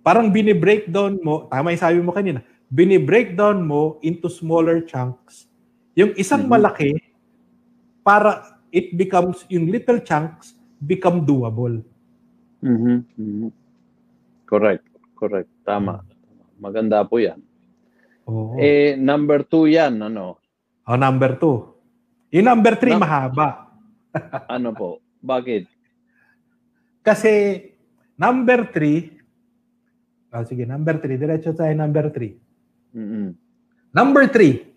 Parang 0.00 0.32
bini-breakdown 0.32 1.20
mo, 1.20 1.44
tama 1.50 1.72
yung 1.72 1.82
sabi 1.82 2.00
mo 2.00 2.12
kanina, 2.12 2.40
bini-breakdown 2.70 3.66
mo 3.66 3.98
into 4.00 4.30
smaller 4.30 4.86
chunks. 4.86 5.50
Yung 5.98 6.14
isang 6.14 6.46
Mhm. 6.46 6.50
malaki, 6.50 6.90
para 8.00 8.46
it 8.70 8.94
becomes, 8.94 9.42
yung 9.50 9.66
little 9.66 9.98
chunks 10.00 10.54
become 10.78 11.26
doable. 11.26 11.82
Mhm, 12.62 13.04
mhm. 13.18 13.48
Correct, 14.46 14.86
correct. 15.14 15.50
Tama. 15.62 16.06
Maganda 16.56 17.02
po 17.02 17.18
yan. 17.18 17.42
Oo. 18.24 18.54
Eh, 18.56 18.94
number 18.94 19.42
two 19.42 19.66
yan, 19.66 19.98
ano? 19.98 20.38
Oh, 20.86 20.94
number 20.94 21.34
two. 21.36 21.74
Yung 22.30 22.46
number 22.46 22.78
three, 22.78 22.94
Num- 22.94 23.02
mahaba. 23.02 23.66
Ano 24.50 24.70
po? 24.70 25.02
Bakit? 25.18 25.66
Kasi 27.00 27.62
number 28.14 28.70
three, 28.70 29.10
oh, 30.30 30.44
sige, 30.44 30.62
number 30.62 30.98
three, 30.98 31.18
diretso 31.18 31.50
tayo 31.50 31.74
number 31.74 32.10
three. 32.10 32.38
Mhm. 32.94 33.34
Number 33.94 34.26
three, 34.30 34.70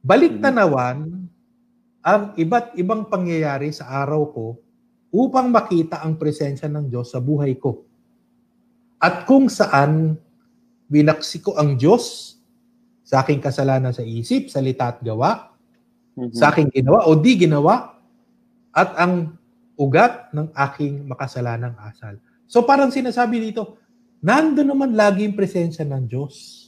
balik 0.00 0.40
tanawan 0.40 1.28
ang 2.04 2.22
iba't 2.36 2.76
ibang 2.76 3.08
pangyayari 3.08 3.72
sa 3.72 4.04
araw 4.04 4.22
ko 4.32 4.46
upang 5.14 5.48
makita 5.52 6.04
ang 6.04 6.20
presensya 6.20 6.68
ng 6.68 6.88
Diyos 6.92 7.12
sa 7.12 7.20
buhay 7.22 7.56
ko. 7.56 7.84
At 9.00 9.24
kung 9.28 9.48
saan 9.52 10.16
binaksi 10.88 11.40
ko 11.40 11.56
ang 11.56 11.76
Diyos 11.80 12.36
sa 13.04 13.20
aking 13.24 13.40
kasalanan 13.40 13.92
sa 13.92 14.04
isip, 14.04 14.48
salita 14.48 14.96
at 14.96 14.98
gawa, 15.04 15.52
Mhm. 16.16 16.32
sa 16.32 16.52
aking 16.52 16.72
ginawa 16.72 17.04
o 17.08 17.16
di 17.16 17.36
ginawa, 17.36 18.00
at 18.74 18.90
ang 18.96 19.36
ugat 19.76 20.30
ng 20.32 20.50
aking 20.54 21.04
makasalanang 21.08 21.74
asal. 21.84 22.16
So 22.46 22.62
parang 22.64 22.94
sinasabi 22.94 23.42
dito, 23.42 23.78
nandun 24.22 24.70
naman 24.72 24.94
lagi 24.96 25.26
yung 25.26 25.36
presensya 25.36 25.84
ng 25.84 26.06
Diyos. 26.08 26.63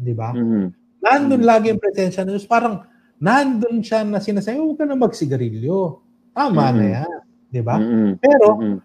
Di 0.00 0.16
ba? 0.16 0.32
Mhm. 0.32 0.72
Nandun 1.04 1.42
Mm. 1.44 1.48
lagi 1.48 1.66
yung 1.68 1.80
presensya 1.80 2.24
ng 2.24 2.32
Diyos. 2.32 2.48
Parang 2.48 2.88
nandun 3.20 3.84
siya 3.84 4.00
na 4.04 4.16
sinasabi, 4.16 4.56
huwag 4.56 4.80
ka 4.80 4.88
na 4.88 4.96
magsigarilyo. 4.96 6.00
Tama 6.32 6.72
na 6.72 6.80
Mm. 6.80 6.92
yan. 6.96 7.12
Di 7.52 7.60
ba? 7.60 7.76
Mhm. 7.76 8.10
Pero 8.16 8.46
Mhm. 8.56 8.76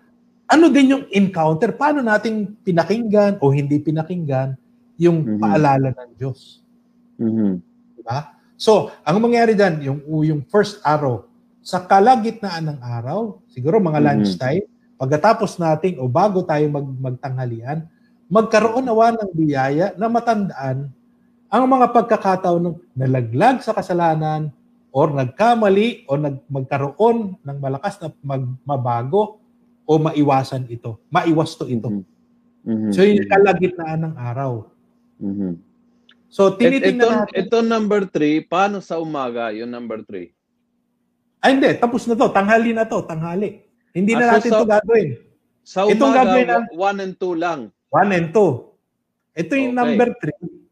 ano 0.45 0.65
din 0.69 0.91
yung 0.91 1.04
encounter? 1.10 1.71
Paano 1.71 2.04
nating 2.04 2.60
pinakinggan 2.67 3.39
o 3.39 3.51
hindi 3.56 3.80
pinakinggan 3.80 4.60
yung 4.99 5.23
Mhm. 5.23 5.39
paalala 5.39 5.89
ng 5.95 6.12
Diyos? 6.19 6.60
Mhm. 7.15 7.63
Di 7.95 8.01
ba? 8.04 8.36
So, 8.56 8.91
ang 9.04 9.19
mangyari 9.19 9.56
dyan, 9.56 9.80
yung, 9.84 9.99
yung 10.23 10.41
first 10.47 10.80
arrow, 10.84 11.28
sa 11.60 11.84
kalagitnaan 11.84 12.75
ng 12.75 12.80
araw, 12.80 13.39
siguro 13.47 13.80
mga 13.80 13.99
Mhm. 13.99 14.06
lunchtime, 14.06 14.63
pagkatapos 14.95 15.60
nating 15.60 15.99
o 15.99 16.08
bago 16.08 16.39
tayo 16.47 16.63
mag, 16.71 16.88
magtanghalian, 16.88 17.84
magkaroon 18.32 18.86
nawa 18.88 19.12
ng 19.12 19.32
biyaya 19.36 19.91
na 19.99 20.08
matandaan 20.08 20.88
ang 21.55 21.71
mga 21.71 21.87
pagkakataon 21.95 22.63
ng 22.67 22.77
nalaglag 22.99 23.63
sa 23.63 23.71
kasalanan 23.71 24.51
or 24.91 25.07
nagkamali 25.07 26.03
o 26.03 26.19
nag, 26.19 26.43
magkaroon 26.51 27.39
ng 27.39 27.57
malakas 27.63 27.95
na 28.03 28.11
magmabago 28.19 29.39
o 29.87 29.91
maiwasan 29.95 30.67
ito. 30.67 30.99
Maiwas 31.07 31.55
to 31.55 31.63
ito. 31.63 31.87
Mhm. 31.87 32.03
Mhm. 32.65 32.89
So, 32.91 33.07
yung 33.07 33.29
kalagitnaan 33.31 34.01
ng 34.03 34.15
araw. 34.19 34.67
Mhm. 35.23 35.55
So, 36.27 36.51
tinitingnan 36.51 37.23
natin. 37.23 37.47
ito 37.47 37.57
number 37.63 38.03
three, 38.11 38.43
paano 38.43 38.83
sa 38.83 38.99
umaga 38.99 39.55
yung 39.55 39.71
number 39.71 40.03
three? 40.03 40.35
Ay, 41.39 41.55
hindi. 41.55 41.71
Tapos 41.79 42.03
na 42.03 42.19
to. 42.19 42.27
Tanghali 42.33 42.75
na 42.75 42.83
to. 42.83 42.99
Tanghali. 43.05 43.63
Hindi 43.95 44.11
na 44.11 44.27
so 44.27 44.31
natin 44.35 44.51
to 44.51 44.65
gagawin. 44.67 45.09
Sa 45.63 45.87
Itong 45.87 46.11
umaga, 46.11 46.19
gagawin 46.19 46.47
na- 46.51 46.67
one 46.75 46.97
and 46.99 47.15
two 47.15 47.33
lang. 47.37 47.59
One 47.87 48.11
and 48.11 48.27
two. 48.35 48.75
Ito 49.31 49.53
yung 49.55 49.71
Okay. 49.71 49.79
number 49.79 50.09
three. 50.19 50.64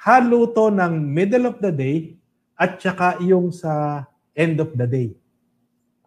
Halo 0.00 0.48
to 0.56 0.72
ng 0.72 1.12
middle 1.12 1.44
of 1.44 1.60
the 1.60 1.68
day 1.68 2.16
at 2.56 2.80
saka 2.80 3.20
yung 3.20 3.52
sa 3.52 4.08
end 4.32 4.56
of 4.56 4.72
the 4.72 4.88
day. 4.88 5.12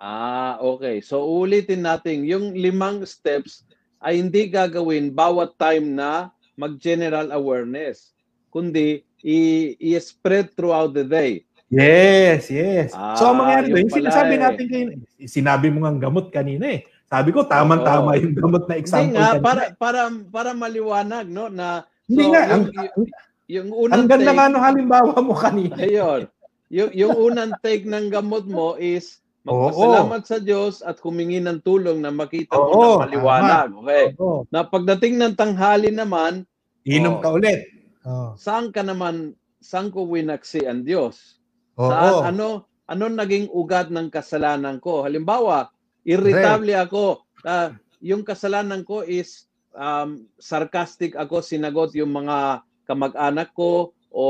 Ah, 0.01 0.57
okay. 0.57 0.97
So 0.97 1.21
ulitin 1.21 1.85
natin, 1.85 2.25
yung 2.25 2.57
limang 2.57 3.05
steps 3.05 3.61
ay 4.01 4.17
hindi 4.17 4.49
gagawin 4.49 5.13
bawat 5.13 5.53
time 5.61 5.93
na 5.93 6.33
mag-general 6.57 7.29
awareness, 7.37 8.17
kundi 8.49 9.05
i- 9.21 9.77
i-spread 9.77 10.49
throughout 10.57 10.89
the 10.97 11.05
day. 11.05 11.45
Yes, 11.69 12.49
yes. 12.49 12.97
Ah, 12.97 13.13
so, 13.13 13.29
ang 13.29 13.45
mangyari 13.45 13.69
yun 13.69 13.73
doon, 13.77 13.81
yung 13.85 13.97
sinasabi 14.01 14.33
eh. 14.33 14.41
natin 14.41 14.65
kayo, 14.73 14.85
sinabi 15.21 15.67
mo 15.69 15.85
nga 15.85 15.93
gamot 16.09 16.33
kanina 16.33 16.65
eh. 16.65 16.89
Sabi 17.05 17.29
ko, 17.29 17.45
tamang-tama 17.45 18.17
yung 18.17 18.33
gamot 18.33 18.65
na 18.65 18.73
Hindi 18.73 18.83
example 18.89 19.13
nga, 19.21 19.37
kanina. 19.37 19.45
para, 19.45 19.63
para, 19.77 20.01
para 20.33 20.49
maliwanag, 20.57 21.29
no, 21.29 21.45
na 21.49 21.85
Hindi 22.09 22.25
so, 22.25 22.29
nga, 22.33 22.41
yung, 22.41 22.53
ang, 22.53 22.63
yung, 22.73 23.09
yung 23.51 23.69
ang 23.71 23.79
unang 23.91 24.07
ganda 24.07 24.31
take, 24.31 24.37
nga 24.39 24.47
no 24.51 24.59
halimbawa 24.63 25.15
mo 25.19 25.33
kanina. 25.35 25.75
ayun, 25.79 26.29
yung, 26.71 26.91
yung 26.95 27.15
unang 27.15 27.53
take 27.59 27.83
ng 27.83 28.07
gamot 28.07 28.47
mo 28.47 28.79
is 28.79 29.19
Oo. 29.43 29.67
magpasalamat 29.69 30.23
sa 30.23 30.37
Diyos 30.39 30.79
at 30.79 30.97
humingi 31.03 31.43
ng 31.43 31.59
tulong 31.67 31.99
na 31.99 32.11
makita 32.15 32.55
mo 32.55 32.71
Oo, 32.71 33.03
na 33.03 33.07
maliwanag. 33.07 33.69
Okay. 33.83 34.05
Oo. 34.15 34.47
Na 34.47 34.63
pagdating 34.63 35.19
ng 35.19 35.35
tanghali 35.35 35.91
naman, 35.91 36.47
Inom 36.83 37.19
Oo. 37.19 37.23
ka 37.23 37.29
ulit. 37.31 37.63
Oo. 38.03 38.35
saan 38.35 38.75
ka 38.75 38.83
naman, 38.83 39.31
saan 39.63 39.87
ko 39.87 40.03
winaksi 40.03 40.67
ang 40.67 40.83
Diyos? 40.83 41.39
Oo. 41.79 41.87
Saan, 41.87 42.35
ano, 42.35 42.67
ano 42.87 43.03
naging 43.07 43.47
ugat 43.47 43.87
ng 43.87 44.11
kasalanan 44.11 44.83
ko? 44.83 45.07
Halimbawa, 45.07 45.71
irritable 46.03 46.75
ako. 46.75 47.23
Ah, 47.47 47.71
yung 48.03 48.27
kasalanan 48.27 48.83
ko 48.83 49.07
is 49.07 49.47
um, 49.71 50.27
sarcastic 50.35 51.15
ako, 51.15 51.39
sinagot 51.39 51.95
yung 51.95 52.11
mga 52.11 52.59
kamag-anak 52.87 53.51
ko 53.55 53.91
o 54.13 54.23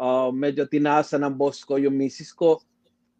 ah, 0.00 0.32
medyo 0.32 0.64
tinaasa 0.64 1.20
ng 1.20 1.34
boss 1.36 1.62
ko 1.62 1.76
yung 1.76 1.94
misis 1.94 2.32
ko. 2.32 2.62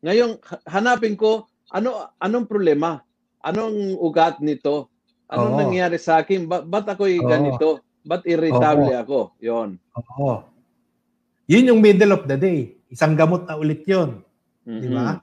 Ngayon, 0.01 0.41
ha- 0.41 0.65
hanapin 0.79 1.19
ko, 1.19 1.45
ano 1.69 2.09
anong 2.17 2.49
problema? 2.49 3.05
Anong 3.45 3.95
ugat 4.01 4.41
nito? 4.41 4.89
Anong 5.29 5.53
Oo. 5.53 5.61
nangyari 5.61 5.99
sa 6.01 6.23
akin? 6.23 6.47
Ba- 6.47 6.65
ba't 6.65 6.87
ako'y 6.87 7.21
Oo. 7.21 7.29
ganito? 7.29 7.69
Ba't 8.07 8.23
irritable 8.25 8.95
ako? 8.95 9.19
Yon. 9.43 9.77
Oo. 9.99 10.47
Yun 11.51 11.75
yung 11.75 11.81
middle 11.83 12.15
of 12.15 12.27
the 12.27 12.39
day. 12.39 12.79
Isang 12.91 13.19
gamot 13.19 13.47
na 13.47 13.59
ulit 13.59 13.83
yun. 13.87 14.23
Di 14.67 14.91
ba? 14.91 15.23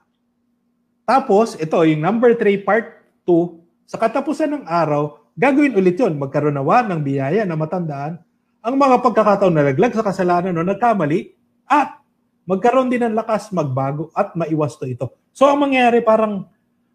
Tapos, 1.04 1.56
ito, 1.60 1.76
yung 1.84 2.00
number 2.00 2.32
3, 2.32 2.64
part 2.64 3.04
2, 3.28 3.60
sa 3.84 4.00
katapusan 4.00 4.56
ng 4.56 4.64
araw, 4.64 5.20
gagawin 5.36 5.76
ulit 5.76 6.00
yun. 6.00 6.16
Magkaroon 6.16 6.56
nawa 6.56 6.80
ng 6.88 7.00
biyaya 7.04 7.44
na 7.44 7.56
matandaan 7.56 8.23
ang 8.64 8.80
mga 8.80 8.96
pagkakataon 9.04 9.52
na 9.52 9.68
naglag 9.68 9.92
sa 9.92 10.00
kasalanan 10.00 10.56
o 10.56 10.64
nagkamali 10.64 11.36
at 11.68 12.00
magkaroon 12.48 12.88
din 12.88 13.04
ng 13.04 13.12
lakas 13.12 13.52
magbago 13.52 14.08
at 14.16 14.32
maiwas 14.32 14.80
to 14.80 14.88
ito. 14.88 15.12
So, 15.36 15.44
ang 15.44 15.60
mangyayari 15.60 16.00
parang 16.00 16.48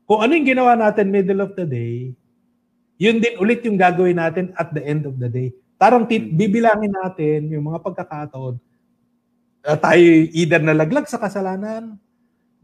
kung 0.09 0.25
ano 0.25 0.33
yung 0.33 0.49
ginawa 0.49 0.73
natin 0.73 1.13
middle 1.13 1.45
of 1.45 1.53
the 1.53 1.69
day, 1.69 2.09
yun 2.97 3.21
din 3.21 3.37
ulit 3.37 3.61
yung 3.69 3.77
gagawin 3.77 4.17
natin 4.17 4.49
at 4.57 4.73
the 4.73 4.81
end 4.81 5.05
of 5.05 5.13
the 5.21 5.29
day. 5.29 5.53
Tarang 5.77 6.09
tit- 6.09 6.33
bibilangin 6.33 6.89
natin 6.89 7.53
yung 7.53 7.69
mga 7.69 7.85
pagkakataon 7.85 8.57
na 9.61 9.77
tayo 9.77 10.05
either 10.33 10.61
nalaglag 10.65 11.05
sa 11.05 11.21
kasalanan, 11.21 12.01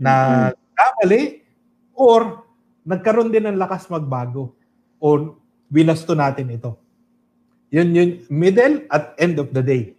na 0.01 0.49
kamali, 0.73 1.45
or 1.93 2.41
nagkaroon 2.81 3.29
din 3.29 3.45
ng 3.45 3.57
lakas 3.61 3.85
magbago 3.87 4.57
o 4.97 5.37
winasto 5.69 6.17
natin 6.17 6.57
ito. 6.57 6.84
Yun 7.73 7.95
yun, 7.95 8.11
middle 8.29 8.85
at 8.93 9.17
end 9.17 9.41
of 9.41 9.53
the 9.53 9.63
day. 9.63 9.97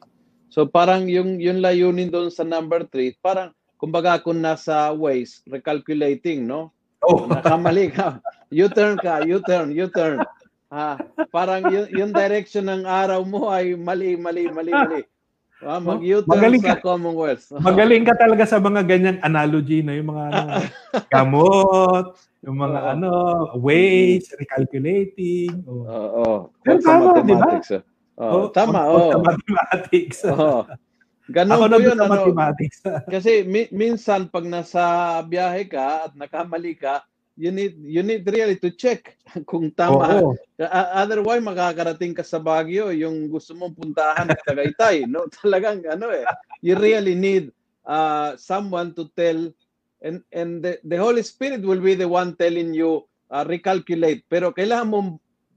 So 0.53 0.65
parang 0.65 1.11
yung 1.11 1.43
yung 1.43 1.61
layunin 1.61 2.09
doon 2.09 2.31
sa 2.33 2.47
number 2.47 2.87
3, 2.89 3.19
parang 3.21 3.53
kumbaga 3.77 4.17
kung 4.23 4.41
nasa 4.41 4.89
Waze, 4.95 5.45
recalculating, 5.45 6.49
no? 6.49 6.73
Oh, 7.05 7.29
Nakamali 7.29 7.93
ka. 7.93 8.19
U-turn 8.51 8.97
ka, 8.97 9.23
U-turn, 9.27 9.75
U-turn. 9.75 10.25
Ah, 10.67 10.99
parang 11.31 11.71
yung, 11.71 11.89
yung 11.95 12.11
direction 12.11 12.67
ng 12.67 12.83
araw 12.89 13.23
mo 13.23 13.47
ay 13.53 13.79
mali, 13.79 14.19
mali, 14.19 14.51
mali, 14.51 14.73
mali. 14.75 15.01
Ah, 15.59 15.81
mag-U-turn 15.81 16.29
Magaling 16.29 16.61
sa 16.61 16.77
ka. 16.77 16.85
Commonwealth. 16.85 17.49
magaling 17.65 18.05
ka 18.05 18.13
talaga 18.15 18.45
sa 18.45 18.61
mga 18.61 18.85
ganyang 18.85 19.19
analogy 19.21 19.81
na 19.81 19.97
yung 19.97 20.13
mga 20.13 20.25
ano, 20.29 20.41
gamot, 21.15 22.05
yung 22.45 22.59
mga 22.59 22.79
Oo. 22.79 22.91
ano, 22.93 23.11
ways, 23.57 24.29
recalculating. 24.37 25.65
Oh. 25.65 25.85
Oo. 25.87 26.27
Pero 26.61 26.77
Quote 26.77 26.85
sa 26.85 26.93
tama, 26.93 27.25
di 27.25 27.33
ba? 27.33 27.49
ah. 27.49 27.83
Oo, 28.17 28.37
Oh, 28.39 28.47
tama, 28.49 28.79
sa 28.85 29.19
mathematics. 29.19 30.19
Oo. 30.31 30.61
Ganun 31.27 31.53
Ako 31.53 31.65
po 31.67 31.77
yun. 31.83 31.97
sa 31.97 32.05
Ano, 32.05 32.13
mathematics. 32.15 32.79
kasi 33.09 33.33
mi- 33.43 33.73
minsan 33.73 34.29
pag 34.29 34.45
nasa 34.45 34.83
biyahe 35.23 35.67
ka 35.67 36.07
at 36.07 36.13
nakamali 36.15 36.77
ka, 36.77 37.01
you 37.37 37.53
need 37.53 37.77
you 37.85 38.01
need 38.01 38.25
really 38.25 38.57
to 38.57 38.73
check 38.73 39.21
kung 39.51 39.69
tama. 39.71 40.25
Oo. 40.25 40.33
Otherwise 40.97 41.45
makakarating 41.45 42.17
ka 42.17 42.25
sa 42.25 42.41
Baguio 42.41 42.91
yung 42.91 43.29
gusto 43.29 43.53
mong 43.53 43.77
puntahan 43.77 44.33
at 44.33 44.41
Tagaytay, 44.43 45.05
no? 45.05 45.29
Talagang 45.45 45.85
ano 45.85 46.11
eh. 46.11 46.25
You 46.65 46.81
really 46.81 47.15
need 47.15 47.53
uh, 47.85 48.35
someone 48.41 48.97
to 48.97 49.07
tell 49.13 49.53
and 50.01 50.25
and 50.33 50.65
the, 50.65 50.81
the 50.83 50.97
Holy 50.97 51.21
Spirit 51.21 51.61
will 51.61 51.81
be 51.81 51.93
the 51.93 52.09
one 52.09 52.33
telling 52.41 52.73
you 52.73 53.05
uh, 53.29 53.45
recalculate. 53.45 54.25
Pero 54.33 54.51
kailangan 54.57 54.89
mo 54.89 54.99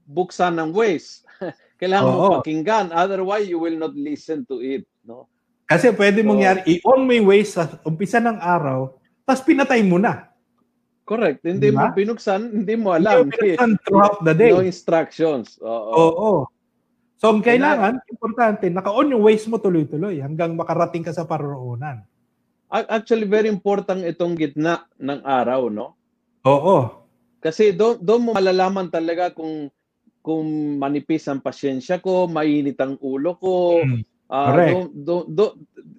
buksan 0.04 0.60
ng 0.60 0.76
ways. 0.76 1.24
kailangan 1.80 2.12
Oo. 2.12 2.28
pakinggan. 2.40 2.92
Otherwise, 2.92 3.48
you 3.48 3.56
will 3.56 3.76
not 3.80 3.96
listen 3.96 4.44
to 4.44 4.60
it. 4.60 4.84
No? 5.00 5.26
Kasi 5.64 5.94
pwede 5.96 6.20
So- 6.20 6.28
mangyari, 6.28 6.60
i-on 6.66 7.08
mo 7.08 7.12
yung 7.16 7.28
ways 7.30 7.56
sa 7.56 7.78
umpisa 7.86 8.18
ng 8.18 8.36
araw, 8.36 8.90
tapos 9.22 9.46
pinatay 9.46 9.86
mo 9.86 9.96
na. 9.96 10.29
Correct. 11.10 11.42
Hindi 11.42 11.74
Diba? 11.74 11.90
mo 11.90 11.98
binuksan, 11.98 12.40
hindi 12.54 12.74
mo 12.78 12.94
Hindi 12.94 13.02
alam. 13.02 13.26
mo 13.26 13.34
pinagsan 13.34 13.70
throughout 13.82 14.18
the 14.22 14.30
day. 14.30 14.54
No 14.54 14.62
instructions. 14.62 15.58
Oo. 15.58 15.90
Oo. 15.90 16.30
So, 17.18 17.34
ang 17.34 17.42
kailangan, 17.42 17.98
importante, 18.06 18.70
naka-on 18.70 19.10
yung 19.10 19.26
ways 19.26 19.42
mo 19.44 19.58
tuloy-tuloy 19.58 20.22
hanggang 20.22 20.54
makarating 20.54 21.02
ka 21.02 21.10
sa 21.10 21.26
paroroonan. 21.26 22.06
A- 22.70 22.88
Actually, 22.96 23.26
very 23.26 23.50
important 23.50 24.06
itong 24.06 24.38
gitna 24.38 24.86
ng 24.96 25.20
araw, 25.20 25.66
no? 25.66 25.98
Oo. 26.46 27.02
Kasi 27.42 27.74
doon 27.74 27.98
doon 27.98 28.22
mo 28.22 28.30
malalaman 28.32 28.86
talaga 28.86 29.34
kung 29.34 29.66
kung 30.22 30.46
manipis 30.78 31.26
ang 31.26 31.42
pasyensya 31.42 31.98
ko, 31.98 32.30
mainit 32.30 32.78
ang 32.78 32.94
ulo 33.00 33.34
ko. 33.34 33.82
Mm. 33.82 34.00
Ah, 34.30 34.54
Correct. 34.54 34.72
do- 34.72 34.92
do- 34.94 35.26
do- 35.26 35.56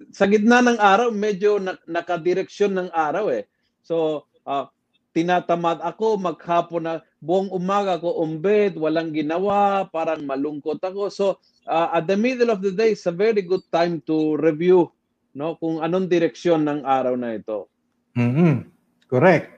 sa 0.08 0.24
gitna 0.24 0.64
ng 0.64 0.80
araw, 0.80 1.12
medyo 1.12 1.60
na, 1.60 1.76
nakadireksyon 1.84 2.72
ng 2.72 2.88
araw 2.88 3.28
eh. 3.28 3.44
So, 3.84 4.24
ah, 4.42 4.72
tinatamad 5.12 5.84
ako, 5.84 6.16
maghapon 6.16 6.82
na, 6.84 6.94
buong 7.20 7.52
umaga 7.52 8.00
ko 8.00 8.24
umbed, 8.24 8.74
walang 8.80 9.12
ginawa, 9.12 9.86
parang 9.86 10.24
malungkot 10.24 10.80
ako. 10.80 11.12
So, 11.12 11.38
ah, 11.68 11.92
at 11.94 12.08
the 12.08 12.16
middle 12.16 12.50
of 12.50 12.64
the 12.64 12.72
day, 12.72 12.96
it's 12.96 13.06
a 13.06 13.14
very 13.14 13.44
good 13.44 13.62
time 13.70 14.00
to 14.08 14.34
review 14.40 14.90
no 15.32 15.56
kung 15.56 15.80
anong 15.80 16.12
direksyon 16.12 16.60
ng 16.60 16.80
araw 16.84 17.16
na 17.16 17.36
ito. 17.36 17.68
Mhm. 18.16 18.68
Correct. 19.08 19.48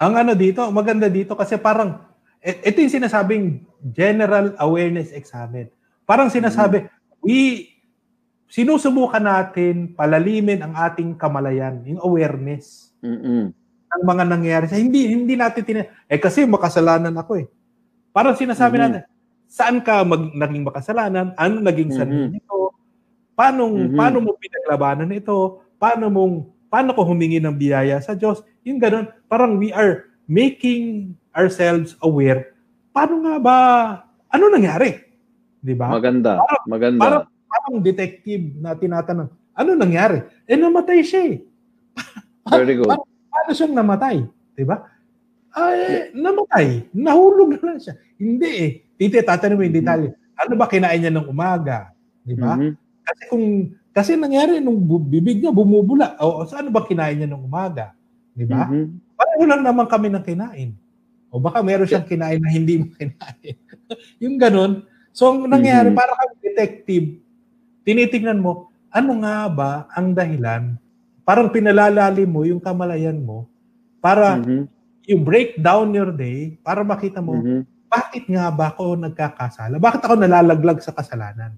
Ang 0.00 0.12
ano 0.16 0.32
dito, 0.32 0.64
maganda 0.72 1.10
dito 1.10 1.36
kasi 1.36 1.60
parang 1.60 2.00
e- 2.40 2.60
ito 2.64 2.78
yung 2.80 2.94
sinasabing 2.94 3.44
general 3.92 4.56
awareness 4.56 5.12
examen. 5.12 5.68
Parang 6.08 6.32
sinasabi, 6.32 6.88
we 7.20 7.68
sinusubukan 8.48 9.20
natin 9.20 9.92
palalimin 9.92 10.64
ang 10.64 10.72
ating 10.72 11.18
kamalayan, 11.20 11.84
yung 11.84 12.00
awareness 12.00 12.88
Mm-mm. 13.04 13.52
Ng 13.88 14.02
mga 14.04 14.24
nangyayari 14.28 14.66
sa 14.68 14.76
hindi 14.76 15.08
hindi 15.08 15.34
natin 15.34 15.62
tin 15.64 15.80
eh 15.84 16.18
kasi 16.20 16.44
makasalanan 16.44 17.14
ako 17.16 17.32
eh. 17.40 17.46
Parang 18.12 18.36
sinasabi 18.36 18.76
Mhm. 18.76 18.82
natin, 18.84 19.02
saan 19.48 19.78
ka 19.80 20.04
mag, 20.04 20.32
naging 20.36 20.64
makasalanan? 20.66 21.32
Ano 21.36 21.60
naging 21.64 21.90
sanhi 21.92 22.28
Mhm. 22.28 22.30
nito? 22.36 22.76
Paano 23.32 23.70
Mhm. 23.70 23.96
paano 23.96 24.18
mo 24.24 24.30
pinaglabanan 24.36 25.10
ito? 25.14 25.62
Paano 25.78 26.10
mong 26.12 26.34
paano 26.68 26.92
ko 26.92 27.06
humingi 27.08 27.40
ng 27.40 27.56
biyaya 27.56 27.96
sa 28.02 28.12
Diyos? 28.12 28.44
Yung 28.68 28.76
ganun, 28.82 29.08
parang 29.30 29.56
we 29.56 29.72
are 29.72 30.04
making 30.28 31.14
ourselves 31.32 31.96
aware. 32.04 32.52
Paano 32.92 33.24
nga 33.24 33.34
ba 33.40 33.56
ano 34.28 34.44
nangyari? 34.52 35.00
'Di 35.64 35.72
ba? 35.72 35.88
Maganda. 35.88 36.42
Maganda. 36.68 37.00
Parang 37.00 37.22
parang 37.48 37.74
detective 37.80 38.60
na 38.60 38.76
tinatanong, 38.76 39.32
ano 39.56 39.70
nangyari? 39.72 40.20
Eh 40.44 40.58
namatay 40.60 41.00
siya 41.00 41.22
eh. 41.32 41.36
Very 42.52 42.76
good. 42.76 42.92
Paano 43.48 43.64
siyang 43.64 43.80
namatay? 43.80 44.16
Di 44.52 44.60
ba? 44.60 44.76
Ay, 45.56 46.12
namatay. 46.12 46.84
Nahulog 46.92 47.56
na 47.56 47.64
lang 47.64 47.80
siya. 47.80 47.96
Hindi 48.20 48.44
eh. 48.60 48.70
Titi, 49.00 49.24
tatanong 49.24 49.56
mo 49.56 49.64
yung 49.64 49.72
detalye. 49.72 50.12
Ano 50.36 50.52
ba 50.52 50.68
kinain 50.68 51.00
niya 51.00 51.08
ng 51.08 51.32
umaga? 51.32 51.88
Di 52.28 52.36
ba? 52.36 52.60
Mhm. 52.60 52.76
Kasi 53.08 53.22
kung, 53.32 53.44
kasi 53.96 54.20
nangyari 54.20 54.60
nung 54.60 54.76
bibig 54.84 55.40
niya 55.40 55.48
bumubula. 55.48 56.12
O, 56.20 56.44
so 56.44 56.60
ano 56.60 56.68
ba 56.68 56.84
kinain 56.84 57.16
niya 57.16 57.32
ng 57.32 57.40
umaga? 57.40 57.96
Di 58.36 58.44
ba? 58.44 58.68
Mhm. 58.68 59.16
Pareho 59.16 59.44
lang 59.48 59.64
naman 59.64 59.88
kami 59.88 60.12
ng 60.12 60.24
kinain. 60.28 60.76
O 61.32 61.40
baka 61.40 61.64
meron 61.64 61.88
siyang 61.88 62.04
kinain 62.04 62.44
na 62.44 62.52
hindi 62.52 62.84
mo 62.84 62.92
kinain. 63.00 63.56
yung 64.20 64.36
ganun. 64.36 64.84
So, 65.16 65.32
ang 65.32 65.48
nangyayari, 65.48 65.88
Mhm. 65.88 65.96
para 65.96 66.12
kang 66.12 66.36
detective, 66.44 67.16
tinitingnan 67.88 68.44
mo, 68.44 68.68
ano 68.92 69.24
nga 69.24 69.48
ba 69.48 69.70
ang 69.96 70.12
dahilan? 70.12 70.76
Parang 71.28 71.52
pinalalalim 71.52 72.24
mo 72.24 72.48
yung 72.48 72.56
kamalayan 72.56 73.20
mo 73.20 73.52
para 74.00 74.40
Mhm. 74.40 74.64
you 75.04 75.20
break 75.20 75.60
down 75.60 75.92
your 75.92 76.08
day 76.08 76.56
para 76.64 76.80
makita 76.80 77.20
mo, 77.20 77.44
Mhm. 77.44 77.68
bakit 77.92 78.24
nga 78.32 78.48
ba 78.48 78.72
ako 78.72 78.96
nagkakasala? 78.96 79.76
Bakit 79.76 80.08
ako 80.08 80.24
nalalaglag 80.24 80.80
sa 80.80 80.96
kasalanan? 80.96 81.52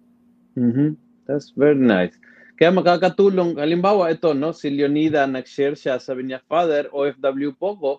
Mhm. 0.59 0.99
That's 1.31 1.55
very 1.55 1.79
nice. 1.79 2.19
Kaya 2.59 2.75
makakatulong, 2.75 3.63
halimbawa 3.63 4.11
ito, 4.11 4.35
no, 4.35 4.51
si 4.51 4.75
Leonida 4.75 5.23
nag-share 5.31 5.79
siya, 5.79 6.03
sabi 6.03 6.27
niya, 6.27 6.43
Father, 6.51 6.91
OFW 6.91 7.55
po 7.55 7.79
ko, 7.79 7.93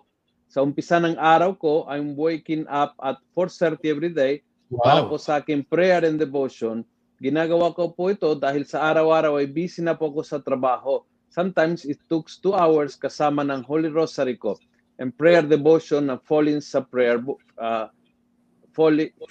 sa 0.52 0.60
umpisa 0.60 1.00
ng 1.00 1.16
araw 1.16 1.56
ko, 1.56 1.88
I'm 1.88 2.12
waking 2.12 2.68
up 2.68 2.92
at 3.00 3.16
4.30 3.32 3.88
every 3.88 4.12
day 4.12 4.44
para 4.84 5.08
po 5.08 5.16
sa 5.16 5.40
aking 5.40 5.64
prayer 5.64 6.04
and 6.04 6.20
devotion. 6.20 6.84
Ginagawa 7.16 7.72
ko 7.72 7.96
po 7.96 8.12
ito 8.12 8.28
dahil 8.36 8.68
sa 8.68 8.84
araw-araw 8.92 9.40
ay 9.40 9.48
busy 9.48 9.80
na 9.80 9.96
po 9.96 10.12
ako 10.12 10.20
sa 10.20 10.36
trabaho. 10.36 11.00
Sometimes 11.32 11.88
it 11.88 11.96
took 12.12 12.28
two 12.44 12.52
hours 12.52 12.92
kasama 13.00 13.40
ng 13.40 13.64
Holy 13.64 13.88
Rosary 13.88 14.36
ko 14.36 14.60
and 15.00 15.16
prayer 15.16 15.40
devotion 15.40 16.12
na 16.12 16.20
falling 16.20 16.60
sa 16.60 16.84
prayer 16.84 17.16
book, 17.16 17.40
uh, 17.56 17.88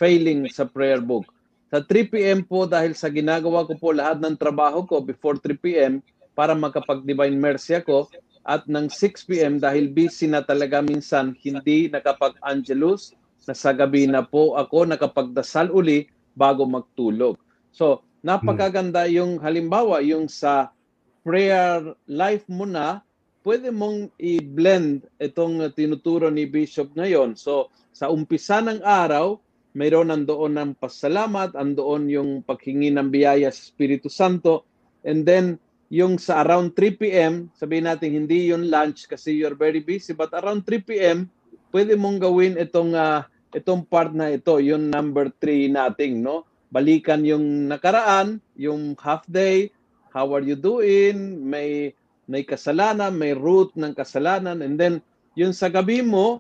failing 0.02 0.50
sa 0.50 0.66
prayer 0.66 0.98
book. 0.98 1.30
Sa 1.70 1.78
3 1.86 2.10
p.m. 2.10 2.42
po 2.42 2.66
dahil 2.66 2.98
sa 2.98 3.06
ginagawa 3.08 3.70
ko 3.70 3.78
po 3.78 3.94
lahat 3.94 4.18
ng 4.18 4.34
trabaho 4.34 4.82
ko 4.82 4.98
before 5.00 5.38
3 5.38 5.62
p.m. 5.62 5.94
para 6.34 6.58
makapag-divine 6.58 7.38
mercy 7.38 7.78
ako 7.78 8.10
at 8.50 8.66
ng 8.66 8.90
6 8.90 9.30
p.m. 9.30 9.62
dahil 9.62 9.86
busy 9.94 10.26
na 10.26 10.42
talaga 10.42 10.82
minsan 10.82 11.38
hindi 11.46 11.86
nakapag-angelus 11.86 13.14
na 13.46 13.54
sa 13.54 13.78
gabi 13.78 14.10
na 14.10 14.26
po 14.26 14.58
ako 14.58 14.90
nakapagdasal 14.90 15.70
uli 15.70 16.10
bago 16.34 16.66
magtulog. 16.66 17.38
So, 17.70 18.02
napakaganda 18.26 19.06
yung 19.06 19.38
halimbawa 19.38 20.02
yung 20.02 20.26
sa 20.26 20.74
prayer 21.22 21.94
life 22.10 22.46
mo 22.50 22.66
na 22.66 23.02
pwede 23.42 23.74
mong 23.74 24.14
i-blend 24.22 25.06
itong 25.18 25.66
tinuturo 25.74 26.30
ni 26.30 26.46
Bishop 26.46 26.94
ngayon. 26.94 27.34
So, 27.34 27.74
sa 27.90 28.14
umpisa 28.14 28.62
ng 28.62 28.86
araw, 28.86 29.38
mayroon 29.74 30.14
nandoon 30.14 30.54
ng 30.58 30.72
pasalamat, 30.78 31.58
andoon 31.58 32.12
yung 32.12 32.32
paghingi 32.46 32.94
ng 32.94 33.10
biyaya 33.10 33.50
sa 33.50 33.62
Espiritu 33.72 34.12
Santo, 34.12 34.68
and 35.02 35.26
then 35.26 35.58
yung 35.92 36.22
sa 36.22 36.46
around 36.46 36.78
3 36.78 37.02
p.m., 37.02 37.34
sabihin 37.58 37.90
natin 37.90 38.16
hindi 38.16 38.54
yung 38.54 38.72
lunch 38.72 39.10
kasi 39.10 39.36
you're 39.36 39.58
very 39.58 39.84
busy, 39.84 40.14
but 40.14 40.32
around 40.38 40.64
3 40.64 40.88
p.m., 40.88 41.28
pwede 41.74 41.98
mong 41.98 42.22
gawin 42.22 42.56
itong 42.62 42.96
ah, 42.96 43.28
itong 43.52 43.84
part 43.84 44.16
na 44.16 44.32
ito, 44.32 44.56
yung 44.64 44.88
number 44.88 45.34
3 45.44 45.72
nating, 45.72 46.24
no? 46.24 46.48
Balikan 46.72 47.28
yung 47.28 47.68
nakaraan, 47.68 48.40
yung 48.56 48.96
half 48.96 49.28
day, 49.28 49.68
how 50.12 50.30
are 50.36 50.44
you 50.44 50.60
doing? 50.60 51.42
May 51.44 51.96
may 52.30 52.48
kasalanan, 52.48 53.18
may 53.18 53.36
root 53.36 53.76
ng 53.76 53.92
kasalanan, 53.92 54.64
and 54.64 54.80
then 54.80 55.04
yung 55.36 55.52
sa 55.52 55.68
gabi 55.68 56.00
mo, 56.00 56.40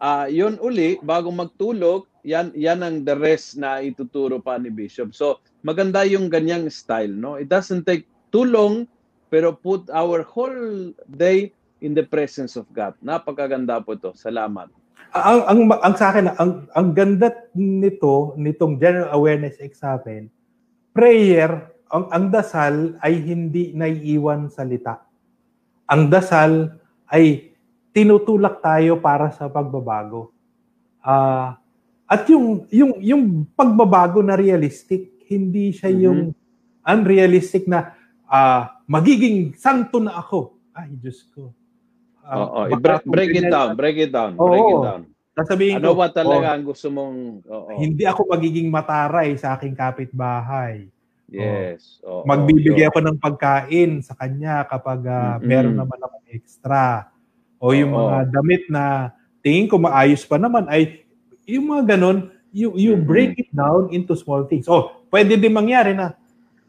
ah 0.00 0.28
yun 0.28 0.60
uli, 0.60 1.00
bago 1.00 1.32
magtulog, 1.32 2.04
yan, 2.24 2.52
yan 2.56 2.84
ang 2.84 3.04
the 3.04 3.16
rest 3.16 3.56
na 3.56 3.80
ituturo 3.80 4.40
pa 4.40 4.60
ni 4.60 4.68
Bishop. 4.68 5.12
So, 5.16 5.40
maganda 5.64 6.04
yung 6.04 6.28
ganyang 6.28 6.68
style, 6.72 7.12
no? 7.12 7.36
It 7.40 7.48
doesn't 7.48 7.88
take 7.88 8.04
too 8.32 8.44
long, 8.44 8.88
pero 9.32 9.56
put 9.56 9.88
our 9.92 10.24
whole 10.24 10.92
day 11.16 11.52
in 11.80 11.92
the 11.92 12.04
presence 12.04 12.56
of 12.56 12.68
God. 12.72 12.96
Napakaganda 13.04 13.80
po 13.80 13.96
ito. 13.96 14.12
Salamat. 14.16 14.72
ang 15.14 15.40
ang 15.46 15.60
ang 15.78 15.94
sa 15.94 16.10
akin 16.10 16.26
ang 16.42 16.66
ang 16.74 16.90
ganda 16.90 17.30
nito 17.54 18.34
nitong 18.34 18.82
general 18.82 19.14
awareness 19.14 19.54
examen 19.62 20.26
prayer 20.90 21.70
ang 21.92 22.04
ang 22.10 22.26
dasal 22.28 22.96
ay 23.00 23.18
hindi 23.20 23.72
naiiwan 23.76 24.48
salita 24.48 25.04
ang 25.88 26.08
dasal 26.08 26.76
ay 27.10 27.52
tinutulak 27.94 28.58
tayo 28.64 28.98
para 28.98 29.30
sa 29.30 29.48
pagbabago 29.48 30.32
ah 31.04 31.56
at 32.08 32.22
yung 32.28 32.68
yung 32.68 32.92
yung 33.00 33.24
pagbabago 33.52 34.20
na 34.20 34.36
realistic 34.36 35.12
hindi 35.28 35.72
siya 35.72 35.90
Mhm. 35.92 36.00
yung 36.04 36.20
unrealistic 36.84 37.64
na 37.64 37.96
ah 38.28 38.80
magiging 38.84 39.52
santo 39.56 40.00
na 40.00 40.16
ako 40.20 40.56
ay 40.76 40.92
Diyos 40.96 41.24
ko 41.32 41.52
Ah, 42.24 42.40
Oo, 42.40 42.60
baka 42.72 42.72
i-break, 42.72 43.00
kung 43.04 43.12
break 43.12 43.30
it 43.36 43.46
down, 43.52 43.68
break 43.76 43.96
it 44.00 44.08
down, 44.16 44.32
Oo. 44.40 44.48
break 44.48 44.64
it 44.72 44.80
down. 44.80 45.02
Sasabihin 45.36 45.76
Ano 45.76 45.92
ko, 45.92 46.00
ba 46.00 46.08
talaga 46.08 46.46
oh, 46.48 46.54
ang 46.56 46.64
gusto 46.64 46.86
mong 46.88 47.16
oo. 47.44 47.70
hindi 47.76 48.04
ako 48.08 48.20
magiging 48.32 48.72
mataray 48.72 49.36
sa 49.36 49.60
aking 49.60 49.76
kapitbahay. 49.76 50.88
Yes. 51.30 51.98
Oo, 52.04 52.22
Magbibigay 52.28 52.86
yun. 52.86 52.90
ako 52.92 52.98
ng 53.00 53.18
pagkain 53.18 53.90
sa 54.04 54.14
kanya 54.14 54.62
kapag 54.68 55.00
ah, 55.08 55.40
Mm-mm. 55.40 55.48
meron 55.48 55.76
naman 55.76 55.98
akong 55.98 56.26
extra. 56.30 57.10
O 57.58 57.72
yung 57.72 57.96
Oo. 57.96 58.08
mga 58.08 58.16
damit 58.28 58.62
na 58.68 59.14
tingin 59.40 59.68
ko 59.68 59.80
maayos 59.80 60.24
pa 60.24 60.36
naman 60.36 60.68
ay 60.68 61.04
yung 61.44 61.68
mga 61.68 61.96
ganun, 61.96 62.32
you, 62.52 62.72
you 62.76 62.96
Mm-mm. 62.96 63.08
break 63.08 63.36
it 63.36 63.50
down 63.52 63.92
into 63.92 64.16
small 64.16 64.44
things. 64.48 64.68
Oh, 64.68 65.04
pwede 65.12 65.36
din 65.36 65.52
mangyari 65.52 65.92
na 65.92 66.16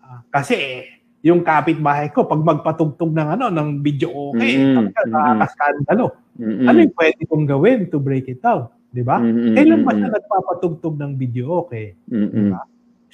ah, 0.04 0.24
kasi 0.32 0.54
eh, 0.56 0.80
yung 1.26 1.42
kapitbahay 1.42 2.14
ko 2.14 2.30
pag 2.30 2.38
magpatugtog 2.38 3.10
ng 3.10 3.30
ano 3.34 3.50
ng 3.50 3.82
video 3.82 4.14
okay, 4.30 4.62
talaga 4.78 5.00
nakakaskandalo. 5.10 6.06
Mm-mm. 6.38 6.68
Ano 6.68 6.78
yung 6.86 6.96
pwede 7.00 7.22
kong 7.26 7.46
gawin 7.50 7.80
to 7.90 7.98
break 7.98 8.30
it 8.30 8.44
down? 8.44 8.70
Di 8.94 9.02
ba? 9.02 9.20
Mm-mm. 9.20 9.58
Kailan 9.58 9.82
ba 9.84 9.92
siya 9.98 10.10
nagpapatugtog 10.14 10.96
ng 11.02 11.12
video 11.18 11.66
okay? 11.66 11.98
Mm-mm. 12.08 12.54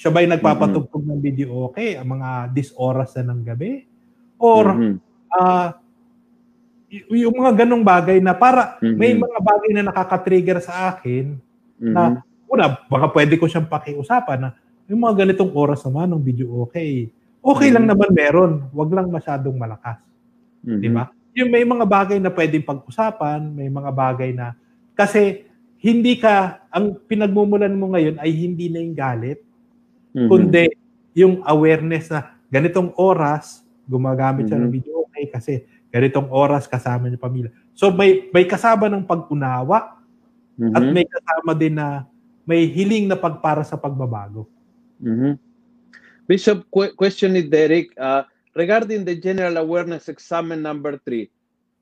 Siya 0.02 0.10
ba'y 0.10 0.26
nagpapatugtog 0.26 1.06
ng 1.06 1.22
video 1.22 1.70
okay 1.70 1.94
ang 1.94 2.18
mga 2.18 2.50
dis 2.50 2.74
oras 2.74 3.14
na 3.22 3.30
ng 3.30 3.46
gabi? 3.46 3.86
Or 4.42 4.74
Mhm. 4.74 4.94
ah 5.30 5.78
y- 6.90 7.22
yung 7.22 7.38
mga 7.38 7.62
ganong 7.64 7.86
bagay 7.86 8.18
na 8.18 8.34
para 8.34 8.82
Mhm. 8.82 8.98
may 8.98 9.14
mga 9.14 9.38
bagay 9.40 9.70
na 9.78 9.86
nakaka-trigger 9.86 10.58
sa 10.58 10.90
akin 10.90 11.38
Mhm. 11.78 11.94
na 11.94 12.02
una, 12.50 12.82
baka 12.90 13.14
pwede 13.14 13.38
ko 13.38 13.46
siyang 13.46 13.70
pakiusapan 13.70 14.42
na 14.42 14.50
yung 14.90 15.06
mga 15.06 15.22
ganitong 15.24 15.54
oras 15.54 15.86
naman 15.86 16.10
ng 16.10 16.20
video 16.26 16.50
okay. 16.66 17.14
Okay 17.40 17.70
lang 17.70 17.86
Mhm. 17.86 17.92
naman 17.94 18.10
meron, 18.12 18.52
wag 18.74 18.90
lang 18.90 19.08
masyadong 19.08 19.54
malakas. 19.56 20.02
Mhm. 20.66 20.82
Di 20.82 20.90
ba? 20.90 21.14
Yung 21.32 21.54
may 21.54 21.62
mga 21.64 21.86
bagay 21.86 22.18
na 22.18 22.34
pwedeng 22.34 22.66
pag-usapan, 22.66 23.54
may 23.54 23.70
mga 23.70 23.92
bagay 23.94 24.34
na 24.34 24.58
kasi 24.98 25.46
hindi 25.78 26.18
ka 26.18 26.66
ang 26.74 26.98
pinagmumulan 27.06 27.72
mo 27.72 27.94
ngayon 27.94 28.18
ay 28.18 28.34
hindi 28.34 28.66
na 28.68 28.82
yung 28.82 28.98
galit, 28.98 29.40
Mhm. 30.12 30.28
kundi 30.28 30.64
yung 31.16 31.44
awareness 31.44 32.12
na 32.12 32.36
ganitong 32.52 32.92
oras 32.96 33.64
gumagamit 33.88 34.48
siya 34.48 34.60
ng 34.60 34.72
Mhm. 34.72 34.76
video 34.76 34.94
okay 35.04 35.26
kasi 35.28 35.54
ganitong 35.92 36.32
oras 36.32 36.68
kasama 36.68 37.12
niya 37.12 37.20
pamilya. 37.20 37.52
So 37.76 37.92
may 37.92 38.32
may 38.32 38.48
kasama 38.48 38.88
ng 38.88 39.04
pag-unawa 39.04 40.00
Mhm. 40.56 40.72
at 40.72 40.84
may 40.88 41.06
kasama 41.08 41.52
din 41.52 41.76
na 41.76 42.08
may 42.48 42.68
hiling 42.68 43.08
na 43.08 43.20
pagpara 43.20 43.64
sa 43.64 43.76
pagbabago. 43.76 44.48
Mhm. 45.00 45.36
Bishop, 46.28 46.64
que- 46.72 46.96
question 46.96 47.36
ni 47.36 47.44
Derek, 47.44 47.92
uh, 48.00 48.24
regarding 48.56 49.04
the 49.04 49.16
general 49.16 49.60
awareness 49.60 50.08
examen 50.08 50.64
number 50.64 50.96
three, 51.04 51.28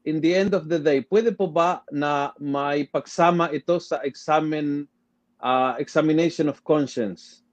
in 0.05 0.17
the 0.17 0.33
end 0.33 0.57
of 0.57 0.65
the 0.65 0.81
day, 0.81 1.05
pwede 1.05 1.35
po 1.35 1.45
ba 1.45 1.85
na 1.93 2.33
may 2.41 2.87
pagsama 2.89 3.51
ito 3.53 3.77
sa 3.77 4.01
examen, 4.01 4.89
uh, 5.37 5.77
examination 5.77 6.49
of 6.49 6.63
conscience? 6.65 7.45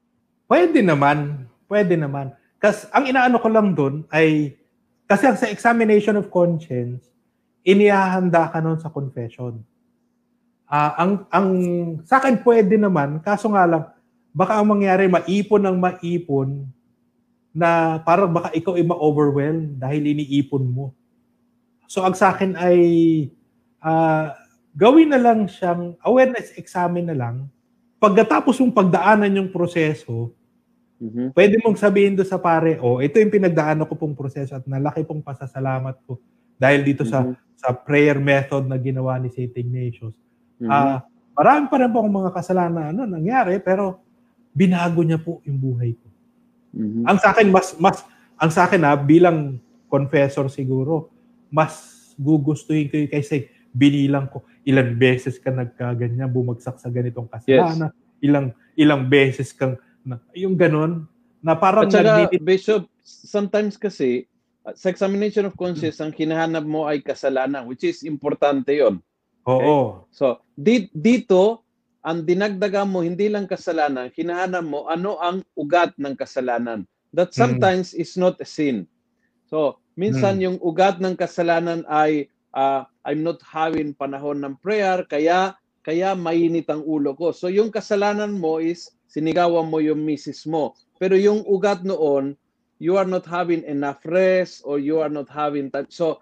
Pwede 0.47 0.79
naman, 0.79 1.51
pwede 1.67 1.99
naman. 1.99 2.31
Kasi 2.63 2.87
ang 2.95 3.05
inaano 3.11 3.43
ko 3.43 3.49
lang 3.51 3.75
doon 3.75 4.07
ay 4.15 4.55
kasi 5.07 5.27
sa 5.39 5.51
examination 5.51 6.19
of 6.19 6.31
conscience, 6.31 7.07
inihahanda 7.63 8.51
ka 8.51 8.59
noon 8.59 8.79
sa 8.79 8.91
confession. 8.91 9.63
Ah, 10.67 10.99
ang 10.99 11.27
ang 11.31 11.49
sa 12.03 12.19
akin 12.19 12.43
pwede 12.43 12.75
naman, 12.75 13.23
kaso 13.23 13.51
nga 13.51 13.67
lang 13.67 13.85
baka 14.35 14.59
ang 14.59 14.67
mangyari 14.69 15.09
maipon 15.09 15.63
ng 15.65 15.77
maipon 15.79 16.69
na 17.57 18.03
parang 18.05 18.29
baka 18.29 18.53
ikaw 18.53 18.77
ay 18.77 18.85
ma-overwhelm 18.85 19.81
dahil 19.81 20.13
iniipon 20.13 20.67
mo. 20.69 20.93
So 21.89 22.05
ang 22.05 22.13
sa 22.13 22.37
akin 22.37 22.53
ay 22.55 22.79
ah, 23.81 24.37
gawin 24.77 25.09
na 25.11 25.19
lang 25.19 25.49
siyang 25.49 25.97
awareness 26.05 26.53
examine 26.61 27.09
na 27.09 27.17
lang. 27.17 27.49
Pagkatapos 27.97 28.61
mong 28.61 28.77
pagdaanan 28.77 29.41
yung 29.41 29.49
proseso, 29.49 30.36
Mhm. 30.97 31.37
pwede 31.37 31.61
mong 31.61 31.77
sabihin 31.77 32.17
do 32.17 32.25
sa 32.25 32.41
pare, 32.41 32.81
oh, 32.81 33.05
ito 33.05 33.21
yung 33.21 33.29
pinagdaanan 33.33 33.85
ko 33.85 33.95
pong 34.01 34.17
proseso 34.17 34.57
at 34.57 34.65
nalaki 34.65 35.05
pong 35.05 35.21
pasasalamat 35.21 36.01
ko 36.09 36.17
dahil 36.57 36.81
dito 36.89 37.05
sa 37.05 37.21
Mhm. 37.21 37.37
sa 37.57 37.73
prayer 37.73 38.17
method 38.21 38.65
na 38.69 38.77
ginawa 38.81 39.17
ni 39.21 39.29
St. 39.33 39.53
Ignatius. 39.53 40.17
Mhm. 40.61 40.69
Ah, 40.73 41.05
marami 41.37 41.69
pa 41.69 41.77
rin 41.81 41.93
po 41.93 42.01
akong 42.01 42.17
mga 42.25 42.33
kasalanan 42.33 42.97
ano, 42.97 43.05
nangyari 43.05 43.61
pero 43.61 44.01
binago 44.57 45.05
niya 45.05 45.21
po 45.21 45.45
yung 45.45 45.61
buhay 45.61 45.93
ko. 45.97 46.09
Mhm. 46.77 47.05
Ang 47.05 47.19
sa 47.21 47.33
akin 47.37 47.49
mas 47.53 47.77
mas 47.77 48.01
ang 48.41 48.49
sa 48.53 48.65
akin 48.69 48.81
ha, 48.85 48.97
bilang 48.97 49.61
confessor 49.93 50.49
siguro, 50.49 51.13
mas 51.53 51.97
gugustuhin 52.17 52.89
ko 52.89 52.97
yung 53.01 53.13
kaysa 53.13 53.45
binilang 53.77 54.29
ko 54.33 54.41
ilang 54.65 54.97
beses 54.97 55.37
ka 55.39 55.53
nagkaganyan, 55.53 56.27
bumagsak 56.33 56.81
sa 56.81 56.89
ganitong 56.89 57.29
kasalanan, 57.29 57.93
ilang 58.21 58.51
ilang 58.75 59.05
beses 59.07 59.53
kang 59.53 59.77
yung 60.35 60.55
ganon 60.55 61.07
na 61.43 61.55
parang 61.59 61.87
At 61.87 61.95
saka, 61.95 62.27
nagdidit- 62.27 62.43
Bishop, 62.43 62.83
sometimes 63.03 63.75
kasi, 63.77 64.27
uh, 64.63 64.75
sa 64.75 64.91
examination 64.91 65.47
of 65.47 65.55
conscience, 65.55 65.99
ang 65.99 66.15
hinahanap 66.15 66.63
mo 66.67 66.87
ay 66.87 67.03
kasalanan, 67.03 67.67
which 67.67 67.83
is 67.83 68.03
importante 68.03 68.75
yon. 68.75 69.03
Oo. 69.47 70.07
So, 70.11 70.43
di, 70.55 70.91
dito, 70.91 71.63
ang 72.03 72.23
dinagdagan 72.23 72.87
mo, 72.87 73.03
hindi 73.03 73.27
lang 73.27 73.51
kasalanan, 73.51 74.15
hinahanap 74.15 74.63
mo 74.63 74.87
ano 74.87 75.19
ang 75.19 75.43
ugat 75.59 75.95
ng 75.99 76.15
kasalanan. 76.15 76.87
That 77.11 77.35
Mm. 77.35 77.39
sometimes 77.39 77.95
is 77.95 78.15
not 78.15 78.39
a 78.39 78.47
sin. 78.47 78.87
So, 79.47 79.79
minsan 79.95 80.39
Mm. 80.39 80.43
yung 80.43 80.59
ugat 80.63 81.03
ng 81.03 81.19
kasalanan 81.19 81.83
ay 81.87 82.31
ah, 82.57 82.89
I'm 83.05 83.21
not 83.21 83.37
having 83.45 83.93
panahon 83.93 84.41
ng 84.41 84.57
prayer, 84.65 85.05
kaya 85.05 85.53
kaya 85.85 86.17
mainit 86.17 86.65
ang 86.73 86.81
ulo 86.81 87.13
ko. 87.13 87.29
So, 87.29 87.53
yung 87.53 87.69
kasalanan 87.69 88.41
mo 88.41 88.65
is 88.65 88.96
sinigawan 89.11 89.71
mo 89.71 89.79
yung 89.83 90.03
misis 90.03 90.45
mo. 90.47 90.75
Pero 91.01 91.19
yung 91.19 91.45
ugat 91.47 91.83
noon, 91.83 92.35
you 92.79 93.01
are 93.01 93.09
not 93.09 93.25
having 93.25 93.65
enough 93.65 94.05
rest 94.05 94.61
or 94.65 94.77
you 94.77 95.01
are 95.01 95.13
not 95.13 95.29
having 95.33 95.73
time. 95.73 95.89
So, 95.89 96.21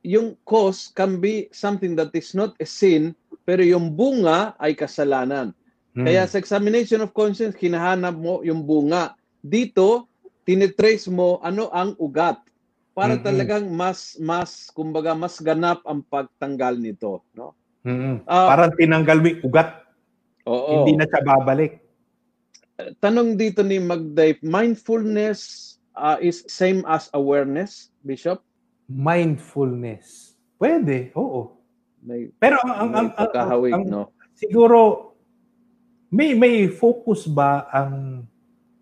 yung 0.00 0.40
cause 0.48 0.88
can 0.96 1.20
be 1.20 1.52
something 1.52 1.94
that 2.00 2.12
is 2.16 2.32
not 2.32 2.56
a 2.58 2.66
sin, 2.66 3.12
pero 3.44 3.60
yung 3.60 3.92
bunga 3.92 4.56
ay 4.56 4.72
kasalanan. 4.72 5.52
Mm. 5.92 6.04
Kaya 6.04 6.22
sa 6.28 6.40
examination 6.40 7.04
of 7.04 7.12
conscience, 7.12 7.56
hinahanap 7.56 8.16
mo 8.16 8.40
yung 8.40 8.64
bunga. 8.64 9.16
Dito, 9.44 10.08
tinitrace 10.48 11.08
mo 11.12 11.40
ano 11.44 11.68
ang 11.72 11.94
ugat 12.00 12.40
para 12.96 13.18
Mm-mm. 13.18 13.24
talagang 13.26 13.64
mas 13.68 14.16
mas 14.16 14.72
kumbaga 14.72 15.12
mas 15.12 15.36
ganap 15.42 15.84
ang 15.84 16.00
pagtanggal 16.00 16.80
nito, 16.80 17.20
no? 17.36 17.52
Mm-mm. 17.84 18.24
Ah, 18.26 18.50
parang 18.50 18.72
tinanggal 18.74 19.18
mo 19.20 19.26
yung 19.30 19.42
ugat, 19.46 19.68
Oo. 20.48 20.72
hindi 20.82 20.98
na 20.98 21.06
siya 21.06 21.22
babalik. 21.22 21.85
Tanong 23.00 23.40
dito 23.40 23.64
ni 23.64 23.80
Magday, 23.80 24.36
mindfulness 24.44 25.76
uh, 25.96 26.20
is 26.20 26.44
same 26.44 26.84
as 26.84 27.08
awareness, 27.16 27.88
Bishop? 28.04 28.44
Mindfulness. 28.84 30.36
Pwede, 30.60 31.08
oo. 31.16 31.56
May, 32.04 32.28
Pero 32.36 32.60
ang, 32.60 32.72
ang, 32.76 32.88
may 32.92 32.98
ang, 33.00 33.08
ang, 33.16 33.64
ang- 33.72 33.88
no? 33.88 34.02
siguro 34.36 35.10
may 36.12 36.36
may 36.38 36.70
focus 36.70 37.26
ba 37.26 37.66
ang 37.72 38.22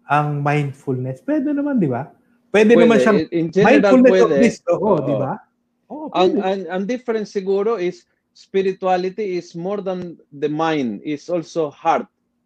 ang 0.05 0.43
mindfulness? 0.43 1.25
Pwede 1.25 1.55
naman, 1.55 1.81
di 1.81 1.89
ba? 1.89 2.13
Pwede, 2.53 2.77
naman 2.77 3.01
siyang 3.01 3.25
In 3.33 3.49
general, 3.51 3.81
mindfulness 3.81 4.13
of 4.21 4.31
pwede. 4.31 4.43
this, 4.43 4.57
oo, 4.69 4.79
Oo. 4.79 5.07
di 5.07 5.15
ba? 5.17 5.33
Oo, 5.89 6.07
ang, 6.13 6.31
pwede. 6.35 6.43
ang, 6.45 6.61
ang 6.69 6.83
difference 6.85 7.33
siguro 7.33 7.81
is 7.81 8.05
spirituality 8.35 9.39
is 9.39 9.55
more 9.55 9.79
than 9.81 10.19
the 10.35 10.51
mind, 10.51 10.99
is 11.07 11.31
also 11.31 11.71
heart, 11.71 12.05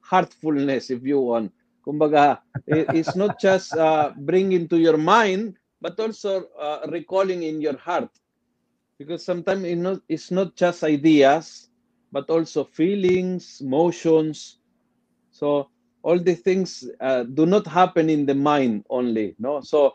heartfulness 0.08 0.90
if 0.90 1.02
you 1.04 1.20
want. 1.20 1.52
Kumbaga, 1.86 2.40
it's 2.66 3.16
not 3.16 3.38
just 3.38 3.76
uh, 3.76 4.12
bringing 4.16 4.68
to 4.68 4.78
your 4.78 4.96
mind, 4.96 5.56
but 5.80 5.98
also 6.00 6.46
uh, 6.60 6.80
recalling 6.88 7.42
in 7.44 7.60
your 7.60 7.76
heart. 7.78 8.10
Because 8.98 9.24
sometimes 9.24 9.64
it's 9.64 9.80
not, 9.80 10.00
it's 10.08 10.30
not 10.30 10.56
just 10.56 10.84
ideas, 10.84 11.70
but 12.12 12.30
also 12.30 12.64
feelings, 12.64 13.60
emotions. 13.60 14.58
So 15.30 15.68
all 16.02 16.18
the 16.18 16.34
things 16.34 16.88
uh, 17.00 17.24
do 17.24 17.46
not 17.46 17.66
happen 17.66 18.10
in 18.10 18.26
the 18.26 18.34
mind 18.34 18.84
only. 18.90 19.36
No, 19.38 19.60
so 19.60 19.94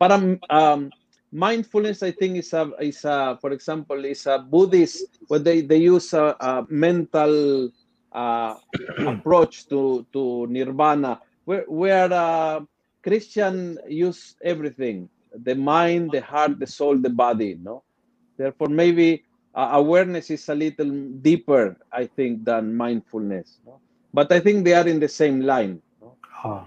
parang 0.00 0.40
um, 0.50 0.92
mindfulness 1.32 2.02
i 2.02 2.12
think 2.12 2.38
is 2.38 2.52
a 2.54 2.70
is 2.80 3.04
a 3.04 3.36
for 3.40 3.52
example 3.52 4.04
is 4.04 4.26
a 4.26 4.38
buddhist 4.38 5.18
where 5.28 5.40
they 5.40 5.60
they 5.62 5.78
use 5.78 6.12
a, 6.14 6.36
a 6.40 6.64
mental 6.70 7.68
uh, 8.14 8.56
approach 9.06 9.68
to 9.68 10.06
to 10.12 10.46
nirvana 10.48 11.20
where 11.44 11.64
where 11.68 12.12
uh, 12.12 12.60
christian 13.02 13.78
use 13.88 14.34
everything 14.42 15.08
the 15.44 15.54
mind 15.54 16.10
the 16.10 16.22
heart 16.22 16.58
the 16.58 16.66
soul 16.66 16.96
the 16.96 17.10
body 17.10 17.58
no 17.60 17.82
therefore 18.38 18.68
maybe 18.70 19.22
uh, 19.54 19.70
awareness 19.74 20.30
is 20.30 20.48
a 20.48 20.54
little 20.54 20.90
deeper 21.20 21.76
i 21.92 22.06
think 22.06 22.44
than 22.44 22.74
mindfulness 22.74 23.58
no? 23.66 23.78
but 24.14 24.30
i 24.32 24.38
think 24.38 24.64
they 24.64 24.72
are 24.72 24.86
in 24.86 24.98
the 25.02 25.10
same 25.10 25.42
line 25.42 25.82
no? 26.00 26.16
Ah. 26.44 26.64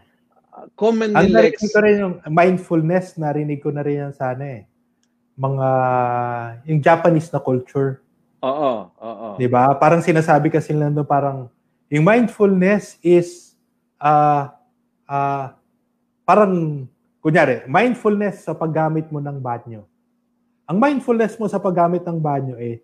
Uh, 0.57 0.65
commonly 0.73 1.13
Ang 1.13 1.29
narinig 1.29 1.69
ko 1.69 1.79
rin 1.85 1.95
yung 2.01 2.15
mindfulness, 2.33 3.13
narinig 3.21 3.61
ko 3.61 3.69
na 3.69 3.85
rin 3.85 4.09
yan 4.09 4.13
sana 4.17 4.41
eh. 4.41 4.63
Mga, 5.37 5.69
yung 6.65 6.81
Japanese 6.81 7.29
na 7.29 7.37
culture, 7.37 8.01
oo 8.47 8.73
oo 9.03 9.27
di 9.39 9.47
ba? 9.51 9.75
Parang 9.75 9.99
sinasabi 10.01 10.47
kasi 10.49 10.71
nila 10.73 10.89
doon 10.93 11.07
parang, 11.07 11.37
yung 11.91 12.05
mindfulness 12.07 12.97
is, 13.03 13.55
ah 13.99 14.55
ah 15.07 15.55
parang, 16.27 16.85
kunyari, 17.23 17.63
mindfulness 17.67 18.47
sa 18.47 18.55
paggamit 18.55 19.07
mo 19.11 19.19
ng 19.19 19.39
banyo. 19.39 19.83
Ang 20.67 20.77
mindfulness 20.79 21.35
mo 21.39 21.47
sa 21.47 21.59
paggamit 21.59 22.03
ng 22.03 22.19
banyo 22.19 22.55
eh, 22.59 22.79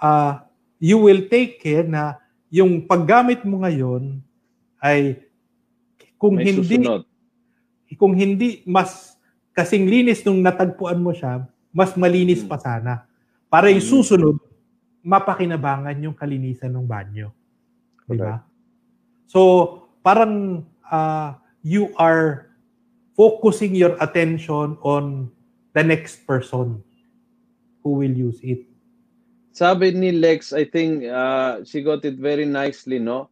ah 0.00 0.44
you 0.80 0.96
will 1.00 1.28
take 1.28 1.60
care 1.60 1.84
na 1.84 2.16
yung 2.52 2.84
paggamit 2.88 3.44
mo 3.44 3.60
ngayon 3.64 4.20
ay 4.80 5.20
kung 6.16 6.36
may 6.40 6.48
hindi 6.48 6.80
susunod 6.80 7.04
kung 8.00 8.14
hindi 8.16 8.62
mas 8.68 9.16
kasing 9.56 9.84
linis 9.90 10.22
nung 10.24 10.40
natagpuan 10.40 10.98
mo 11.02 11.10
siya, 11.12 11.44
mas 11.74 11.92
malinis 11.98 12.42
pa 12.46 12.56
sana. 12.56 13.04
Para 13.50 13.68
yung 13.70 13.82
Mm. 13.82 13.92
susunod, 13.98 14.36
mapakinabangan 15.00 15.96
yung 16.04 16.16
kalinisan 16.16 16.76
ng 16.76 16.86
banyo. 16.86 17.32
Di 18.04 18.16
ba? 18.18 18.42
So, 19.30 19.40
parang 20.02 20.66
uh, 20.90 21.34
you 21.62 21.92
are 21.96 22.50
focusing 23.16 23.76
your 23.76 23.96
attention 24.00 24.76
on 24.82 25.30
the 25.72 25.84
next 25.84 26.26
person 26.26 26.82
who 27.84 28.00
will 28.00 28.12
use 28.12 28.40
it. 28.42 28.66
Sabi 29.52 29.92
ni 29.92 30.12
Lex, 30.14 30.52
I 30.52 30.64
think 30.64 31.04
uh, 31.04 31.62
she 31.64 31.82
got 31.82 32.04
it 32.04 32.16
very 32.16 32.46
nicely, 32.46 32.98
no? 32.98 33.28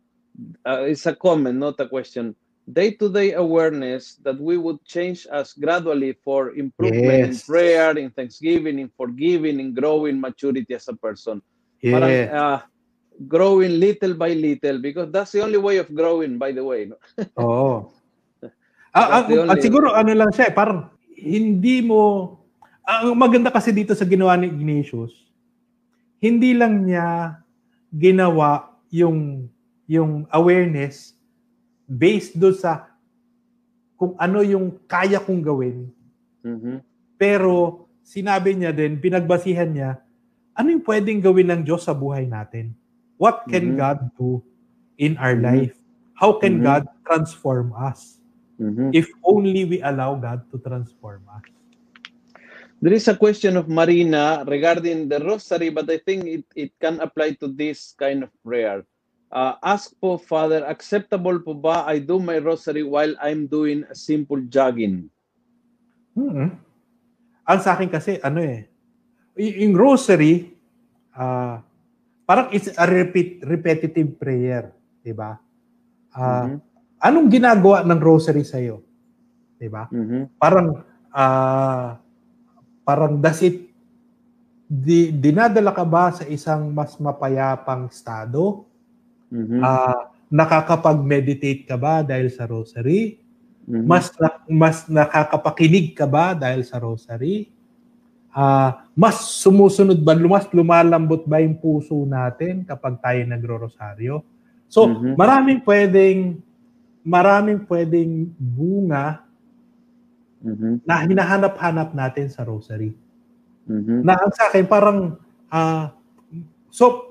Uh, 0.66 0.86
it's 0.86 1.06
a 1.06 1.14
comment, 1.14 1.58
not 1.58 1.80
a 1.80 1.88
question. 1.88 2.34
Day-to-day 2.68 3.32
awareness 3.32 4.20
that 4.22 4.36
we 4.36 4.60
would 4.60 4.76
change 4.84 5.24
us 5.32 5.56
gradually 5.56 6.20
for 6.20 6.52
improvement 6.52 7.24
in 7.24 7.32
Yes. 7.32 7.48
prayer, 7.48 7.96
in 7.96 8.12
thanksgiving, 8.12 8.78
in 8.78 8.92
forgiving, 8.92 9.56
in 9.56 9.72
growing 9.72 10.20
maturity 10.20 10.74
as 10.76 10.86
a 10.86 10.94
person. 10.94 11.40
Parang 11.82 12.10
uh, 12.10 12.58
growing 13.26 13.78
little 13.78 14.14
by 14.14 14.30
little 14.34 14.78
because 14.78 15.10
that's 15.10 15.34
the 15.34 15.42
only 15.42 15.58
way 15.58 15.78
of 15.78 15.90
growing, 15.90 16.38
by 16.38 16.50
the 16.50 16.62
way. 16.62 16.90
No? 16.90 16.98
Oo. 17.42 17.90
Ah, 18.90 19.20
ah, 19.20 19.22
only- 19.26 19.46
ah, 19.46 19.58
siguro 19.58 19.94
ano 19.94 20.10
lang 20.10 20.30
siya, 20.32 20.50
eh, 20.50 20.54
parang 20.54 20.90
hindi 21.14 21.82
mo 21.82 22.34
ang 22.82 23.12
maganda 23.14 23.52
kasi 23.52 23.68
dito 23.70 23.92
sa 23.92 24.08
ginawa 24.08 24.32
ni 24.34 24.48
Ignatius, 24.48 25.12
hindi 26.18 26.56
lang 26.56 26.88
niya 26.88 27.38
ginawa 27.92 28.74
yung 28.88 29.46
yung 29.84 30.24
awareness 30.32 31.12
based 31.84 32.36
do 32.36 32.52
sa 32.52 32.88
kung 33.96 34.16
ano 34.16 34.40
yung 34.40 34.78
kaya 34.88 35.20
kong 35.20 35.42
gawin, 35.42 35.90
Mhm. 36.40 36.80
pero 37.20 37.84
sinabi 38.00 38.56
niya 38.56 38.72
din, 38.72 38.96
pinagbasihan 38.96 39.68
niya, 39.68 40.00
ano 40.58 40.74
yung 40.74 40.82
pwedeng 40.82 41.22
gawin 41.22 41.48
ng 41.54 41.62
Diyos 41.62 41.86
sa 41.86 41.94
buhay 41.94 42.26
natin? 42.26 42.74
What 43.14 43.46
can 43.46 43.72
Mhm. 43.72 43.78
God 43.78 43.98
do 44.18 44.42
in 44.98 45.14
our 45.22 45.38
Mhm. 45.38 45.42
life? 45.42 45.74
How 46.18 46.34
can 46.34 46.58
Mhm. 46.58 46.66
God 46.66 46.82
transform 47.06 47.70
us? 47.78 48.18
Mhm. 48.58 48.90
if 48.90 49.06
only 49.22 49.64
we 49.64 49.78
allow 49.82 50.14
God 50.18 50.42
to 50.50 50.58
transform 50.58 51.22
us. 51.30 51.44
There 52.82 52.94
is 52.94 53.10
a 53.10 53.16
question 53.18 53.58
of 53.58 53.66
Marina 53.66 54.46
regarding 54.46 55.10
the 55.10 55.18
rosary, 55.18 55.70
but 55.70 55.90
I 55.90 55.98
think 55.98 56.26
it, 56.26 56.44
it 56.54 56.70
can 56.78 57.00
apply 57.02 57.34
to 57.42 57.48
this 57.50 57.94
kind 57.98 58.22
of 58.22 58.30
prayer. 58.42 58.86
Uh, 59.30 59.58
ask 59.62 59.92
po, 60.00 60.16
Father, 60.16 60.64
acceptable 60.64 61.38
po 61.42 61.52
ba 61.52 61.84
I 61.84 61.98
do 61.98 62.18
my 62.22 62.38
rosary 62.38 62.86
while 62.86 63.12
I'm 63.20 63.46
doing 63.46 63.84
a 63.90 63.94
simple 63.94 64.40
jogging? 64.46 65.10
mm 66.18 66.50
Ang 67.48 67.60
sa 67.64 67.74
akin 67.74 67.88
kasi, 67.88 68.20
ano 68.20 68.44
eh, 68.44 68.68
yung 69.38 69.74
rosary, 69.78 70.50
ah, 71.14 71.62
parang 72.26 72.50
it's 72.50 72.68
a 72.74 72.84
repeat, 72.84 73.40
repetitive 73.46 74.18
prayer, 74.18 74.74
di 75.00 75.14
ba? 75.14 75.38
Ah, 76.12 76.50
Mhm. 76.50 76.58
Anong 76.98 77.30
ginagawa 77.30 77.86
ng 77.86 78.00
rosary 78.02 78.42
sa'yo? 78.42 78.82
Di 79.54 79.70
ba? 79.70 79.86
Mhm. 79.86 80.34
Parang, 80.34 80.82
ah, 81.14 81.94
parang 82.82 83.22
does 83.22 83.38
it, 83.46 83.70
di, 84.66 85.14
dinadala 85.14 85.70
ka 85.70 85.86
ba 85.86 86.10
sa 86.10 86.26
isang 86.26 86.74
mas 86.74 86.98
mapayapang 86.98 87.86
estado? 87.86 88.66
Mhm. 89.30 89.62
Ah, 89.62 90.10
nakakapag-meditate 90.28 91.64
ka 91.64 91.78
ba 91.78 92.02
dahil 92.02 92.28
sa 92.28 92.44
rosary? 92.44 93.22
Mhm. 93.68 93.84
mas 93.84 94.08
na- 94.16 94.40
mas 94.48 94.78
nakakapakinig 94.88 95.92
ka 95.92 96.08
ba 96.08 96.32
dahil 96.32 96.64
sa 96.64 96.80
rosary? 96.80 97.52
Ah, 98.32 98.84
mas 98.92 99.40
sumusunod 99.40 99.96
ba, 100.04 100.12
mas 100.14 100.44
lumalambot 100.52 101.24
ba 101.24 101.40
yung 101.40 101.56
puso 101.56 102.04
natin 102.04 102.60
kapag 102.62 103.00
tayo 103.00 103.20
nagro-rosaryo? 103.24 104.20
So, 104.68 104.84
Mhm. 104.84 105.16
maraming 105.16 105.60
pwedeng 105.64 106.44
maraming 107.08 107.64
pwedeng 107.64 108.28
bunga 108.36 109.24
Mhm. 110.44 110.84
na 110.84 111.02
hinahanap-hanap 111.08 111.96
natin 111.96 112.28
sa 112.28 112.44
rosary. 112.44 112.92
Mhm. 113.64 114.04
Na 114.04 114.20
ang 114.20 114.32
sa 114.36 114.52
akin 114.52 114.64
parang 114.68 115.16
ah 115.48 115.96
so 116.68 117.08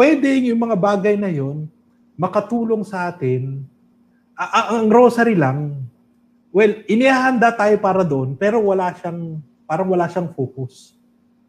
pwedeng 0.00 0.48
yung 0.48 0.60
mga 0.64 0.76
bagay 0.80 1.14
na 1.20 1.28
yon 1.28 1.68
makatulong 2.16 2.82
sa 2.88 3.12
atin. 3.12 3.68
A- 4.32 4.72
ang 4.80 4.88
rosary 4.88 5.36
lang, 5.36 5.84
well, 6.52 6.72
inihahanda 6.88 7.52
tayo 7.52 7.76
para 7.80 8.00
doon, 8.04 8.32
pero 8.36 8.60
wala 8.64 8.92
siyang, 8.96 9.40
parang 9.66 9.90
wala 9.90 10.06
siyang 10.06 10.32
focus. 10.32 10.96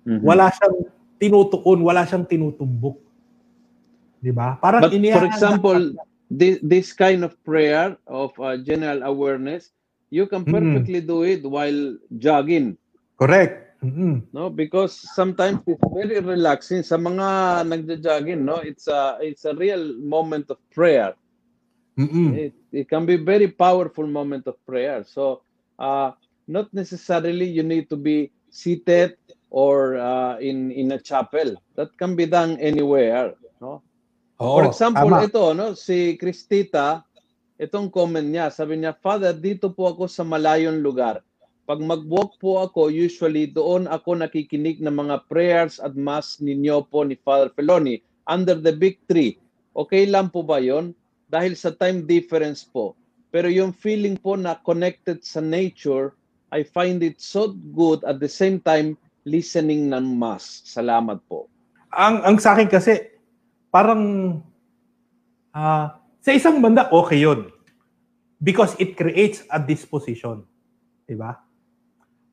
Mhm. 0.03 0.25
Wala 0.25 0.49
siyang 0.51 0.75
tinutuon, 1.21 1.79
wala 1.85 2.03
siyang 2.03 2.25
tinutumbok. 2.25 2.97
Di 4.19 4.33
ba? 4.33 4.57
Parang 4.57 4.81
But 4.89 4.97
for 4.97 5.25
example, 5.25 5.81
this, 6.27 6.57
this 6.65 6.87
kind 6.91 7.23
of 7.23 7.37
prayer 7.45 7.95
of 8.09 8.33
uh, 8.41 8.57
general 8.57 9.05
awareness, 9.05 9.71
you 10.09 10.25
can 10.25 10.43
perfectly 10.43 10.99
do 10.99 11.23
it 11.23 11.45
while 11.45 11.95
jogging. 12.17 12.75
Correct. 13.15 13.67
Mm-mm. 13.77 14.25
no 14.33 14.49
because 14.49 14.97
sometimes 15.13 15.61
it's 15.69 15.85
very 15.93 16.17
relaxing 16.17 16.81
sa 16.81 16.97
mga 16.97 17.61
nagja-jogging 17.69 18.41
no 18.41 18.57
it's 18.57 18.89
a 18.89 19.21
it's 19.21 19.45
a 19.45 19.53
real 19.53 19.93
moment 20.01 20.49
of 20.49 20.57
prayer 20.73 21.13
Mm-mm. 21.93 22.33
it, 22.33 22.57
it 22.73 22.89
can 22.89 23.05
be 23.05 23.21
very 23.21 23.45
powerful 23.45 24.09
moment 24.09 24.49
of 24.49 24.57
prayer 24.65 25.05
so 25.05 25.45
uh 25.77 26.09
not 26.47 26.71
necessarily 26.73 27.45
you 27.45 27.61
need 27.61 27.91
to 27.91 27.99
be 27.99 28.31
seated 28.49 29.15
or 29.51 29.95
uh, 29.99 30.35
in 30.39 30.71
in 30.71 30.95
a 30.95 30.99
chapel 30.99 31.55
that 31.75 31.91
can 31.99 32.15
be 32.15 32.27
done 32.27 32.55
anywhere 32.57 33.35
no 33.61 33.83
Oo, 34.39 34.61
for 34.61 34.63
example 34.67 35.11
tama. 35.11 35.27
ito 35.27 35.43
no 35.53 35.75
si 35.75 36.15
Kristita 36.15 37.03
itong 37.59 37.91
comment 37.91 38.25
niya 38.25 38.49
sabi 38.49 38.79
niya 38.79 38.95
father 38.97 39.35
dito 39.35 39.71
po 39.71 39.91
ako 39.91 40.07
sa 40.07 40.23
malayong 40.23 40.79
lugar 40.79 41.21
pag 41.67 41.83
mag-walk 41.83 42.39
po 42.39 42.63
ako, 42.63 42.87
usually 42.87 43.43
doon 43.43 43.91
ako 43.91 44.15
nakikinig 44.15 44.79
ng 44.79 45.03
mga 45.03 45.27
prayers 45.27 45.83
at 45.83 45.99
mass 45.99 46.39
ninyo 46.39 46.87
po 46.87 47.03
ni 47.03 47.19
Father 47.19 47.51
Feloni 47.51 47.99
under 48.23 48.55
the 48.55 48.71
big 48.71 48.95
tree. 49.11 49.35
Okay 49.75 50.07
lang 50.07 50.31
po 50.31 50.47
ba 50.47 50.63
yon? 50.63 50.95
Dahil 51.27 51.59
sa 51.59 51.75
time 51.75 52.07
difference 52.07 52.63
po. 52.63 52.95
Pero 53.35 53.51
yung 53.51 53.75
feeling 53.75 54.15
po 54.15 54.39
na 54.39 54.55
connected 54.63 55.27
sa 55.27 55.43
nature, 55.43 56.15
I 56.51 56.63
find 56.63 57.03
it 57.03 57.19
so 57.19 57.51
good 57.51 58.07
at 58.07 58.23
the 58.23 58.31
same 58.31 58.63
time 58.63 58.95
listening 59.27 59.91
ng 59.91 60.15
mass. 60.15 60.63
Salamat 60.63 61.19
po. 61.27 61.51
ang 61.93 62.23
ang 62.23 62.37
sa 62.37 62.53
akin 62.55 62.67
kasi 62.67 62.99
parang 63.71 64.37
ah 65.55 65.97
sa 66.19 66.31
isang 66.35 66.59
banda 66.59 66.91
okay 66.91 67.23
yun. 67.23 67.49
Because 68.37 68.77
it 68.77 68.93
creates 68.93 69.41
a 69.49 69.57
disposition. 69.57 70.45
'di 71.07 71.15
ba? 71.17 71.41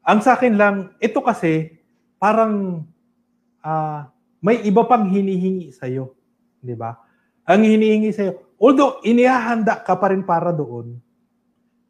Ang 0.04 0.20
sa 0.20 0.36
akin 0.36 0.54
lang 0.58 0.76
ito 1.00 1.22
kasi 1.24 1.80
parang 2.20 2.84
ah 3.64 4.10
may 4.44 4.60
iba 4.68 4.84
pang 4.84 5.08
hinihingi 5.08 5.72
sa 5.72 5.88
iyo 5.88 6.12
'di 6.60 6.74
ba? 6.76 6.98
Ang 7.48 7.64
hinihingi 7.64 8.10
sa 8.12 8.28
iyo 8.28 8.34
although 8.60 9.00
inihahanda 9.00 9.80
ka 9.80 9.96
pa 9.96 10.12
rin 10.12 10.26
para 10.26 10.52
doon 10.52 11.00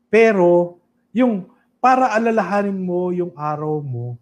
pero 0.06 0.78
yung 1.10 1.50
para 1.84 2.16
alalahanin 2.16 2.80
mo 2.80 3.12
yung 3.12 3.36
araw 3.36 3.84
mo 3.84 4.16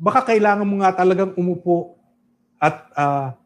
baka 0.00 0.32
kailangan 0.32 0.64
mo 0.64 0.80
nga 0.80 0.96
talagang 0.96 1.36
umupo 1.36 2.00
at 2.56 2.88
ah 2.96 3.36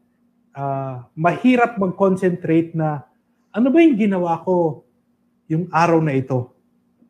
ah, 0.57 1.05
mahirap 1.13 1.77
mag-concentrate 1.77 2.73
na 2.73 3.05
ano 3.53 3.69
ba 3.69 3.77
yung 3.81 3.97
ginawa 3.97 4.41
ko 4.41 4.81
yung 5.47 5.69
araw 5.71 6.03
na 6.03 6.17
ito? 6.17 6.51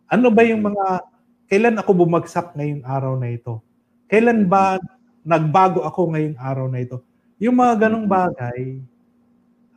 Ano 0.07 0.29
ba 0.29 0.45
yung 0.45 0.61
mga 0.61 1.01
kailan 1.49 1.79
ako 1.79 2.05
bumagsak 2.05 2.53
ngayong 2.53 2.83
araw 2.85 3.17
na 3.17 3.33
ito? 3.33 3.63
Kailan 4.11 4.45
ba 4.45 4.77
nagbago 5.23 5.83
ako 5.83 6.15
ngayong 6.15 6.37
araw 6.39 6.67
na 6.67 6.83
ito? 6.83 7.01
Yung 7.39 7.55
mga 7.55 7.87
ganong 7.87 8.07
bagay 8.07 8.83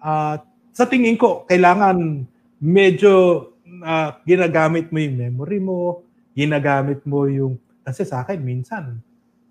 ah, 0.03 0.43
sa 0.75 0.85
tingin 0.87 1.15
ko 1.15 1.47
kailangan 1.47 2.27
medyo 2.59 3.47
ah, 3.87 4.19
ginagamit 4.27 4.91
mo 4.91 4.99
yung 4.99 5.17
memory 5.31 5.59
mo, 5.63 6.03
ginagamit 6.41 7.05
mo 7.05 7.29
yung 7.29 7.61
kasi 7.85 8.09
sa 8.09 8.25
akin 8.25 8.41
minsan 8.41 8.97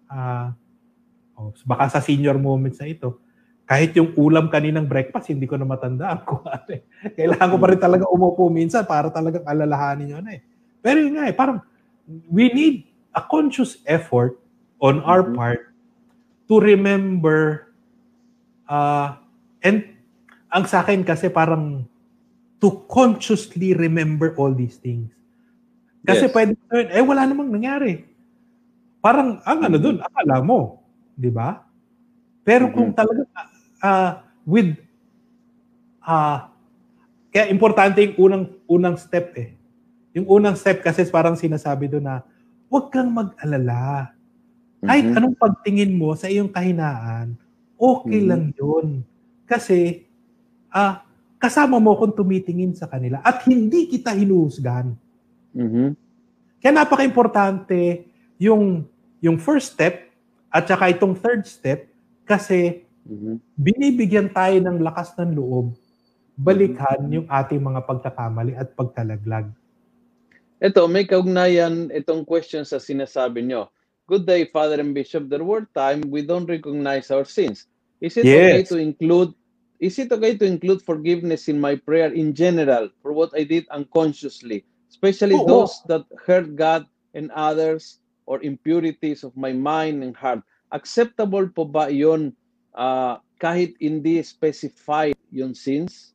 ah 0.10 0.58
Oh, 1.40 1.56
baka 1.64 1.88
sa 1.88 2.04
senior 2.04 2.36
moments 2.36 2.84
na 2.84 2.92
ito, 2.92 3.16
kahit 3.64 3.96
yung 3.96 4.12
ulam 4.20 4.52
kaninang 4.52 4.84
breakfast, 4.84 5.32
hindi 5.32 5.48
ko 5.48 5.56
na 5.56 5.64
matandaan 5.64 6.20
kung 6.28 6.44
ano 6.44 6.68
eh. 6.68 6.84
Kailangan 7.16 7.56
ko 7.56 7.58
pa 7.58 7.68
rin 7.72 7.80
talaga 7.80 8.06
umupo 8.12 8.52
minsan 8.52 8.84
para 8.84 9.08
talagang 9.08 9.48
alalahanin 9.48 10.20
yun 10.20 10.28
eh. 10.28 10.44
Pero 10.84 11.00
yun 11.00 11.16
nga 11.16 11.32
eh, 11.32 11.36
parang 11.36 11.64
we 12.28 12.52
need 12.52 12.84
a 13.16 13.24
conscious 13.24 13.80
effort 13.88 14.36
on 14.84 15.00
our 15.08 15.24
Mhm. 15.24 15.36
part 15.40 15.72
to 16.52 16.60
remember 16.60 17.72
uh, 18.68 19.16
and 19.64 19.86
ang 20.52 20.66
sa 20.68 20.84
akin 20.84 21.08
kasi 21.08 21.32
parang 21.32 21.88
to 22.60 22.84
consciously 22.92 23.72
remember 23.72 24.36
all 24.36 24.52
these 24.52 24.76
things. 24.76 25.14
Kasi 26.06 26.28
Yes. 26.28 26.34
pwede, 26.34 26.54
eh 26.96 27.04
wala 27.04 27.28
namang 27.28 27.52
nangyari. 27.52 28.08
Parang, 29.04 29.40
ang 29.46 29.60
ano 29.66 29.78
Mhm. 29.78 29.84
dun, 29.84 29.98
akala 30.04 30.38
mo. 30.44 30.84
Di 31.16 31.30
ba? 31.32 31.64
Pero 32.46 32.72
kung 32.74 32.92
Mhm. 32.92 32.98
talaga, 32.98 33.24
ah, 33.84 34.12
with, 34.48 34.76
ah, 36.04 36.52
kaya 37.34 37.50
importante 37.52 38.02
yung 38.04 38.16
unang, 38.20 38.46
unang 38.70 38.98
step 39.00 39.34
eh. 39.40 39.56
Yung 40.18 40.28
unang 40.30 40.56
step 40.60 40.82
kasi 40.84 41.06
parang 41.10 41.36
sinasabi 41.40 41.88
doon 41.92 42.06
na, 42.08 42.18
huwag 42.72 42.90
kang 42.94 43.12
mag-alala. 43.14 44.14
Kahit 44.86 45.12
Mhm. 45.12 45.18
anong 45.18 45.36
pagtingin 45.40 45.94
mo 45.98 46.14
sa 46.18 46.28
iyong 46.32 46.52
kahinaan, 46.54 47.38
okay 47.80 48.22
Mhm. 48.22 48.28
lang 48.28 48.44
yun. 48.58 49.04
Kasi, 49.50 50.06
ah, 50.74 51.04
kasama 51.42 51.78
mo 51.82 51.96
kung 52.00 52.14
tumitingin 52.16 52.74
sa 52.76 52.88
kanila 52.90 53.20
at 53.24 53.44
hindi 53.50 53.88
kita 53.92 54.14
hinuhusgahan. 54.16 54.94
Mhm. 55.56 55.96
Kaya 56.60 56.72
napaka-importante 56.76 58.06
yung, 58.38 58.86
yung 59.24 59.38
first 59.40 59.74
step 59.76 60.12
at 60.52 60.68
saka 60.68 60.92
itong 60.92 61.16
third 61.16 61.46
step 61.48 61.88
kasi 62.28 62.84
Mhm. 63.08 63.40
binibigyan 63.58 64.30
tayo 64.30 64.60
ng 64.62 64.78
lakas 64.84 65.16
ng 65.18 65.34
loob 65.34 65.74
balikan 66.40 67.04
yung 67.12 67.28
ating 67.28 67.60
mga 67.60 67.84
pagkakamali 67.84 68.56
at 68.56 68.72
pagkalaglag. 68.76 69.52
Ito, 70.60 70.88
may 70.88 71.08
kaugnayan 71.08 71.92
itong 71.92 72.24
question 72.28 72.64
sa 72.68 72.80
sinasabi 72.80 73.44
nyo. 73.44 73.72
Good 74.08 74.28
day, 74.28 74.48
Father 74.48 74.80
and 74.80 74.92
Bishop. 74.96 75.28
There 75.32 75.44
were 75.44 75.68
times 75.76 76.08
we 76.08 76.24
don't 76.24 76.48
recognize 76.48 77.12
our 77.12 77.24
sins. 77.28 77.68
Is 78.00 78.16
it 78.16 78.32
okay 78.32 78.64
Yes. 78.64 78.70
to 78.72 78.80
include 78.80 79.36
is 79.80 79.96
it 79.96 80.12
okay 80.12 80.36
to 80.36 80.44
include 80.44 80.84
forgiveness 80.84 81.48
in 81.48 81.56
my 81.56 81.80
prayer 81.80 82.12
in 82.12 82.36
general 82.36 82.92
for 83.00 83.16
what 83.16 83.32
I 83.32 83.48
did 83.48 83.64
unconsciously, 83.72 84.68
especially 85.00 85.40
Oo. 85.40 85.48
those 85.48 85.80
that 85.88 86.04
hurt 86.28 86.60
God 86.60 86.84
and 87.16 87.32
others 87.32 88.04
or 88.28 88.44
impurities 88.44 89.24
of 89.24 89.32
my 89.40 89.56
mind 89.56 90.04
and 90.04 90.12
heart? 90.12 90.44
Acceptable 90.76 91.48
po 91.48 91.64
ba 91.64 91.88
'yon 91.88 92.36
ah, 92.76 93.24
kahit 93.40 93.80
hindi 93.80 94.20
specified 94.20 95.16
yung 95.32 95.56
sins? 95.56 96.12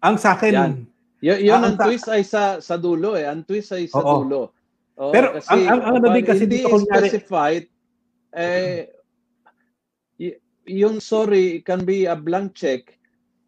Ang 0.00 0.14
sa 0.16 0.38
akin, 0.38 0.54
Yan. 0.54 0.72
Y- 1.20 1.50
yun 1.50 1.58
Ah, 1.60 1.68
ang 1.68 1.76
ang 1.76 1.90
twist 1.90 2.06
ay 2.08 2.22
sa 2.24 2.62
sa 2.62 2.78
dulo 2.78 3.12
eh. 3.12 3.26
Ang 3.26 3.42
twist 3.44 3.74
ay 3.74 3.90
sa 3.90 4.00
Oo. 4.00 4.24
dulo. 4.24 4.54
Oo, 4.96 5.10
Pero 5.12 5.36
ang- 5.36 5.66
ang- 5.68 5.82
ang 5.84 5.94
kapag 6.00 6.14
din 6.16 6.24
kasi 6.24 6.42
hindi 6.46 6.62
dito 6.62 6.78
specified 6.80 7.64
eh 8.30 8.86
y- 10.16 10.38
yung 10.64 11.02
sorry 11.02 11.60
can 11.60 11.82
be 11.82 12.06
a 12.06 12.14
blank 12.14 12.54
check 12.54 12.94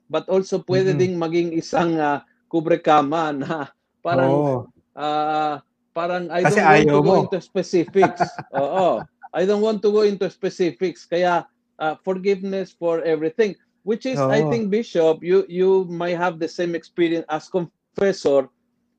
but 0.09 0.27
also 0.29 0.61
pwede 0.67 0.93
Mhm. 0.93 0.99
ding 0.99 1.15
maging 1.17 1.49
isang 1.55 1.97
uh, 1.97 2.21
kubrekama 2.49 3.33
na 3.33 3.73
parang 4.03 4.33
Oo. 4.35 4.57
ah, 4.99 5.63
parang 5.95 6.29
I 6.29 6.43
Kasi 6.45 6.59
don't 6.59 6.67
want 6.67 6.85
to 6.85 7.01
go 7.01 7.03
mo. 7.03 7.23
into 7.25 7.39
specifics. 7.41 8.21
Oo. 8.61 9.01
I 9.33 9.43
don't 9.49 9.65
want 9.65 9.81
to 9.81 9.89
go 9.89 10.03
into 10.05 10.29
specifics. 10.29 11.09
Kaya 11.09 11.47
ah, 11.79 11.95
forgiveness 12.03 12.75
for 12.75 13.01
everything 13.07 13.57
which 13.83 14.07
is 14.07 14.19
I 14.19 14.43
Oo. 14.43 14.51
think 14.51 14.71
bishop 14.71 15.23
you 15.23 15.43
you 15.51 15.87
might 15.91 16.19
have 16.19 16.39
the 16.39 16.51
same 16.51 16.75
experience 16.75 17.27
as 17.31 17.49
confessor. 17.49 18.51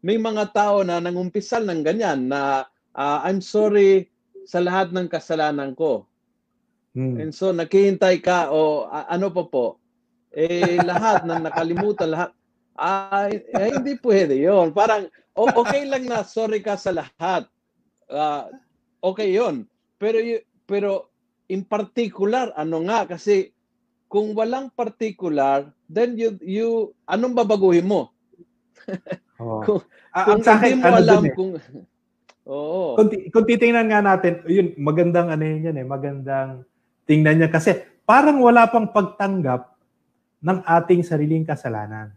May 0.04 0.20
mga 0.20 0.52
tao 0.52 0.84
na 0.84 1.00
nangumpisal 1.00 1.64
ng 1.64 1.84
ganyan 1.84 2.28
na 2.28 2.68
ah, 2.96 3.20
I'm 3.24 3.40
sorry 3.40 4.10
sa 4.44 4.60
lahat 4.60 4.92
ng 4.92 5.08
kasalanan 5.08 5.72
ko. 5.76 6.04
Hmm. 6.94 7.18
And 7.18 7.32
so 7.34 7.50
naghihintay 7.50 8.22
ka 8.22 8.52
o 8.52 8.86
a- 8.86 9.08
ano 9.10 9.32
pa 9.32 9.44
po? 9.48 9.66
Eh 10.34 10.78
lahat 10.84 11.24
ng 11.26 11.42
nakalimutan 11.48 12.10
lahat 12.12 12.30
ay, 12.76 13.42
eh, 13.54 13.70
hindi 13.78 13.94
pwede 14.02 14.34
'yon. 14.34 14.74
Parang 14.74 15.06
okay 15.34 15.86
lang 15.86 16.10
na 16.10 16.26
sorry 16.26 16.62
ka 16.62 16.74
sa 16.74 16.94
lahat. 16.94 17.46
Ah, 18.10 18.50
okay 19.00 19.34
'yon. 19.34 19.70
Pero 20.02 20.18
pero 20.66 20.90
in 21.50 21.62
particular 21.62 22.50
ano 22.56 22.82
nga 22.88 23.06
kasi 23.06 23.54
kung 24.10 24.34
walang 24.38 24.70
particular 24.74 25.70
then 25.90 26.18
you 26.18 26.38
you 26.42 26.70
anong 27.06 27.38
babaguhin 27.38 27.86
mo? 27.86 28.10
Oo. 29.42 29.62
Kung- 29.64 29.86
Ah, 30.14 30.30
Kung 30.30 30.46
sa 30.46 30.62
hindi 30.62 30.78
mo 30.78 30.94
ano 30.94 31.02
alam 31.02 31.26
eh, 31.26 31.34
kung 31.34 31.58
Oo. 32.46 32.94
kung, 32.94 33.10
kung 33.34 33.46
titingnan 33.50 33.90
nga 33.90 33.98
natin, 34.06 34.46
yun, 34.46 34.70
magandang 34.78 35.34
ano 35.34 35.42
yun 35.42 35.74
yan 35.74 35.78
eh, 35.82 35.88
magandang 35.90 36.62
tingnan 37.10 37.42
niya 37.42 37.50
kasi 37.50 37.82
parang 38.06 38.38
wala 38.46 38.70
pang 38.70 38.94
pagtanggap 38.94 39.74
ng 40.46 40.62
ating 40.70 41.02
sariling 41.02 41.42
kasalanan. 41.42 42.14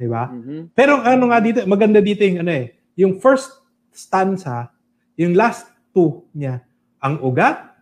Di 0.00 0.08
ba? 0.08 0.32
Mhm. 0.32 0.72
Pero 0.72 1.04
ano 1.04 1.28
nga 1.28 1.44
dito, 1.44 1.60
maganda 1.68 2.00
dito 2.00 2.24
yung 2.24 2.40
ano 2.40 2.52
eh, 2.56 2.72
yung 2.96 3.20
first 3.20 3.60
stanza, 3.92 4.72
yung 5.20 5.36
last 5.36 5.68
two 5.92 6.24
niya, 6.32 6.64
ang 7.04 7.20
ugat 7.20 7.76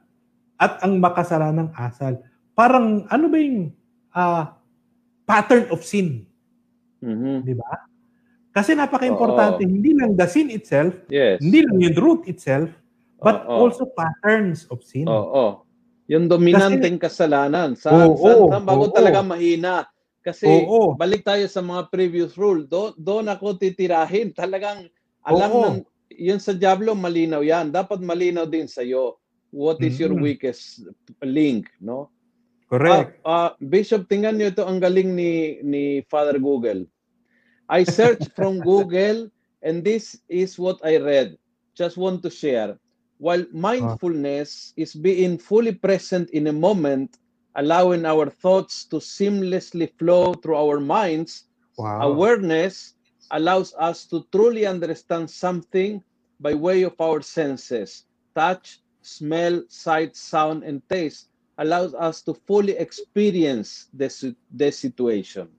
at 0.58 0.82
ang 0.82 0.98
makasalanang 0.98 1.70
asal. 1.78 2.18
Parang 2.58 3.06
ano 3.06 3.30
ba 3.30 3.38
yung 3.38 3.70
ah, 4.10 4.58
pattern 5.22 5.70
of 5.70 5.86
sin, 5.86 6.26
Mhm. 6.98 7.46
di 7.46 7.54
ba? 7.54 7.86
Kasi 8.50 8.74
napaka-importante, 8.74 9.62
hindi 9.62 9.94
lang 9.94 10.18
the 10.18 10.26
sin 10.26 10.50
itself, 10.50 10.90
Yes. 11.06 11.38
hindi 11.38 11.62
lang 11.62 11.78
yung 11.78 11.94
root 11.94 12.26
itself, 12.26 12.66
but 13.22 13.46
Oo. 13.46 13.70
also 13.70 13.86
patterns 13.94 14.66
of 14.74 14.82
sin. 14.82 15.06
Oo. 15.06 15.62
Yung 16.10 16.26
dominanteng 16.26 16.98
kasalanan. 16.98 17.78
Sa, 17.78 17.94
Oo, 17.94 18.16
sa, 18.50 18.58
sa 18.58 18.64
bago 18.64 18.90
oo. 18.90 18.96
talaga 18.96 19.22
mahina. 19.22 19.86
Kasi 20.28 20.44
Oo. 20.44 20.92
balik 20.92 21.24
tayo 21.24 21.48
sa 21.48 21.64
mga 21.64 21.88
previous 21.88 22.36
rule. 22.36 22.68
Do, 22.68 22.92
doon 23.00 23.32
ako 23.32 23.56
titirahin. 23.56 24.36
Talagang 24.36 24.84
alam 25.24 25.52
Oo. 25.56 25.64
ng 25.64 25.76
yun 26.12 26.36
sa 26.36 26.52
Diablo 26.52 26.92
malinaw 26.92 27.40
yan. 27.40 27.72
Dapat 27.72 28.04
malinaw 28.04 28.44
din 28.44 28.68
sa 28.68 28.84
iyo. 28.84 29.16
What 29.48 29.80
is 29.80 29.96
your 29.96 30.12
Mm. 30.12 30.20
weakest 30.20 30.84
link, 31.24 31.72
no? 31.80 32.12
Correct. 32.68 33.16
Ah, 33.24 33.48
ah, 33.48 33.50
Bishop, 33.56 34.04
tingnan 34.12 34.36
niyo 34.36 34.52
ito 34.52 34.68
ang 34.68 34.76
galing 34.76 35.16
ni 35.16 35.64
ni 35.64 36.04
Father 36.12 36.36
Google. 36.36 36.84
I 37.72 37.88
searched 37.88 38.28
from 38.36 38.60
Google 38.60 39.32
and 39.64 39.80
this 39.80 40.20
is 40.28 40.60
what 40.60 40.76
I 40.84 41.00
read. 41.00 41.40
Just 41.72 41.96
want 41.96 42.20
to 42.28 42.30
share. 42.30 42.76
While 43.16 43.48
mindfulness 43.56 44.76
is 44.76 44.92
being 44.92 45.40
fully 45.40 45.72
present 45.72 46.28
in 46.36 46.52
a 46.52 46.54
moment, 46.54 47.16
allowing 47.58 48.06
our 48.06 48.30
thoughts 48.30 48.86
to 48.86 49.02
seamlessly 49.02 49.90
flow 49.98 50.32
through 50.38 50.56
our 50.56 50.78
minds, 50.78 51.50
wow. 51.76 52.06
awareness 52.06 52.94
allows 53.34 53.74
us 53.76 54.06
to 54.06 54.24
truly 54.30 54.64
understand 54.64 55.28
something 55.28 56.02
by 56.38 56.54
way 56.54 56.86
of 56.86 56.94
our 57.02 57.20
senses. 57.20 58.06
Touch, 58.34 58.80
smell, 59.02 59.66
sight, 59.68 60.14
sound, 60.14 60.62
and 60.62 60.80
taste 60.88 61.28
allows 61.58 61.92
us 61.98 62.22
to 62.22 62.32
fully 62.46 62.78
experience 62.78 63.90
the, 63.92 64.06
the 64.54 64.70
situation. 64.70 65.50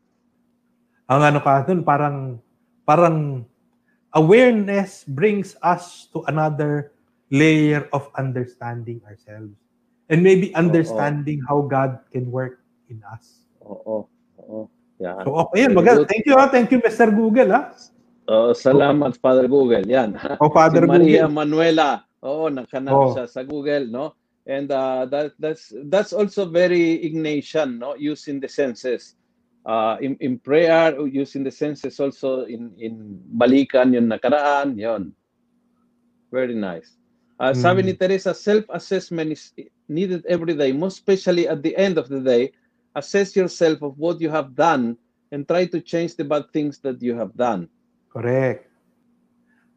ang 1.10 1.26
ano 1.26 1.42
ka 1.42 1.66
dun, 1.66 1.82
parang, 1.82 2.38
parang 2.86 3.42
awareness 4.14 5.02
brings 5.10 5.58
us 5.66 6.06
to 6.14 6.22
another 6.30 6.94
layer 7.34 7.90
of 7.90 8.14
understanding 8.14 9.02
ourselves. 9.10 9.58
And 10.10 10.26
maybe 10.26 10.50
understanding 10.58 11.42
how 11.46 11.62
God 11.70 12.02
can 12.10 12.34
work 12.34 12.66
in 12.90 12.98
us. 13.14 13.46
Oo. 13.62 14.10
Oo. 14.42 14.66
Yan. 15.00 15.22
So, 15.24 15.38
okay, 15.48 15.70
maganda. 15.70 16.04
good. 16.04 16.10
Thank 16.12 16.26
you, 16.26 16.36
ha? 16.36 16.46
Thank 16.50 16.74
you, 16.74 16.82
Mr. 16.82 17.14
Google, 17.14 17.50
ha? 17.54 17.72
Oo, 18.28 18.52
salamat, 18.52 19.16
Father 19.22 19.48
Google. 19.48 19.86
Yan. 19.88 20.18
O, 20.42 20.50
Father 20.52 20.84
si 20.84 20.90
Maria 20.90 21.24
Google. 21.30 21.34
Manuela. 21.34 21.90
Oo, 22.26 22.52
nakanap 22.52 22.94
Oh. 22.94 23.10
siya 23.16 23.26
sa 23.30 23.42
Google, 23.48 23.88
no? 23.88 24.18
And 24.50 24.68
uh, 24.74 25.06
that 25.14 25.38
that's 25.38 25.70
that's 25.94 26.12
also 26.12 26.44
very 26.50 27.00
Ignatian, 27.06 27.78
no? 27.80 27.94
Using 27.96 28.42
the 28.42 28.50
senses. 28.50 29.14
Uh, 29.64 29.96
in, 30.02 30.18
in 30.20 30.42
prayer, 30.42 30.98
using 31.06 31.46
the 31.46 31.54
senses 31.54 32.02
also 32.02 32.50
in 32.50 32.74
in 32.82 33.22
balikan 33.38 33.94
yung 33.94 34.10
nakaraan, 34.10 34.74
yon. 34.76 35.14
Very 36.34 36.58
nice. 36.58 36.99
Uh, 37.40 37.56
Sabi 37.56 37.82
Mm. 37.82 37.88
ni 37.88 37.94
Teresa, 37.96 38.36
self-assessment 38.36 39.32
is 39.32 39.56
needed 39.88 40.28
every 40.28 40.52
day, 40.52 40.76
most 40.76 41.00
especially 41.00 41.48
at 41.48 41.64
the 41.64 41.72
end 41.80 41.96
of 41.96 42.12
the 42.12 42.20
day. 42.20 42.52
Assess 42.92 43.32
yourself 43.32 43.80
of 43.80 43.96
what 43.96 44.20
you 44.20 44.28
have 44.28 44.52
done 44.60 45.00
and 45.32 45.48
try 45.48 45.64
to 45.64 45.80
change 45.80 46.20
the 46.20 46.26
bad 46.28 46.52
things 46.52 46.84
that 46.84 47.00
you 47.00 47.16
have 47.16 47.32
done. 47.40 47.72
Correct. 48.12 48.68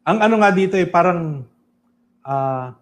Ang 0.03 0.19
ano 0.19 0.43
nga 0.43 0.51
dito 0.51 0.75
eh, 0.75 0.83
parang 0.83 1.47
ah 2.27 2.75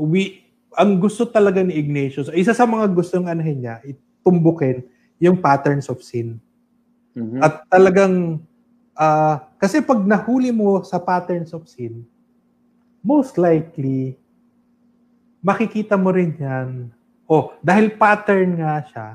we 0.00 0.40
ang 0.76 0.96
gusto 0.96 1.28
talaga 1.28 1.60
ni 1.60 1.76
Ignatius, 1.76 2.32
isa 2.32 2.56
sa 2.56 2.64
mga 2.64 2.88
gustong 2.96 3.28
anahin 3.28 3.60
niya, 3.60 3.80
itumbukin 3.84 4.84
yung 5.20 5.36
patterns 5.40 5.88
of 5.92 6.00
sin. 6.00 6.40
Mhm. 7.16 7.40
At 7.40 7.64
talagang, 7.72 8.40
ah, 8.92 9.48
kasi 9.56 9.80
pag 9.80 10.00
nahuli 10.04 10.52
mo 10.52 10.80
sa 10.84 11.00
patterns 11.00 11.52
of 11.56 11.64
sin, 11.64 12.04
most 13.06 13.38
likely, 13.38 14.18
makikita 15.38 15.94
mo 15.94 16.10
rin 16.10 16.34
yan. 16.34 16.90
Oh, 17.30 17.54
dahil 17.62 17.94
pattern 17.94 18.58
nga 18.58 18.82
siya, 18.82 19.08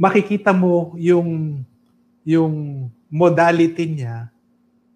makikita 0.00 0.56
mo 0.56 0.96
yung 0.96 1.60
yung 2.24 2.88
modality 3.12 3.84
niya 3.84 4.32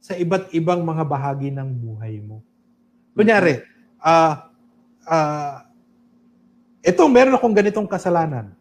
sa 0.01 0.16
iba't 0.16 0.49
ibang 0.57 0.80
mga 0.80 1.05
bahagi 1.05 1.53
ng 1.53 1.68
buhay 1.76 2.24
mo. 2.24 2.41
Kunyari, 3.12 3.61
ah 4.01 4.49
uh, 5.05 5.61
ito, 6.85 7.05
meron 7.09 7.37
akong 7.37 7.57
ganitong 7.57 7.89
kasalanan. 7.89 8.53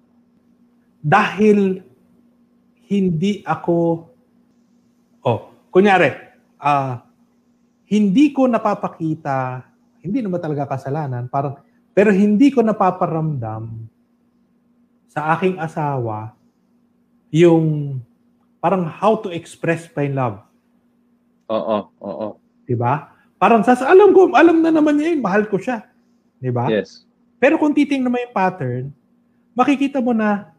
Dahil 1.04 1.84
hindi 2.88 3.44
ako, 3.44 4.08
oh, 5.24 5.40
kunyari, 5.72 6.12
ah 6.60 6.68
uh, 6.68 7.13
hindi 7.94 8.34
ko 8.34 8.50
napapakita, 8.50 9.62
hindi 10.02 10.26
naman 10.26 10.42
talaga 10.42 10.74
kasalanan, 10.74 11.30
parang, 11.30 11.62
pero 11.94 12.10
hindi 12.10 12.50
ko 12.50 12.66
napaparamdam 12.66 13.86
sa 15.14 15.38
aking 15.38 15.62
asawa 15.62 16.34
yung 17.30 17.98
parang 18.58 18.90
how 18.90 19.14
to 19.22 19.30
express 19.30 19.86
my 19.94 20.10
love. 20.10 20.42
Oo, 21.54 21.94
oo. 22.02 22.28
'Di 22.66 22.74
ba? 22.74 23.14
Parang 23.38 23.62
sa 23.62 23.78
alam 23.86 24.10
ko, 24.10 24.34
alam 24.34 24.66
na 24.66 24.74
naman 24.74 24.98
niya 24.98 25.14
yun, 25.14 25.22
mahal 25.22 25.46
ko 25.46 25.62
siya. 25.62 25.86
'Di 26.42 26.50
ba? 26.50 26.66
Yes. 26.74 27.06
Pero 27.38 27.62
kung 27.62 27.78
titingnan 27.78 28.10
mo 28.10 28.18
yung 28.18 28.34
pattern, 28.34 28.90
makikita 29.54 30.02
mo 30.02 30.18
na 30.18 30.50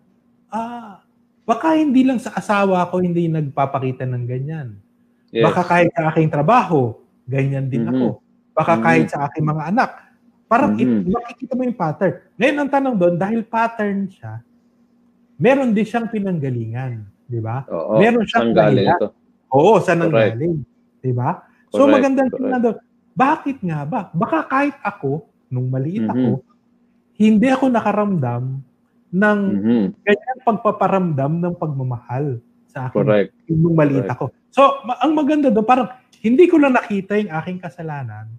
ah, 0.54 1.02
baka 1.42 1.74
hindi 1.74 2.06
lang 2.06 2.22
sa 2.22 2.30
asawa 2.38 2.86
ko 2.94 3.02
hindi 3.02 3.26
nagpapakita 3.26 4.06
ng 4.06 4.24
ganyan. 4.30 4.78
Yes. 5.34 5.50
Baka 5.50 5.66
kahit 5.66 5.90
sa 5.90 6.14
aking 6.14 6.30
trabaho, 6.30 7.03
ganyan 7.24 7.66
din 7.68 7.84
mm-hmm. 7.84 7.96
ako. 7.96 8.06
Baka 8.54 8.72
mm-hmm. 8.76 8.84
kahit 8.86 9.06
sa 9.10 9.18
aking 9.28 9.46
mga 9.46 9.62
anak. 9.74 9.90
Parang 10.46 10.72
mm-hmm. 10.76 11.08
it, 11.08 11.12
makikita 11.12 11.52
mo 11.56 11.62
yung 11.66 11.78
pattern. 11.78 12.14
Ngayon 12.38 12.56
ang 12.60 12.70
tanong 12.70 12.96
doon, 12.96 13.14
dahil 13.16 13.40
pattern 13.42 14.06
siya, 14.06 14.44
meron 15.40 15.74
din 15.74 15.86
siyang 15.86 16.08
pinanggalingan. 16.08 17.02
Di 17.24 17.40
ba? 17.40 17.64
Oo, 17.72 17.98
meron 17.98 18.24
siyang 18.28 18.52
galing 18.52 18.86
ito. 18.86 19.08
Oo, 19.50 19.80
saan 19.80 20.04
nanggaling. 20.04 20.62
Di 21.00 21.10
ba? 21.10 21.42
So 21.74 21.88
magandang 21.90 22.30
tingnan 22.30 22.60
doon. 22.62 22.78
Bakit 23.14 23.62
nga 23.62 23.86
ba? 23.86 24.00
Baka 24.10 24.46
kahit 24.46 24.76
ako, 24.82 25.26
nung 25.50 25.70
maliit 25.70 26.06
mm-hmm. 26.06 26.34
ako, 26.34 26.42
hindi 27.14 27.46
ako 27.46 27.64
nakaramdam 27.70 28.42
ng 29.14 29.38
mm-hmm. 29.38 29.84
ganyan 30.02 30.38
pagpaparamdam 30.42 31.32
ng 31.38 31.54
pagmamahal 31.54 32.42
sa 32.66 32.90
akin 32.90 33.06
Correct. 33.06 33.30
nung 33.46 33.78
maliit 33.78 34.02
Correct. 34.02 34.14
ako. 34.18 34.24
So, 34.50 34.82
ang 34.98 35.14
maganda 35.14 35.50
doon, 35.50 35.66
parang 35.66 35.88
hindi 36.24 36.48
ko 36.48 36.56
lang 36.56 36.72
nakita 36.72 37.20
yung 37.20 37.28
aking 37.28 37.60
kasalanan. 37.60 38.32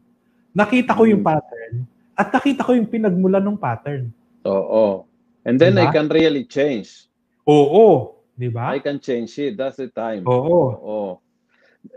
Nakita 0.57 0.97
ko 0.97 1.05
yung 1.05 1.21
mm. 1.21 1.29
pattern 1.29 1.73
at 2.17 2.33
nakita 2.33 2.65
ko 2.65 2.73
yung 2.73 2.89
pinagmulan 2.89 3.45
ng 3.45 3.61
pattern. 3.61 4.09
Oo. 4.49 5.05
And 5.45 5.61
then 5.61 5.77
diba? 5.77 5.85
I 5.85 5.93
can 5.93 6.09
really 6.09 6.49
change. 6.49 7.05
Oo. 7.45 8.17
Di 8.33 8.49
ba? 8.49 8.73
I 8.73 8.81
can 8.81 8.97
change 8.97 9.37
it. 9.37 9.53
That's 9.53 9.77
the 9.77 9.93
time. 9.93 10.25
Oo. 10.25 10.73
Oo. 10.73 11.09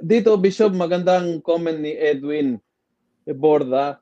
Dito, 0.05 0.37
Bishop, 0.37 0.77
magandang 0.77 1.41
comment 1.41 1.81
ni 1.81 1.97
Edwin 1.97 2.61
Borda. 3.25 3.97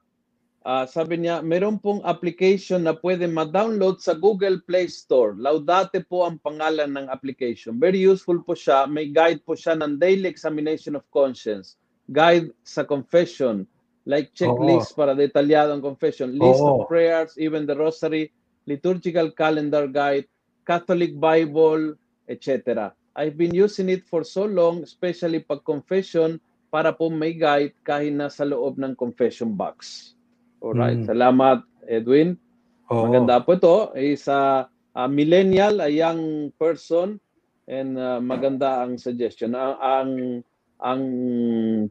Uh, 0.67 0.83
sabi 0.83 1.23
niya, 1.23 1.47
meron 1.47 1.79
pong 1.79 2.03
application 2.03 2.91
na 2.91 2.99
pwede 2.99 3.31
ma-download 3.31 4.03
sa 4.03 4.19
Google 4.19 4.59
Play 4.67 4.91
Store. 4.91 5.39
Laudate 5.39 6.03
po 6.03 6.27
ang 6.27 6.43
pangalan 6.43 6.91
ng 6.91 7.07
application. 7.07 7.79
Very 7.79 8.03
useful 8.03 8.43
po 8.43 8.59
siya. 8.59 8.91
May 8.91 9.15
guide 9.15 9.47
po 9.47 9.55
siya 9.55 9.79
ng 9.79 10.03
daily 10.03 10.27
examination 10.27 10.99
of 10.99 11.07
conscience. 11.15 11.79
Guide 12.11 12.51
sa 12.67 12.83
confession. 12.83 13.63
Like 14.11 14.35
checklist 14.35 14.91
Oo. 14.91 14.99
para 14.99 15.15
detalyadong 15.15 15.87
confession. 15.87 16.35
List 16.35 16.59
Oo. 16.59 16.83
of 16.83 16.91
prayers, 16.91 17.39
even 17.39 17.63
the 17.63 17.79
rosary, 17.79 18.35
liturgical 18.67 19.31
calendar 19.31 19.87
guide, 19.87 20.27
Catholic 20.67 21.15
Bible, 21.15 21.95
etc. 22.27 22.91
I've 23.15 23.39
been 23.39 23.55
using 23.55 23.87
it 23.87 24.03
for 24.03 24.27
so 24.27 24.43
long, 24.43 24.83
especially 24.83 25.47
pag 25.47 25.63
confession, 25.63 26.43
para 26.75 26.91
po 26.91 27.07
may 27.07 27.39
guide 27.39 27.71
kahit 27.87 28.11
nasa 28.11 28.43
loob 28.43 28.83
ng 28.83 28.99
confession 28.99 29.55
box. 29.55 30.11
Alright. 30.63 31.05
Mm. 31.05 31.09
Salamat, 31.09 31.59
Edwin. 31.87 32.37
Oo. 32.91 33.11
Maganda 33.11 33.43
po 33.43 33.55
ito. 33.55 33.93
Isa 33.99 34.67
uh, 34.71 35.09
millennial, 35.11 35.85
a 35.85 35.91
young 35.93 36.51
person, 36.57 37.21
and 37.69 37.99
uh, 38.01 38.19
maganda 38.23 38.83
ang 38.83 38.97
suggestion. 38.97 39.53
Ang, 39.53 39.77
ang, 39.79 40.11
ang 40.81 41.03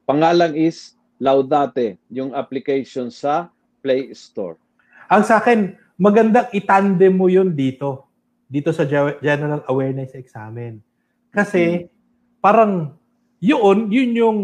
pangalan 0.03 0.57
is 0.57 0.97
Laudate, 1.16 1.95
yung 2.11 2.36
application 2.36 3.07
sa 3.07 3.47
Play 3.80 4.11
Store. 4.11 4.59
Ang 5.07 5.24
sa 5.24 5.39
akin, 5.39 5.80
magandang 5.95 6.51
itandem 6.51 7.16
mo 7.16 7.32
yun 7.32 7.55
dito. 7.55 8.03
Dito 8.51 8.76
sa 8.76 8.84
General 9.24 9.63
Awareness 9.72 10.11
Examen. 10.11 10.84
Kasi, 11.32 11.88
mm. 11.88 12.43
parang, 12.43 12.99
yun, 13.39 13.88
yun 13.88 14.11
yung 14.11 14.39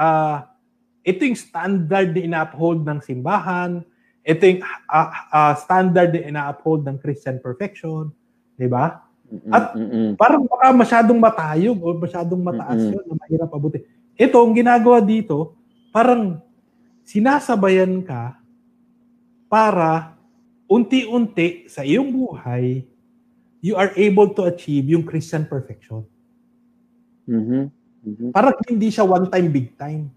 uh, 0.00 0.47
ito 1.08 1.24
yung 1.24 1.38
standard 1.40 2.12
na 2.12 2.20
ina-uphold 2.20 2.84
ng 2.84 3.00
simbahan. 3.00 3.80
Ito 4.20 4.42
yung 4.44 4.60
uh, 4.60 5.08
uh, 5.32 5.54
standard 5.56 6.12
na 6.12 6.20
ina-uphold 6.28 6.84
ng 6.84 7.00
Christian 7.00 7.40
perfection. 7.40 8.12
Di 8.60 8.68
ba? 8.68 9.08
At 9.48 9.72
Mm-mm. 9.72 10.20
parang 10.20 10.44
baka 10.44 10.72
masyadong 10.72 11.16
matayog 11.16 11.80
o 11.80 11.96
masyadong 11.96 12.40
mataas 12.44 12.80
Mm-mm. 12.80 12.96
yun 12.96 13.04
na 13.08 13.14
mahirap 13.16 13.48
abutin. 13.48 13.84
Ito, 14.20 14.36
ang 14.36 14.52
ginagawa 14.52 15.00
dito, 15.00 15.56
parang 15.92 16.44
sinasabayan 17.08 18.04
ka 18.04 18.36
para 19.48 20.12
unti-unti 20.68 21.64
sa 21.72 21.80
iyong 21.80 22.12
buhay, 22.12 22.84
you 23.64 23.80
are 23.80 23.92
able 23.96 24.28
to 24.36 24.44
achieve 24.44 24.84
yung 24.92 25.04
Christian 25.08 25.48
perfection. 25.48 26.04
Mm-hmm. 27.24 27.62
Mm-hmm. 28.04 28.30
Parang 28.32 28.56
hindi 28.68 28.88
siya 28.92 29.08
one 29.08 29.28
time, 29.32 29.48
big 29.48 29.72
time. 29.80 30.12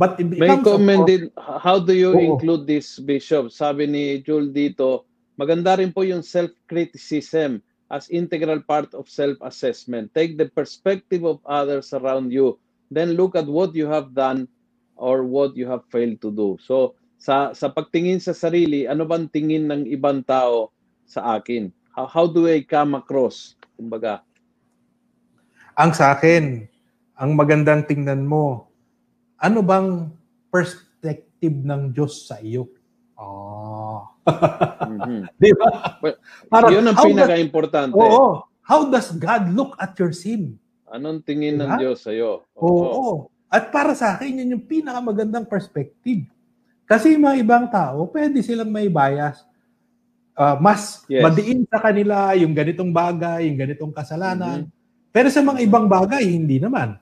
But 0.00 0.16
it 0.18 0.32
May 0.32 0.56
comment 0.64 1.04
din, 1.04 1.28
how 1.36 1.76
do 1.76 1.92
you 1.92 2.16
Oo. 2.16 2.24
include 2.34 2.64
this, 2.64 2.96
Bishop? 2.96 3.52
Sabi 3.52 3.84
ni 3.84 4.04
Jul 4.24 4.50
dito, 4.50 5.04
maganda 5.36 5.76
rin 5.76 5.92
po 5.92 6.02
yung 6.02 6.24
self-criticism 6.24 7.60
as 7.92 8.08
integral 8.08 8.64
part 8.64 8.88
of 8.96 9.12
self-assessment. 9.12 10.16
Take 10.16 10.40
the 10.40 10.48
perspective 10.48 11.28
of 11.28 11.44
others 11.44 11.92
around 11.92 12.32
you. 12.32 12.56
Then 12.88 13.20
look 13.20 13.36
at 13.36 13.44
what 13.44 13.76
you 13.76 13.84
have 13.92 14.16
done 14.16 14.48
or 14.96 15.28
what 15.28 15.52
you 15.60 15.68
have 15.68 15.84
failed 15.92 16.24
to 16.24 16.32
do. 16.32 16.56
So, 16.64 16.96
sa 17.20 17.52
sa 17.52 17.68
pagtingin 17.68 18.18
sa 18.18 18.32
sarili, 18.32 18.88
ano 18.88 19.04
bang 19.04 19.28
tingin 19.28 19.68
ng 19.68 19.86
ibang 19.92 20.24
tao 20.24 20.72
sa 21.04 21.36
akin? 21.36 21.68
How, 21.92 22.08
how 22.08 22.26
do 22.26 22.48
I 22.48 22.64
come 22.64 22.96
across? 22.96 23.60
Kumbaga. 23.76 24.24
Ang 25.76 25.92
sa 25.92 26.16
akin, 26.16 26.64
ang 27.16 27.30
magandang 27.36 27.84
tingnan 27.84 28.24
mo, 28.24 28.71
ano 29.42 29.58
bang 29.66 30.06
perspective 30.54 31.56
ng 31.66 31.90
Diyos 31.90 32.30
sa 32.30 32.38
iyo? 32.38 32.70
Oh. 33.18 34.06
mm-hmm. 34.22 35.20
Di 35.42 35.50
ba? 35.58 35.98
Well, 35.98 36.16
Parang, 36.46 36.70
yun 36.70 36.86
ang 36.86 36.98
pinaka-importante. 37.02 37.94
Oo. 37.98 38.46
How 38.62 38.86
does 38.86 39.10
God 39.18 39.50
look 39.50 39.74
at 39.82 39.98
your 39.98 40.14
sin? 40.14 40.62
Anong 40.86 41.26
tingin 41.26 41.58
diba? 41.58 41.66
ng 41.66 41.70
Diyos 41.82 42.06
sa 42.06 42.14
iyo? 42.14 42.46
Oo. 42.54 42.70
oo. 42.86 43.14
At 43.50 43.74
para 43.74 43.92
sa 43.98 44.14
akin, 44.14 44.40
yun 44.40 44.54
yung 44.56 44.64
pinakamagandang 44.64 45.44
perspective. 45.44 46.24
Kasi 46.86 47.18
yung 47.18 47.26
mga 47.26 47.36
ibang 47.42 47.66
tao, 47.68 48.06
pwede 48.14 48.40
silang 48.40 48.70
may 48.70 48.86
bias. 48.86 49.42
Uh, 50.32 50.56
mas 50.56 51.04
yes. 51.12 51.20
madiin 51.20 51.68
sa 51.68 51.76
kanila 51.76 52.32
yung 52.32 52.56
ganitong 52.56 52.88
bagay, 52.88 53.50
yung 53.50 53.58
ganitong 53.58 53.92
kasalanan. 53.92 54.64
Mm-hmm. 54.64 55.12
Pero 55.12 55.28
sa 55.28 55.44
mga 55.44 55.60
ibang 55.60 55.90
bagay, 55.90 56.24
hindi 56.24 56.56
naman. 56.56 56.96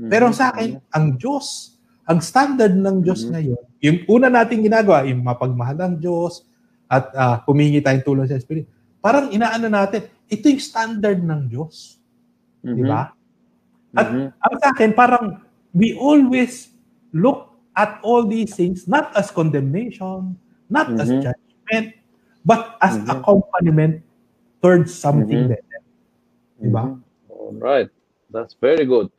Mm-hmm. 0.00 0.08
Pero 0.08 0.32
sa 0.32 0.48
akin, 0.54 0.80
ang 0.88 1.20
Diyos, 1.20 1.76
ang 2.10 2.18
standard 2.18 2.74
ng 2.74 3.06
Diyos 3.06 3.22
mm-hmm. 3.22 3.34
ngayon, 3.38 3.62
yung 3.78 3.98
una 4.10 4.26
nating 4.26 4.66
ginagawa, 4.66 5.06
yung 5.06 5.22
mapagmahal 5.22 5.78
ang 5.78 5.94
Diyos 5.94 6.42
at 6.90 7.06
uh, 7.14 7.38
humingi 7.46 7.78
tayong 7.78 8.02
tulong 8.02 8.26
sa 8.26 8.34
Espiritu. 8.34 8.66
Parang 8.98 9.30
inaano 9.30 9.70
natin, 9.70 10.10
ito 10.26 10.50
yung 10.50 10.58
standard 10.58 11.22
ng 11.22 11.46
Diyos. 11.46 12.02
Mm-hmm. 12.66 12.74
Di 12.74 12.82
ba? 12.82 13.14
At 13.94 14.06
mm-hmm. 14.10 14.26
ang 14.42 14.54
sa 14.58 14.66
akin, 14.74 14.90
parang 14.90 15.38
we 15.70 15.94
always 15.94 16.74
look 17.14 17.54
at 17.78 18.02
all 18.02 18.26
these 18.26 18.58
things 18.58 18.90
not 18.90 19.14
as 19.14 19.30
condemnation, 19.30 20.34
not 20.66 20.90
mm-hmm. 20.90 21.02
as 21.06 21.08
judgment, 21.30 21.94
but 22.42 22.74
as 22.82 22.98
mm-hmm. 22.98 23.14
accompaniment 23.14 24.02
towards 24.58 24.90
something 24.90 25.46
mm-hmm. 25.46 25.54
better. 25.54 25.80
Di 26.58 26.70
ba? 26.74 26.90
Mm-hmm. 26.90 27.30
All 27.30 27.54
right. 27.54 27.86
That's 28.34 28.58
very 28.58 28.82
good. 28.82 29.14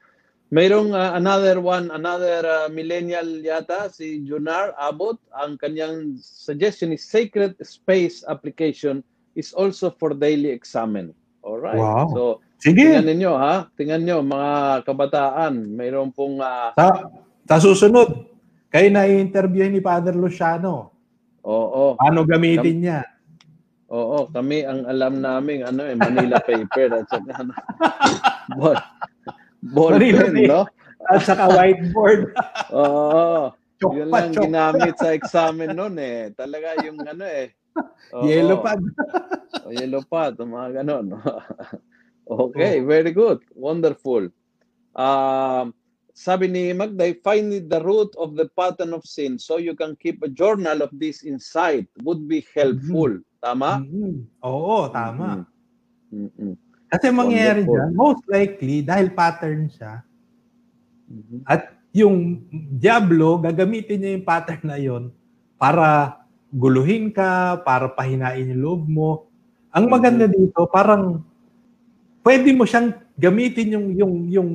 Mayroong 0.52 0.92
uh, 0.92 1.16
another 1.16 1.64
one, 1.64 1.88
another 1.96 2.44
uh, 2.44 2.68
millennial 2.68 3.40
yata, 3.40 3.88
si 3.88 4.20
Junar 4.28 4.76
Abot. 4.76 5.16
Ang 5.32 5.56
kanyang 5.56 6.20
suggestion 6.20 6.92
is 6.92 7.08
Sacred 7.08 7.56
Space 7.64 8.28
application 8.28 9.00
is 9.40 9.56
also 9.56 9.88
for 9.96 10.12
daily 10.12 10.52
examen. 10.52 11.16
Alright. 11.40 11.80
Wow. 11.80 12.12
So, 12.12 12.22
Sige. 12.60 12.84
tingnan 12.84 13.08
ninyo 13.08 13.32
ha. 13.32 13.72
Tingnan 13.80 14.04
nyo 14.04 14.20
mga 14.28 14.52
kabataan. 14.84 15.72
Mayroon 15.72 16.12
pong... 16.12 16.44
Uh, 16.44 16.76
sa, 16.76 17.08
sa 17.48 17.56
susunod, 17.64 18.28
kayo 18.68 18.92
na 18.92 19.08
i-interview 19.08 19.72
ni 19.72 19.80
Father 19.80 20.20
Luciano. 20.20 20.92
Oo. 21.48 21.96
Paano 21.96 22.28
gamitin 22.28 22.76
niya? 22.84 23.08
Oo, 23.92 24.28
kami 24.32 24.64
ang 24.64 24.88
alam 24.88 25.20
namin 25.20 25.68
ano 25.68 25.84
eh 25.84 26.00
Manila 26.00 26.40
paper 26.40 27.04
at 27.04 27.12
saka 27.12 27.44
ano. 27.44 27.52
ball 29.62 29.98
pen, 29.98 30.34
no? 30.50 30.66
At 31.10 31.26
saka 31.26 31.50
whiteboard. 31.50 32.34
Oo. 32.78 33.54
Chok 33.82 33.94
Yun 33.98 34.10
pa, 34.14 34.18
lang 34.22 34.34
chok. 34.34 34.44
ginamit 34.46 34.96
sa 35.02 35.10
examen 35.14 35.74
noon 35.74 35.98
eh. 35.98 36.30
Talaga 36.38 36.78
yung 36.86 37.02
ano 37.02 37.26
eh. 37.26 37.50
Oo. 38.14 38.26
Yellow 38.26 38.62
pad. 38.62 38.82
O, 39.62 39.70
yellow 39.70 40.02
pad, 40.02 40.40
o 40.42 40.48
mga 40.48 40.82
ganon. 40.82 41.14
okay, 42.26 42.82
very 42.82 43.14
good. 43.14 43.46
Wonderful. 43.54 44.32
Um, 44.98 45.76
sabi 46.18 46.50
ni 46.50 46.74
Magday, 46.74 47.14
find 47.22 47.70
the 47.70 47.82
root 47.84 48.10
of 48.18 48.34
the 48.34 48.50
pattern 48.58 48.96
of 48.98 49.06
sin 49.06 49.38
so 49.38 49.62
you 49.62 49.78
can 49.78 49.94
keep 50.02 50.18
a 50.26 50.32
journal 50.34 50.82
of 50.82 50.90
this 50.98 51.22
insight 51.22 51.86
would 52.02 52.26
be 52.26 52.42
helpful. 52.58 53.22
Tama? 53.44 53.86
Mhm. 53.86 54.26
Oo, 54.42 54.90
tama. 54.90 55.46
Mm-mm. 56.10 56.58
Kasi 56.92 57.08
mangyayari 57.10 57.64
dyan, 57.64 57.96
most 57.96 58.24
likely, 58.28 58.84
dahil 58.84 59.16
pattern 59.16 59.72
siya, 59.72 60.04
Mhm. 61.08 61.44
at 61.48 61.62
yung 61.92 62.40
Diablo, 62.76 63.40
gagamitin 63.40 64.00
niya 64.00 64.12
yung 64.16 64.28
pattern 64.28 64.64
na 64.64 64.80
yon 64.80 65.04
para 65.56 66.20
guluhin 66.52 67.12
ka, 67.12 67.60
para 67.64 67.88
pahinain 67.92 68.48
yung 68.48 68.64
loob 68.64 68.82
mo. 68.88 69.10
Ang 69.72 69.88
maganda 69.88 70.28
dito, 70.28 70.68
parang 70.68 71.24
pwede 72.24 72.52
mo 72.52 72.64
siyang 72.68 72.96
gamitin 73.18 73.76
yung 73.76 73.88
yung 73.96 74.14
yung 74.30 74.52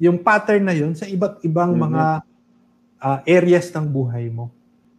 yung 0.00 0.16
pattern 0.20 0.64
na 0.64 0.74
yon 0.74 0.94
sa 0.96 1.06
iba't 1.06 1.42
ibang 1.44 1.74
Mhm. 1.76 1.80
mga 1.80 2.04
ah, 3.00 3.20
areas 3.24 3.72
ng 3.72 3.88
buhay 3.88 4.28
mo. 4.28 4.52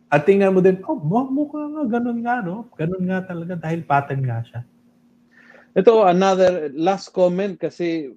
At 0.10 0.26
tingnan 0.26 0.52
mo 0.52 0.60
din, 0.60 0.82
oh, 0.86 0.98
mu- 0.98 1.30
mukha 1.30 1.62
nga, 1.70 1.84
ganun 2.00 2.20
nga, 2.26 2.42
no? 2.42 2.66
Ganun 2.74 3.04
nga 3.06 3.22
talaga 3.24 3.54
dahil 3.56 3.86
pattern 3.86 4.22
nga 4.26 4.42
siya. 4.42 4.62
Ito, 5.72 6.04
another 6.04 6.68
last 6.76 7.16
comment 7.16 7.56
kasi 7.56 8.12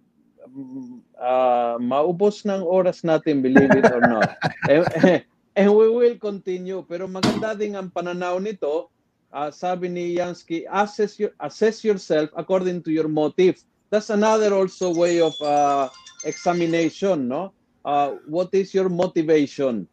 ah, 1.22 1.78
maubos 1.78 2.42
ng 2.42 2.62
oras 2.66 3.06
natin, 3.06 3.42
believe 3.42 3.70
it 3.70 3.86
or 3.94 4.02
not. 4.02 4.34
and, 4.70 4.82
and 5.58 5.68
we 5.70 5.86
will 5.86 6.18
continue. 6.18 6.82
Pero 6.82 7.06
maganda 7.06 7.54
din 7.54 7.78
ang 7.78 7.94
pananaw 7.94 8.42
nito. 8.42 8.90
Ah, 9.34 9.50
sabi 9.50 9.90
ni 9.90 10.14
Yansky, 10.18 10.62
assess, 10.70 11.18
your, 11.18 11.34
assess 11.42 11.82
yourself 11.82 12.30
according 12.38 12.82
to 12.82 12.94
your 12.94 13.10
motive. 13.10 13.58
That's 13.90 14.10
another 14.10 14.54
also 14.54 14.94
way 14.94 15.22
of 15.22 15.34
ah, 15.42 15.90
examination, 16.26 17.30
no? 17.30 17.54
Ah, 17.86 18.18
what 18.26 18.50
is 18.54 18.74
your 18.74 18.90
motivation? 18.90 19.86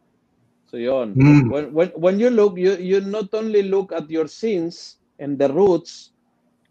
So 0.66 0.80
yon. 0.80 1.14
Mm. 1.14 1.50
When, 1.50 1.64
when, 1.74 1.88
when 1.94 2.16
you 2.18 2.30
look, 2.30 2.56
you, 2.56 2.74
you 2.80 3.02
not 3.02 3.34
only 3.34 3.62
look 3.62 3.92
at 3.92 4.08
your 4.08 4.26
sins 4.26 4.96
and 5.18 5.38
the 5.38 5.52
roots, 5.52 6.11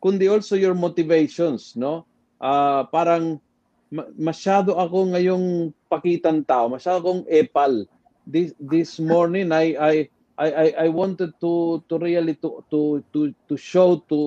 kundi 0.01 0.25
also 0.25 0.57
your 0.57 0.73
motivations, 0.73 1.77
no? 1.77 2.09
Ah, 2.41 2.89
parang 2.89 3.37
ma- 3.93 4.09
masyado 4.17 4.73
ako 4.73 5.13
ngayong 5.13 5.69
pakitan 5.85 6.41
tao, 6.41 6.67
masyado 6.67 7.05
akong 7.05 7.23
epal. 7.29 7.85
This 8.25 8.57
this 8.57 8.97
morning 8.97 9.53
I 9.53 9.77
I 9.77 9.95
I 10.41 10.65
I, 10.73 10.87
wanted 10.89 11.37
to 11.41 11.85
to 11.85 11.93
really 12.01 12.33
to 12.41 12.65
to 12.73 13.05
to 13.13 13.29
to 13.45 13.55
show 13.57 14.01
to 14.09 14.19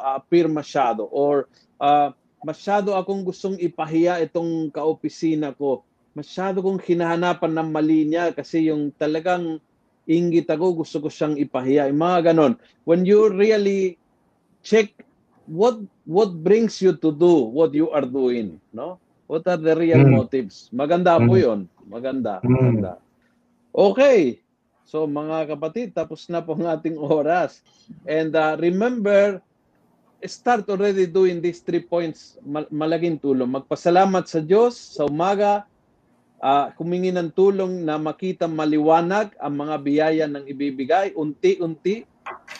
appear 0.00 0.48
masyado 0.48 1.04
or 1.04 1.52
ah, 1.76 2.16
masyado 2.40 2.96
akong 2.96 3.20
gustong 3.24 3.60
ipahiya 3.60 4.24
itong 4.24 4.72
kaopisina 4.72 5.52
ko. 5.52 5.84
Masyado 6.16 6.64
kong 6.64 6.80
hinahanapan 6.80 7.52
ng 7.60 7.68
mali 7.68 8.08
niya 8.08 8.32
kasi 8.32 8.72
yung 8.72 8.90
talagang 8.96 9.60
inggit 10.10 10.48
ako, 10.50 10.82
gusto 10.82 10.98
ko 11.04 11.08
siyang 11.12 11.38
ipahiya. 11.38 11.86
Yung 11.86 12.00
mga 12.02 12.32
ganon. 12.32 12.58
When 12.82 13.06
you 13.06 13.30
really 13.30 14.00
check 14.64 14.90
what 15.50 15.82
what 16.06 16.30
brings 16.46 16.78
you 16.78 16.94
to 16.94 17.10
do 17.10 17.50
what 17.50 17.74
you 17.74 17.90
are 17.90 18.06
doing, 18.06 18.62
no? 18.70 19.02
What 19.26 19.46
are 19.50 19.58
the 19.58 19.74
real 19.74 20.02
Mm. 20.02 20.10
motives? 20.22 20.70
Maganda 20.70 21.18
po 21.18 21.34
Mm. 21.34 21.42
'yon. 21.42 21.60
Maganda, 21.86 22.34
Mm. 22.42 22.50
maganda. 22.50 22.92
Okay. 23.74 24.42
So 24.82 25.06
mga 25.06 25.54
kapatid, 25.54 25.94
tapos 25.94 26.26
na 26.26 26.42
po 26.42 26.58
ang 26.58 26.66
ating 26.66 26.98
oras. 27.22 27.62
And 28.02 28.34
uh, 28.34 28.58
remember, 28.58 29.38
start 30.26 30.66
already 30.66 31.06
doing 31.06 31.38
these 31.38 31.62
three 31.62 31.86
points. 31.86 32.34
Mal- 32.42 32.70
malaking 32.74 33.22
tulong. 33.22 33.54
Magpasalamat 33.54 34.26
sa 34.26 34.42
Diyos 34.42 34.98
sa 34.98 35.06
umaga, 35.06 35.62
ah, 36.42 36.74
humingi 36.74 37.14
ng 37.14 37.30
tulong 37.30 37.86
na 37.86 38.02
makita 38.02 38.50
maliwanag 38.50 39.30
ang 39.38 39.54
mga 39.62 39.76
biyaya 39.78 40.26
ng 40.26 40.42
ibibigay, 40.50 41.14
unti-unti, 41.14 42.02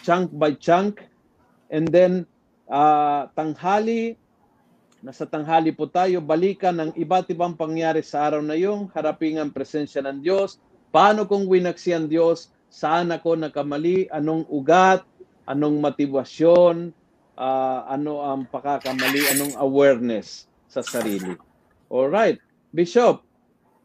chunk 0.07 0.31
by 0.31 0.55
chunk. 0.55 1.03
And 1.67 1.91
then, 1.91 2.30
ah, 2.71 3.27
tanghali, 3.35 4.15
nasa 5.03 5.27
tanghali 5.27 5.75
po 5.75 5.91
tayo, 5.91 6.23
balikan 6.23 6.79
ng 6.79 6.91
iba't 6.95 7.27
ibang 7.35 7.59
pangyari 7.59 8.01
sa 8.01 8.31
araw 8.31 8.41
na 8.41 8.55
yung 8.55 8.87
harapin 8.95 9.43
ang 9.43 9.51
presensya 9.51 10.01
ng 10.07 10.23
Diyos. 10.23 10.63
Paano 10.95 11.27
kung 11.27 11.51
winaksi 11.51 11.91
ang 11.93 12.07
Diyos? 12.07 12.49
Saan 12.71 13.11
ako 13.11 13.35
nakamali? 13.35 14.07
Anong 14.15 14.47
ugat? 14.47 15.03
Anong 15.51 15.83
motivasyon? 15.83 16.95
Ah, 17.35 17.91
ano 17.91 18.23
ang 18.23 18.47
pakakamali? 18.47 19.27
Anong 19.35 19.59
awareness 19.59 20.47
sa 20.71 20.81
sarili? 20.87 21.35
Alright. 21.91 22.39
Bishop, 22.71 23.27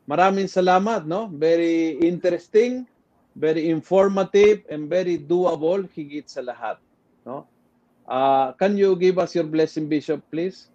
maraming 0.05 0.45
salamat, 0.45 1.09
no? 1.09 1.25
Very 1.33 1.97
interesting, 2.05 2.85
very 3.33 3.73
informative, 3.73 4.61
and 4.69 4.85
very 4.85 5.17
doable 5.17 5.89
higit 5.89 6.29
sa 6.29 6.45
lahat, 6.45 6.77
no? 7.25 7.49
Ah, 8.05 8.53
can 8.61 8.77
you 8.77 8.93
give 8.93 9.17
us 9.17 9.33
your 9.33 9.49
blessing, 9.49 9.89
Bishop, 9.89 10.21
please? 10.29 10.69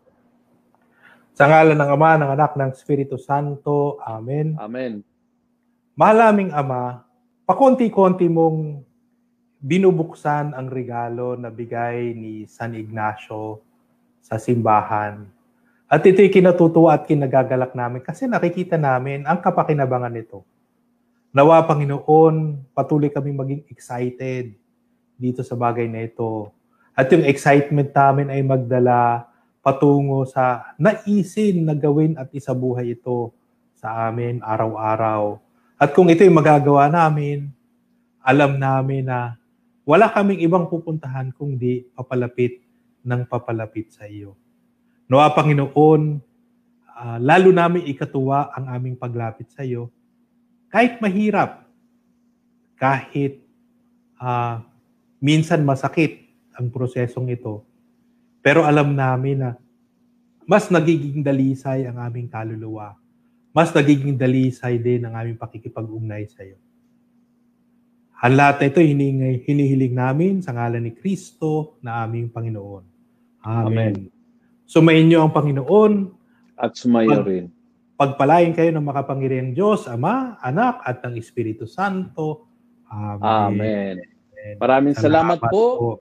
Sa 1.39 1.47
ngalan 1.47 1.79
ng 1.79 1.91
Ama, 1.95 2.11
ng 2.19 2.31
Anak, 2.35 2.59
ng 2.59 2.75
Espiritu 2.75 3.15
Santo. 3.17 4.03
Amen. 4.03 4.59
Amen. 4.59 5.07
Mahal 5.95 6.35
naming 6.35 6.51
Ama, 6.51 7.07
pakonti-konti 7.47 8.27
mong 8.27 8.83
binubuksan 9.63 10.59
ang 10.59 10.67
regalo 10.73 11.39
na 11.39 11.53
bigay 11.55 12.17
ni 12.19 12.49
San 12.51 12.75
Ignacio 12.75 13.63
sa 14.19 14.41
simbahan. 14.41 15.29
At 15.91 16.03
ito'y 16.03 16.35
kinatutuwa 16.35 16.99
at 16.99 17.07
kinagagalak 17.07 17.79
namin 17.79 18.03
kasi 18.03 18.27
nakikita 18.27 18.75
namin 18.75 19.23
ang 19.23 19.39
kapakinabangan 19.39 20.15
nito. 20.15 20.43
Nawa, 21.31 21.63
Panginoon, 21.63 22.67
patuloy 22.75 23.07
kaming 23.07 23.39
maging 23.39 23.63
excited 23.71 24.51
dito 25.15 25.47
sa 25.47 25.55
bagay 25.55 25.87
na 25.87 26.03
ito. 26.07 26.51
At 26.95 27.09
yung 27.15 27.25
excitement 27.25 27.91
namin 27.95 28.29
ay 28.29 28.43
magdala 28.43 29.31
patungo 29.61 30.25
sa 30.25 30.75
naisin 30.81 31.69
na 31.69 31.77
gawin 31.77 32.17
at 32.17 32.33
isabuhay 32.33 32.97
ito 32.97 33.33
sa 33.77 34.09
amin 34.09 34.41
araw-araw. 34.41 35.41
At 35.81 35.97
kung 35.97 36.13
ito'y 36.13 36.29
magagawa 36.29 36.93
namin, 36.93 37.49
alam 38.21 38.61
namin 38.61 39.09
na 39.09 39.41
wala 39.89 40.13
kaming 40.13 40.45
ibang 40.45 40.69
pupuntahan 40.69 41.33
kundi 41.33 41.89
papalapit 41.97 42.61
ng 43.01 43.25
papalapit 43.25 43.89
sa 43.91 44.05
iyo. 44.05 44.37
Nawa 45.09 45.33
Panginoon, 45.33 46.21
ah, 46.95 47.19
lalo 47.19 47.51
namin 47.51 47.89
ikatuwa 47.89 48.53
ang 48.53 48.71
aming 48.71 48.95
paglapit 48.95 49.49
sa 49.51 49.65
iyo. 49.65 49.89
Kahit 50.69 51.01
mahirap, 51.01 51.65
kahit 52.77 53.41
ah, 54.21 54.63
minsan 55.19 55.65
masakit 55.65 56.30
ang 56.57 56.67
prosesong 56.73 57.31
ito, 57.31 57.63
pero 58.41 58.65
alam 58.65 58.95
namin 58.97 59.37
na 59.43 59.51
mas 60.51 60.67
nagiging 60.67 61.23
dalisay 61.23 61.87
ang 61.87 62.03
aming 62.03 62.27
kaluluwa. 62.27 62.99
Mas 63.55 63.71
nagiging 63.71 64.19
dalisay 64.19 64.83
din 64.83 65.07
ang 65.07 65.15
aming 65.15 65.39
pakikipag-ugnay 65.39 66.27
sa 66.27 66.43
iyo. 66.43 66.59
Ang 68.21 68.35
lahat 68.35 68.67
ito 68.67 68.83
hiningi, 68.83 69.47
hinihiling 69.47 69.95
namin 69.95 70.43
sa 70.43 70.51
ngalan 70.53 70.91
ni 70.91 70.93
Kristo 70.93 71.79
na 71.81 72.03
aming 72.03 72.35
Panginoon. 72.35 72.85
Amen. 73.47 73.67
Amen. 73.67 73.95
Sumayin 74.67 75.07
niyo 75.07 75.23
ang 75.23 75.33
Panginoon. 75.33 75.93
At 76.59 76.77
sumayo 76.77 77.23
Pag- 77.23 77.27
rin. 77.27 77.47
Pagpalain 78.01 78.57
kayo 78.57 78.73
ng 78.73 78.87
makapangyarihang 78.87 79.53
Diyos, 79.53 79.85
Ama, 79.85 80.41
Anak, 80.41 80.81
at 80.89 81.05
ng 81.05 81.21
Espiritu 81.21 81.69
Santo. 81.69 82.49
Amen. 82.89 83.21
Amen. 83.61 83.95
Maraming 84.57 84.97
salamat, 84.97 85.37
po. 85.53 86.01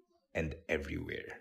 and 0.33 0.55
everywhere. 0.69 1.40